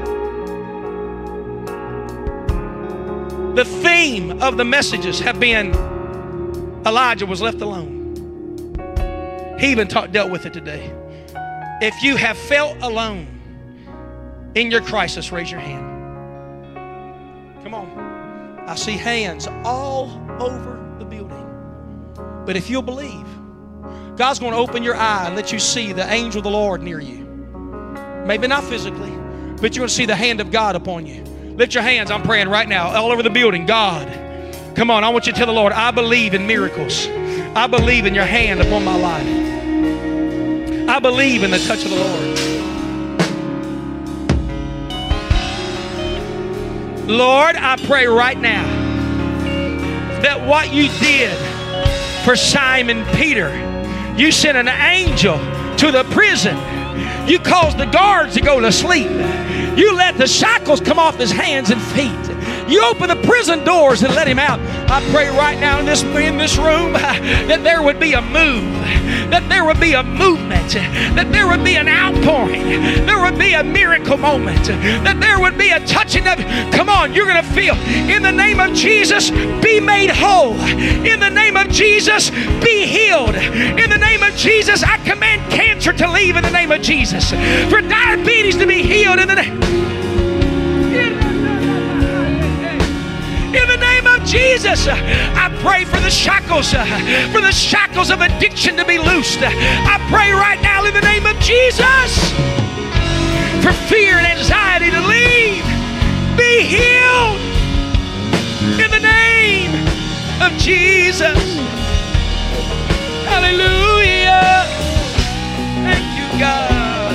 The 3.55 3.65
theme 3.65 4.43
of 4.43 4.59
the 4.59 4.65
messages 4.65 5.21
have 5.21 5.41
been 5.41 5.75
Elijah 6.85 7.25
was 7.25 7.41
left 7.41 7.63
alone. 7.63 7.95
He 9.59 9.69
even 9.69 9.89
talk, 9.89 10.11
dealt 10.11 10.31
with 10.31 10.45
it 10.45 10.53
today. 10.53 10.93
If 11.81 12.03
you 12.03 12.17
have 12.17 12.37
felt 12.37 12.77
alone 12.83 13.34
in 14.55 14.71
your 14.71 14.81
crisis, 14.81 15.33
raise 15.33 15.51
your 15.51 15.61
hand. 15.61 15.93
Come 17.63 17.75
on. 17.75 17.89
I 18.67 18.75
see 18.77 18.93
hands 18.93 19.47
all 19.65 20.21
over 20.41 20.97
the 20.99 21.05
building. 21.05 21.41
But 22.47 22.57
if 22.57 22.71
you'll 22.71 22.83
believe, 22.83 23.27
God's 24.17 24.39
going 24.39 24.53
to 24.53 24.59
open 24.59 24.83
your 24.83 24.97
eye 24.97 25.27
and 25.27 25.35
let 25.35 25.53
you 25.53 25.59
see 25.59 25.93
the 25.93 26.11
angel 26.11 26.39
of 26.39 26.45
the 26.45 26.51
Lord 26.51 26.83
near 26.83 27.01
you. 27.01 27.25
Maybe 28.27 28.47
not 28.47 28.65
physically, 28.65 29.11
but 29.61 29.75
you're 29.75 29.83
going 29.83 29.89
to 29.89 29.95
see 29.95 30.07
the 30.07 30.17
hand 30.17 30.41
of 30.41 30.51
God 30.51 30.77
upon 30.77 31.05
you. 31.05 31.23
Lift 31.57 31.75
your 31.75 31.83
hands. 31.83 32.11
I'm 32.11 32.23
praying 32.23 32.49
right 32.49 32.69
now, 32.69 32.89
all 32.95 33.13
over 33.13 33.23
the 33.23 33.31
building. 33.31 33.67
God, 33.67 34.09
come 34.77 34.91
on. 34.91 35.05
I 35.05 35.09
want 35.09 35.27
you 35.27 35.33
to 35.33 35.39
tell 35.39 35.47
the 35.47 35.53
Lord, 35.53 35.73
I 35.73 35.91
believe 35.91 36.33
in 36.35 36.47
miracles. 36.47 37.07
I 37.57 37.67
believe 37.67 38.07
in 38.07 38.15
your 38.15 38.25
hand 38.25 38.61
upon 38.61 38.85
my 38.85 38.97
life. 38.97 40.89
I 40.89 40.99
believe 40.99 41.43
in 41.43 41.51
the 41.51 41.59
touch 41.59 41.85
of 41.85 41.91
the 41.91 41.97
Lord. 41.97 42.34
Lord, 47.07 47.57
I 47.57 47.77
pray 47.87 48.07
right 48.07 48.39
now 48.39 48.65
that 50.23 50.41
what 50.47 50.73
you 50.73 50.89
did 51.01 51.37
for 52.25 52.35
Simon 52.35 53.05
Peter, 53.15 53.53
you 54.17 54.33
sent 54.33 54.57
an 54.57 54.69
angel 54.69 55.37
to 55.77 55.93
the 55.93 56.05
prison. 56.13 56.57
You 57.29 57.39
caused 57.39 57.77
the 57.77 57.85
guards 57.85 58.35
to 58.35 58.41
go 58.41 58.59
to 58.59 58.73
sleep. 58.73 59.11
You 59.77 59.95
let 59.95 60.17
the 60.17 60.27
shackles 60.27 60.81
come 60.81 60.99
off 60.99 61.19
his 61.19 61.31
hands 61.31 61.71
and 61.71 61.81
feet. 61.81 62.24
You 62.69 62.85
open 62.85 63.09
the 63.09 63.21
prison 63.27 63.65
doors 63.65 64.03
and 64.03 64.15
let 64.15 64.27
him 64.27 64.39
out. 64.39 64.61
I 64.91 65.07
pray 65.13 65.29
right 65.29 65.59
now 65.59 65.81
in 65.81 65.87
this 65.87 66.03
in 66.03 66.39
this 66.39 66.57
room 66.57 66.93
that 66.93 67.61
there 67.63 67.83
would 67.83 68.01
be 68.01 68.15
a 68.15 68.23
move, 68.23 68.73
that 69.31 69.47
there 69.49 69.65
would 69.65 69.81
be 69.81 69.93
a 69.93 70.03
movement, 70.03 70.73
that 70.73 71.31
there 71.31 71.47
would 71.47 71.63
be 71.63 71.77
an 71.77 71.89
outpouring, 71.89 72.63
there 73.07 73.21
would 73.21 73.39
be 73.39 73.53
a 73.53 73.63
miracle 73.63 74.17
moment, 74.17 74.65
that 74.65 75.21
there 75.21 75.39
would 75.41 75.59
be 75.59 75.71
a 75.71 75.87
touching 75.87 76.27
of. 76.27 76.39
Come 76.73 76.89
on, 76.89 77.13
you're 77.13 77.27
going 77.27 77.43
to 77.43 77.51
feel 77.51 77.75
in 78.09 78.23
the 78.23 78.33
name 78.33 78.61
of 78.61 78.73
Jesus, 78.75 79.31
be 79.63 79.81
made 79.81 80.11
whole. 80.11 80.59
In 81.05 81.21
the 81.21 81.31
name 81.31 81.57
of 81.57 81.69
Jesus, 81.69 82.31
be 82.31 82.87
healed. 82.87 83.35
In 83.35 83.91
the 83.91 83.99
name 83.99 84.23
of 84.23 84.35
Jesus, 84.37 84.83
I 84.83 84.97
command 84.99 85.53
cancer 85.53 85.93
to 85.93 86.11
leave 86.11 86.37
in 86.37 86.43
the 86.43 86.51
name 86.51 86.73
of 86.73 86.81
Jesus. 86.81 87.31
For 87.71 87.81
diabetes 87.81 88.57
to 88.57 88.67
be 88.67 88.83
healed 88.83 89.19
in 89.19 89.29
the 89.29 89.35
name. 89.35 89.61
In 93.55 93.69
the 93.69 93.77
name 93.77 94.07
of 94.07 94.25
Jesus, 94.25 94.89
I 94.89 95.49
pray 95.63 95.85
for 95.85 96.01
the 96.01 96.11
shackles, 96.11 96.73
for 97.33 97.41
the 97.41 97.53
shackles 97.53 98.11
of 98.11 98.21
addiction 98.21 98.77
to 98.77 98.85
be 98.85 98.99
loosed. 98.99 99.39
I 99.43 100.05
pray 100.11 100.33
right 100.33 100.61
now 100.61 100.85
in 100.85 100.93
the 100.93 101.01
name 101.01 101.25
of 101.25 101.39
Jesus 101.39 102.33
for 103.63 103.73
fear 103.89 104.19
and 104.19 104.27
anxiety 104.27 104.91
to 104.91 105.01
leave. 105.01 105.65
Be 106.37 106.63
healed 106.67 107.41
in 108.83 108.91
the 108.91 109.01
name 109.01 109.73
of 110.43 110.53
Jesus. 110.59 111.39
Hallelujah. 113.25 114.67
Thank 115.87 116.07
you, 116.19 116.27
God. 116.41 117.15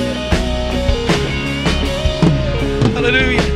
Hallelujah. 2.94 3.49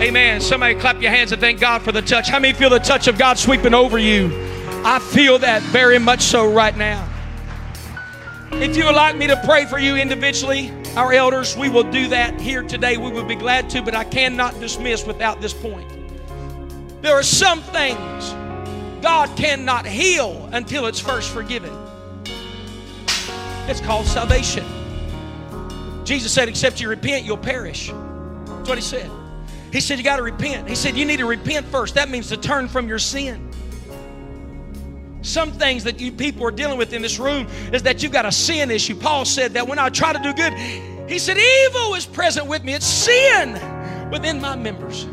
Amen. 0.00 0.40
Somebody 0.40 0.76
clap 0.76 1.02
your 1.02 1.10
hands 1.10 1.30
and 1.32 1.40
thank 1.42 1.60
God 1.60 1.82
for 1.82 1.92
the 1.92 2.00
touch. 2.00 2.30
How 2.30 2.38
many 2.38 2.54
feel 2.54 2.70
the 2.70 2.78
touch 2.78 3.06
of 3.06 3.18
God 3.18 3.38
sweeping 3.38 3.74
over 3.74 3.98
you? 3.98 4.30
I 4.82 4.98
feel 4.98 5.38
that 5.40 5.60
very 5.64 5.98
much 5.98 6.22
so 6.22 6.50
right 6.50 6.74
now. 6.74 7.06
If 8.52 8.78
you 8.78 8.86
would 8.86 8.94
like 8.94 9.16
me 9.18 9.26
to 9.26 9.38
pray 9.44 9.66
for 9.66 9.78
you 9.78 9.96
individually, 9.96 10.72
our 10.96 11.12
elders, 11.12 11.54
we 11.54 11.68
will 11.68 11.84
do 11.84 12.08
that 12.08 12.40
here 12.40 12.62
today. 12.62 12.96
We 12.96 13.10
would 13.10 13.28
be 13.28 13.34
glad 13.34 13.68
to, 13.70 13.82
but 13.82 13.94
I 13.94 14.04
cannot 14.04 14.58
dismiss 14.58 15.04
without 15.06 15.42
this 15.42 15.52
point. 15.52 15.92
There 17.02 17.12
are 17.12 17.22
some 17.22 17.60
things 17.60 18.30
God 19.02 19.36
cannot 19.36 19.84
heal 19.84 20.48
until 20.52 20.86
it's 20.86 20.98
first 20.98 21.30
forgiven. 21.30 21.76
It's 23.68 23.82
called 23.82 24.06
salvation. 24.06 24.64
Jesus 26.04 26.32
said, 26.32 26.48
Except 26.48 26.80
you 26.80 26.88
repent, 26.88 27.26
you'll 27.26 27.36
perish. 27.36 27.88
That's 27.88 28.68
what 28.68 28.78
he 28.78 28.82
said. 28.82 29.10
He 29.72 29.80
said, 29.80 29.98
You 29.98 30.04
got 30.04 30.16
to 30.16 30.22
repent. 30.22 30.68
He 30.68 30.74
said, 30.74 30.96
You 30.96 31.04
need 31.04 31.18
to 31.18 31.26
repent 31.26 31.66
first. 31.66 31.94
That 31.94 32.08
means 32.08 32.28
to 32.28 32.36
turn 32.36 32.68
from 32.68 32.88
your 32.88 32.98
sin. 32.98 33.50
Some 35.22 35.52
things 35.52 35.84
that 35.84 36.00
you 36.00 36.12
people 36.12 36.46
are 36.46 36.50
dealing 36.50 36.78
with 36.78 36.92
in 36.92 37.02
this 37.02 37.18
room 37.18 37.46
is 37.72 37.82
that 37.82 38.02
you've 38.02 38.12
got 38.12 38.24
a 38.24 38.32
sin 38.32 38.70
issue. 38.70 38.94
Paul 38.94 39.24
said 39.24 39.52
that 39.52 39.68
when 39.68 39.78
I 39.78 39.90
try 39.90 40.12
to 40.12 40.18
do 40.18 40.32
good, 40.32 40.54
he 41.10 41.18
said, 41.18 41.36
Evil 41.36 41.94
is 41.94 42.06
present 42.06 42.46
with 42.46 42.64
me. 42.64 42.74
It's 42.74 42.86
sin 42.86 43.54
within 44.10 44.40
my 44.40 44.56
members. 44.56 45.06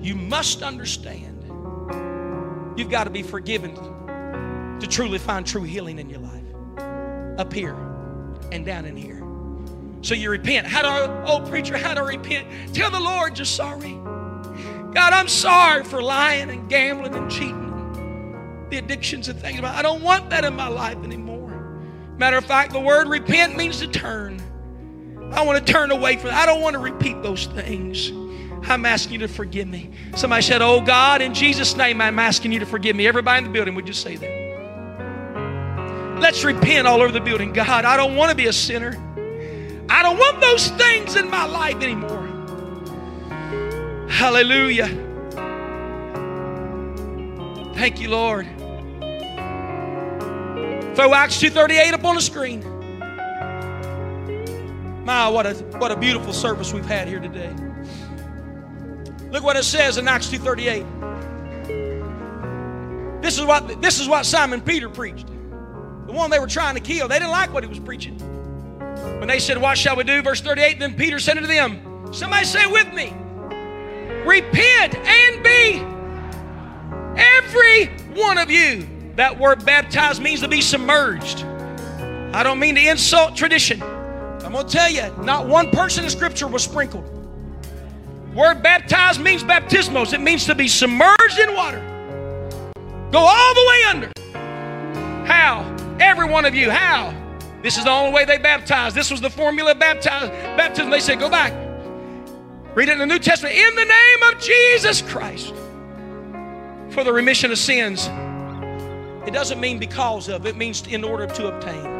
You 0.00 0.14
must 0.14 0.62
understand 0.62 1.42
you've 2.76 2.90
got 2.90 3.04
to 3.04 3.10
be 3.10 3.22
forgiven 3.22 3.74
to 4.80 4.86
truly 4.86 5.18
find 5.18 5.46
true 5.46 5.62
healing 5.62 5.98
in 5.98 6.08
your 6.08 6.20
life. 6.20 6.42
Up 7.38 7.52
here 7.52 7.74
and 8.52 8.64
down 8.64 8.84
in 8.84 8.96
here. 8.96 9.23
So 10.04 10.12
you 10.12 10.28
repent. 10.28 10.66
How 10.66 10.82
do 10.82 10.88
I, 10.88 11.24
oh 11.24 11.40
preacher, 11.40 11.78
how 11.78 11.94
do 11.94 12.02
I 12.02 12.08
repent? 12.08 12.46
Tell 12.74 12.90
the 12.90 13.00
Lord 13.00 13.38
you're 13.38 13.46
sorry. 13.46 13.94
God, 14.92 15.14
I'm 15.14 15.28
sorry 15.28 15.82
for 15.82 16.02
lying 16.02 16.50
and 16.50 16.68
gambling 16.68 17.14
and 17.14 17.30
cheating, 17.30 18.66
the 18.68 18.76
addictions 18.76 19.28
and 19.28 19.40
things. 19.40 19.60
I 19.62 19.80
don't 19.80 20.02
want 20.02 20.28
that 20.28 20.44
in 20.44 20.54
my 20.54 20.68
life 20.68 20.98
anymore. 21.02 21.80
Matter 22.18 22.36
of 22.36 22.44
fact, 22.44 22.74
the 22.74 22.80
word 22.80 23.08
repent 23.08 23.56
means 23.56 23.78
to 23.78 23.86
turn. 23.86 24.42
I 25.32 25.42
want 25.42 25.66
to 25.66 25.72
turn 25.72 25.90
away 25.90 26.18
from. 26.18 26.32
I 26.34 26.44
don't 26.44 26.60
want 26.60 26.74
to 26.74 26.80
repeat 26.80 27.22
those 27.22 27.46
things. 27.46 28.10
I'm 28.68 28.84
asking 28.84 29.14
you 29.14 29.26
to 29.26 29.28
forgive 29.28 29.68
me. 29.68 29.90
Somebody 30.16 30.42
said, 30.42 30.60
Oh 30.60 30.82
God, 30.82 31.22
in 31.22 31.32
Jesus' 31.32 31.76
name, 31.76 32.02
I'm 32.02 32.18
asking 32.18 32.52
you 32.52 32.58
to 32.58 32.66
forgive 32.66 32.94
me. 32.94 33.06
Everybody 33.06 33.38
in 33.38 33.44
the 33.44 33.50
building 33.50 33.74
would 33.74 33.88
you 33.88 33.94
say 33.94 34.16
that. 34.16 34.44
Let's 36.20 36.44
repent 36.44 36.86
all 36.86 37.00
over 37.00 37.10
the 37.10 37.22
building. 37.22 37.54
God, 37.54 37.86
I 37.86 37.96
don't 37.96 38.16
want 38.16 38.28
to 38.28 38.36
be 38.36 38.48
a 38.48 38.52
sinner. 38.52 39.00
I 39.88 40.02
don't 40.02 40.18
want 40.18 40.40
those 40.40 40.68
things 40.70 41.16
in 41.16 41.30
my 41.30 41.44
life 41.44 41.82
anymore. 41.82 42.24
Hallelujah. 44.08 44.88
Thank 47.74 48.00
you, 48.00 48.08
Lord. 48.08 48.46
Throw 50.96 51.12
Acts 51.12 51.42
2.38 51.42 51.92
up 51.92 52.04
on 52.04 52.14
the 52.14 52.20
screen. 52.20 52.62
My, 55.04 55.28
what 55.28 55.44
a, 55.44 55.54
what 55.78 55.90
a 55.90 55.96
beautiful 55.96 56.32
service 56.32 56.72
we've 56.72 56.86
had 56.86 57.08
here 57.08 57.20
today. 57.20 57.52
Look 59.30 59.42
what 59.42 59.56
it 59.56 59.64
says 59.64 59.98
in 59.98 60.06
Acts 60.06 60.28
2.38. 60.28 61.02
This 63.20 63.36
is 63.36 63.44
what, 63.44 63.82
this 63.82 64.00
is 64.00 64.08
what 64.08 64.24
Simon 64.24 64.60
Peter 64.60 64.88
preached. 64.88 65.26
The 65.26 66.12
one 66.12 66.30
they 66.30 66.38
were 66.38 66.46
trying 66.46 66.76
to 66.76 66.80
kill. 66.80 67.08
They 67.08 67.18
didn't 67.18 67.32
like 67.32 67.52
what 67.52 67.64
he 67.64 67.68
was 67.68 67.80
preaching. 67.80 68.16
When 69.18 69.28
they 69.28 69.38
said, 69.38 69.58
What 69.58 69.78
shall 69.78 69.96
we 69.96 70.04
do? 70.04 70.22
Verse 70.22 70.40
38, 70.40 70.78
then 70.78 70.94
Peter 70.94 71.18
said 71.18 71.36
unto 71.36 71.48
them, 71.48 72.12
Somebody 72.12 72.44
say 72.44 72.66
with 72.66 72.92
me, 72.92 73.12
Repent 74.24 74.94
and 74.94 75.42
be 75.42 75.82
every 77.16 77.86
one 78.14 78.38
of 78.38 78.50
you. 78.50 78.88
That 79.16 79.38
word 79.38 79.64
baptized 79.64 80.22
means 80.22 80.40
to 80.40 80.48
be 80.48 80.60
submerged. 80.60 81.44
I 82.34 82.42
don't 82.42 82.58
mean 82.58 82.74
to 82.74 82.88
insult 82.88 83.36
tradition. 83.36 83.82
I'm 83.82 84.52
going 84.52 84.66
to 84.66 84.72
tell 84.72 84.90
you, 84.90 85.14
not 85.22 85.46
one 85.46 85.70
person 85.70 86.04
in 86.04 86.10
Scripture 86.10 86.48
was 86.48 86.64
sprinkled. 86.64 87.04
Word 88.34 88.62
baptized 88.62 89.20
means 89.20 89.44
baptismos. 89.44 90.12
It 90.12 90.20
means 90.20 90.44
to 90.46 90.54
be 90.54 90.66
submerged 90.66 91.38
in 91.38 91.54
water. 91.54 91.80
Go 93.12 93.20
all 93.20 93.54
the 93.54 93.66
way 93.68 93.84
under. 93.88 94.12
How? 95.26 95.96
Every 96.00 96.28
one 96.28 96.44
of 96.44 96.54
you. 96.54 96.70
How? 96.70 97.14
This 97.64 97.78
is 97.78 97.84
the 97.84 97.90
only 97.90 98.12
way 98.12 98.26
they 98.26 98.36
baptized. 98.36 98.94
This 98.94 99.10
was 99.10 99.22
the 99.22 99.30
formula 99.30 99.70
of 99.70 99.78
baptize, 99.78 100.28
baptism. 100.54 100.90
They 100.90 101.00
said, 101.00 101.18
go 101.18 101.30
back. 101.30 101.50
Read 102.76 102.90
it 102.90 102.92
in 102.92 102.98
the 102.98 103.06
New 103.06 103.18
Testament. 103.18 103.54
In 103.56 103.74
the 103.74 103.86
name 103.86 104.22
of 104.24 104.38
Jesus 104.38 105.00
Christ 105.00 105.54
for 106.90 107.04
the 107.04 107.12
remission 107.12 107.50
of 107.50 107.56
sins. 107.56 108.10
It 109.26 109.32
doesn't 109.32 109.58
mean 109.60 109.78
because 109.78 110.28
of, 110.28 110.44
it 110.44 110.58
means 110.58 110.86
in 110.86 111.04
order 111.04 111.26
to 111.26 111.48
obtain. 111.48 111.94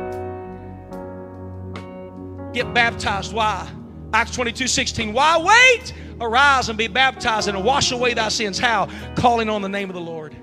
Get 2.53 2.75
baptized. 2.75 3.33
Why? 3.33 3.67
Acts 4.13 4.35
22 4.35 4.69
16. 4.69 5.15
Why 5.15 5.39
wait? 5.39 5.95
Arise 6.21 6.69
and 6.69 6.77
be 6.77 6.89
baptized 6.89 7.49
and 7.49 7.65
wash 7.65 7.91
away 7.91 8.13
thy 8.13 8.29
sins. 8.29 8.59
How? 8.59 8.91
Calling 9.17 9.49
on 9.49 9.63
the 9.63 9.71
name 9.71 9.89
of 9.89 9.95
the 9.95 10.03
Lord. 10.03 10.37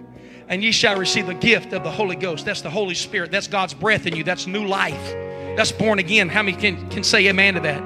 And 0.52 0.62
ye 0.62 0.74
shall 0.74 0.98
receive 0.98 1.28
the 1.28 1.34
gift 1.34 1.72
of 1.72 1.84
the 1.86 1.90
Holy 1.90 2.18
Ghost. 2.18 2.46
That's 2.46 2.60
the 2.60 2.70
Holy 2.70 2.94
Spirit. 2.94 3.32
That's 3.32 3.48
God's 3.48 3.74
breath 3.74 4.06
in 4.06 4.18
you. 4.18 4.26
That's 4.26 4.48
new 4.48 4.68
life. 4.68 5.14
That's 5.56 5.72
born 5.72 5.98
again. 5.98 6.28
How 6.28 6.44
many 6.44 6.58
can, 6.58 6.90
can 6.90 7.06
say 7.06 7.26
amen 7.30 7.54
to 7.54 7.62
that? 7.62 7.82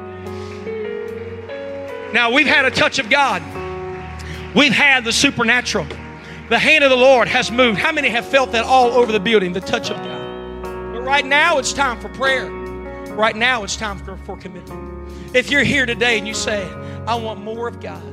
Now, 2.11 2.31
we've 2.31 2.47
had 2.47 2.65
a 2.65 2.71
touch 2.71 2.97
of 2.97 3.07
God, 3.09 3.43
we've 4.55 4.73
had 4.73 5.05
the 5.05 5.13
supernatural. 5.13 5.85
The 6.49 6.59
hand 6.59 6.83
of 6.83 6.89
the 6.91 6.95
Lord 6.95 7.27
has 7.27 7.51
moved. 7.51 7.79
How 7.79 7.91
many 7.91 8.09
have 8.09 8.25
felt 8.25 8.51
that 8.51 8.65
all 8.65 8.91
over 8.91 9.11
the 9.11 9.19
building, 9.19 9.51
the 9.53 9.61
touch 9.61 9.89
of 9.89 9.97
God? 9.97 10.63
But 10.93 11.01
right 11.01 11.25
now, 11.25 11.57
it's 11.57 11.73
time 11.73 11.99
for 11.99 12.09
prayer. 12.09 12.49
Right 13.13 13.35
now, 13.35 13.63
it's 13.63 13.75
time 13.75 13.97
for, 13.97 14.17
for 14.17 14.37
commitment. 14.37 15.35
If 15.35 15.49
you're 15.49 15.63
here 15.63 15.85
today 15.85 16.19
and 16.19 16.27
you 16.27 16.35
say, 16.35 16.67
I 17.07 17.15
want 17.15 17.41
more 17.41 17.67
of 17.67 17.79
God, 17.79 18.03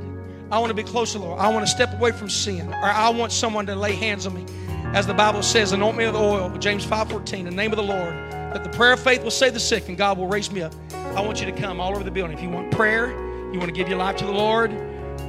I 0.52 0.58
want 0.58 0.68
to 0.68 0.74
be 0.74 0.82
close 0.82 1.12
to 1.12 1.18
the 1.18 1.24
Lord, 1.24 1.40
I 1.40 1.48
want 1.48 1.66
to 1.66 1.70
step 1.70 1.94
away 1.94 2.12
from 2.12 2.28
sin, 2.28 2.68
or 2.68 2.84
I 2.84 3.08
want 3.08 3.32
someone 3.32 3.64
to 3.64 3.74
lay 3.74 3.94
hands 3.94 4.26
on 4.26 4.34
me, 4.34 4.44
as 4.92 5.06
the 5.06 5.14
Bible 5.14 5.42
says, 5.42 5.72
anoint 5.72 5.96
me 5.96 6.04
with 6.04 6.14
oil, 6.14 6.50
James 6.58 6.84
5.14, 6.84 7.38
in 7.38 7.44
the 7.46 7.50
name 7.50 7.72
of 7.72 7.78
the 7.78 7.82
Lord, 7.82 8.12
that 8.52 8.62
the 8.62 8.68
prayer 8.68 8.92
of 8.92 9.00
faith 9.00 9.22
will 9.22 9.30
save 9.30 9.54
the 9.54 9.60
sick 9.60 9.88
and 9.88 9.96
God 9.96 10.18
will 10.18 10.26
raise 10.26 10.52
me 10.52 10.60
up. 10.60 10.74
I 10.92 11.22
want 11.22 11.40
you 11.40 11.46
to 11.46 11.52
come 11.52 11.80
all 11.80 11.94
over 11.94 12.04
the 12.04 12.10
building. 12.10 12.36
If 12.36 12.42
you 12.42 12.50
want 12.50 12.70
prayer, 12.70 13.12
you 13.50 13.58
want 13.58 13.70
to 13.70 13.72
give 13.72 13.88
your 13.88 13.96
life 13.96 14.16
to 14.16 14.26
the 14.26 14.32
Lord, 14.32 14.70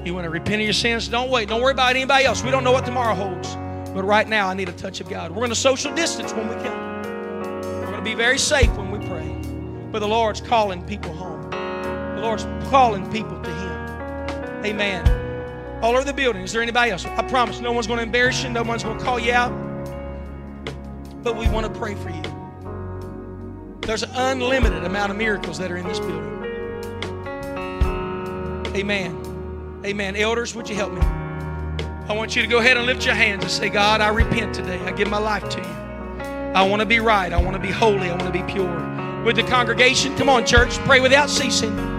you 0.05 0.13
want 0.13 0.25
to 0.25 0.29
repent 0.29 0.55
of 0.55 0.65
your 0.65 0.73
sins, 0.73 1.07
don't 1.07 1.29
wait. 1.29 1.47
Don't 1.47 1.61
worry 1.61 1.71
about 1.71 1.91
anybody 1.91 2.25
else. 2.25 2.43
We 2.43 2.51
don't 2.51 2.65
know 2.65 2.73
what 2.73 2.83
tomorrow 2.85 3.15
holds. 3.15 3.55
But 3.93 4.03
right 4.03 4.27
now, 4.27 4.49
I 4.49 4.53
need 4.55 4.67
a 4.67 4.73
touch 4.73 4.99
of 4.99 5.07
God. 5.07 5.31
We're 5.31 5.37
going 5.37 5.51
to 5.51 5.55
social 5.55 5.95
distance 5.95 6.33
when 6.33 6.49
we 6.49 6.55
come. 6.55 7.01
We're 7.61 7.85
going 7.85 7.95
to 7.95 8.01
be 8.01 8.13
very 8.13 8.39
safe 8.39 8.71
when 8.75 8.91
we 8.91 8.99
pray. 9.07 9.29
But 9.89 9.99
the 9.99 10.07
Lord's 10.07 10.41
calling 10.41 10.83
people 10.85 11.13
home. 11.13 11.49
The 11.51 12.21
Lord's 12.21 12.43
calling 12.69 13.09
people 13.09 13.41
to 13.41 13.49
Him. 13.49 13.72
Amen. 14.65 15.81
All 15.83 15.95
over 15.95 16.05
the 16.05 16.13
building. 16.13 16.43
Is 16.43 16.53
there 16.53 16.61
anybody 16.61 16.91
else? 16.91 17.05
I 17.05 17.23
promise 17.23 17.59
no 17.59 17.73
one's 17.73 17.87
going 17.87 17.97
to 17.97 18.03
embarrass 18.03 18.43
you. 18.43 18.49
No 18.49 18.63
one's 18.63 18.83
going 18.83 18.97
to 18.97 19.03
call 19.03 19.19
you 19.19 19.33
out. 19.33 19.51
But 21.21 21.35
we 21.35 21.47
want 21.49 21.71
to 21.71 21.79
pray 21.79 21.95
for 21.95 22.09
you. 22.09 22.21
There's 23.81 24.03
an 24.03 24.11
unlimited 24.13 24.85
amount 24.85 25.11
of 25.11 25.17
miracles 25.17 25.57
that 25.57 25.69
are 25.71 25.77
in 25.77 25.85
this 25.85 25.99
building. 25.99 26.31
Amen. 28.75 29.81
Amen. 29.85 30.15
Elders, 30.15 30.55
would 30.55 30.69
you 30.69 30.75
help 30.75 30.93
me? 30.93 31.01
I 31.01 32.13
want 32.13 32.35
you 32.35 32.41
to 32.41 32.47
go 32.47 32.59
ahead 32.59 32.77
and 32.77 32.85
lift 32.85 33.05
your 33.05 33.15
hands 33.15 33.43
and 33.43 33.51
say, 33.51 33.69
God, 33.69 33.99
I 33.99 34.07
repent 34.07 34.55
today. 34.55 34.79
I 34.79 34.91
give 34.93 35.09
my 35.09 35.19
life 35.19 35.47
to 35.49 35.59
you. 35.59 35.65
I 36.53 36.63
want 36.63 36.79
to 36.79 36.85
be 36.85 36.99
right. 36.99 37.31
I 37.33 37.41
want 37.41 37.55
to 37.55 37.61
be 37.61 37.71
holy. 37.71 38.09
I 38.09 38.15
want 38.15 38.33
to 38.33 38.43
be 38.43 38.43
pure. 38.43 39.23
With 39.23 39.35
the 39.35 39.43
congregation, 39.43 40.15
come 40.17 40.29
on, 40.29 40.45
church, 40.45 40.77
pray 40.79 40.99
without 41.01 41.29
ceasing. 41.29 41.92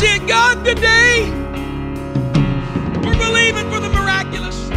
That's 0.00 0.24
God, 0.26 0.64
today. 0.64 1.30
We're 3.04 3.18
believing 3.18 3.70
for 3.70 3.80
the 3.80 3.88
miraculous. 3.90 4.68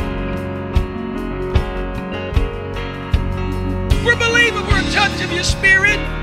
We're 4.04 4.18
believing 4.18 4.64
for 4.66 4.78
a 4.78 4.92
touch 4.92 5.24
of 5.24 5.32
your 5.32 5.44
spirit. 5.44 6.23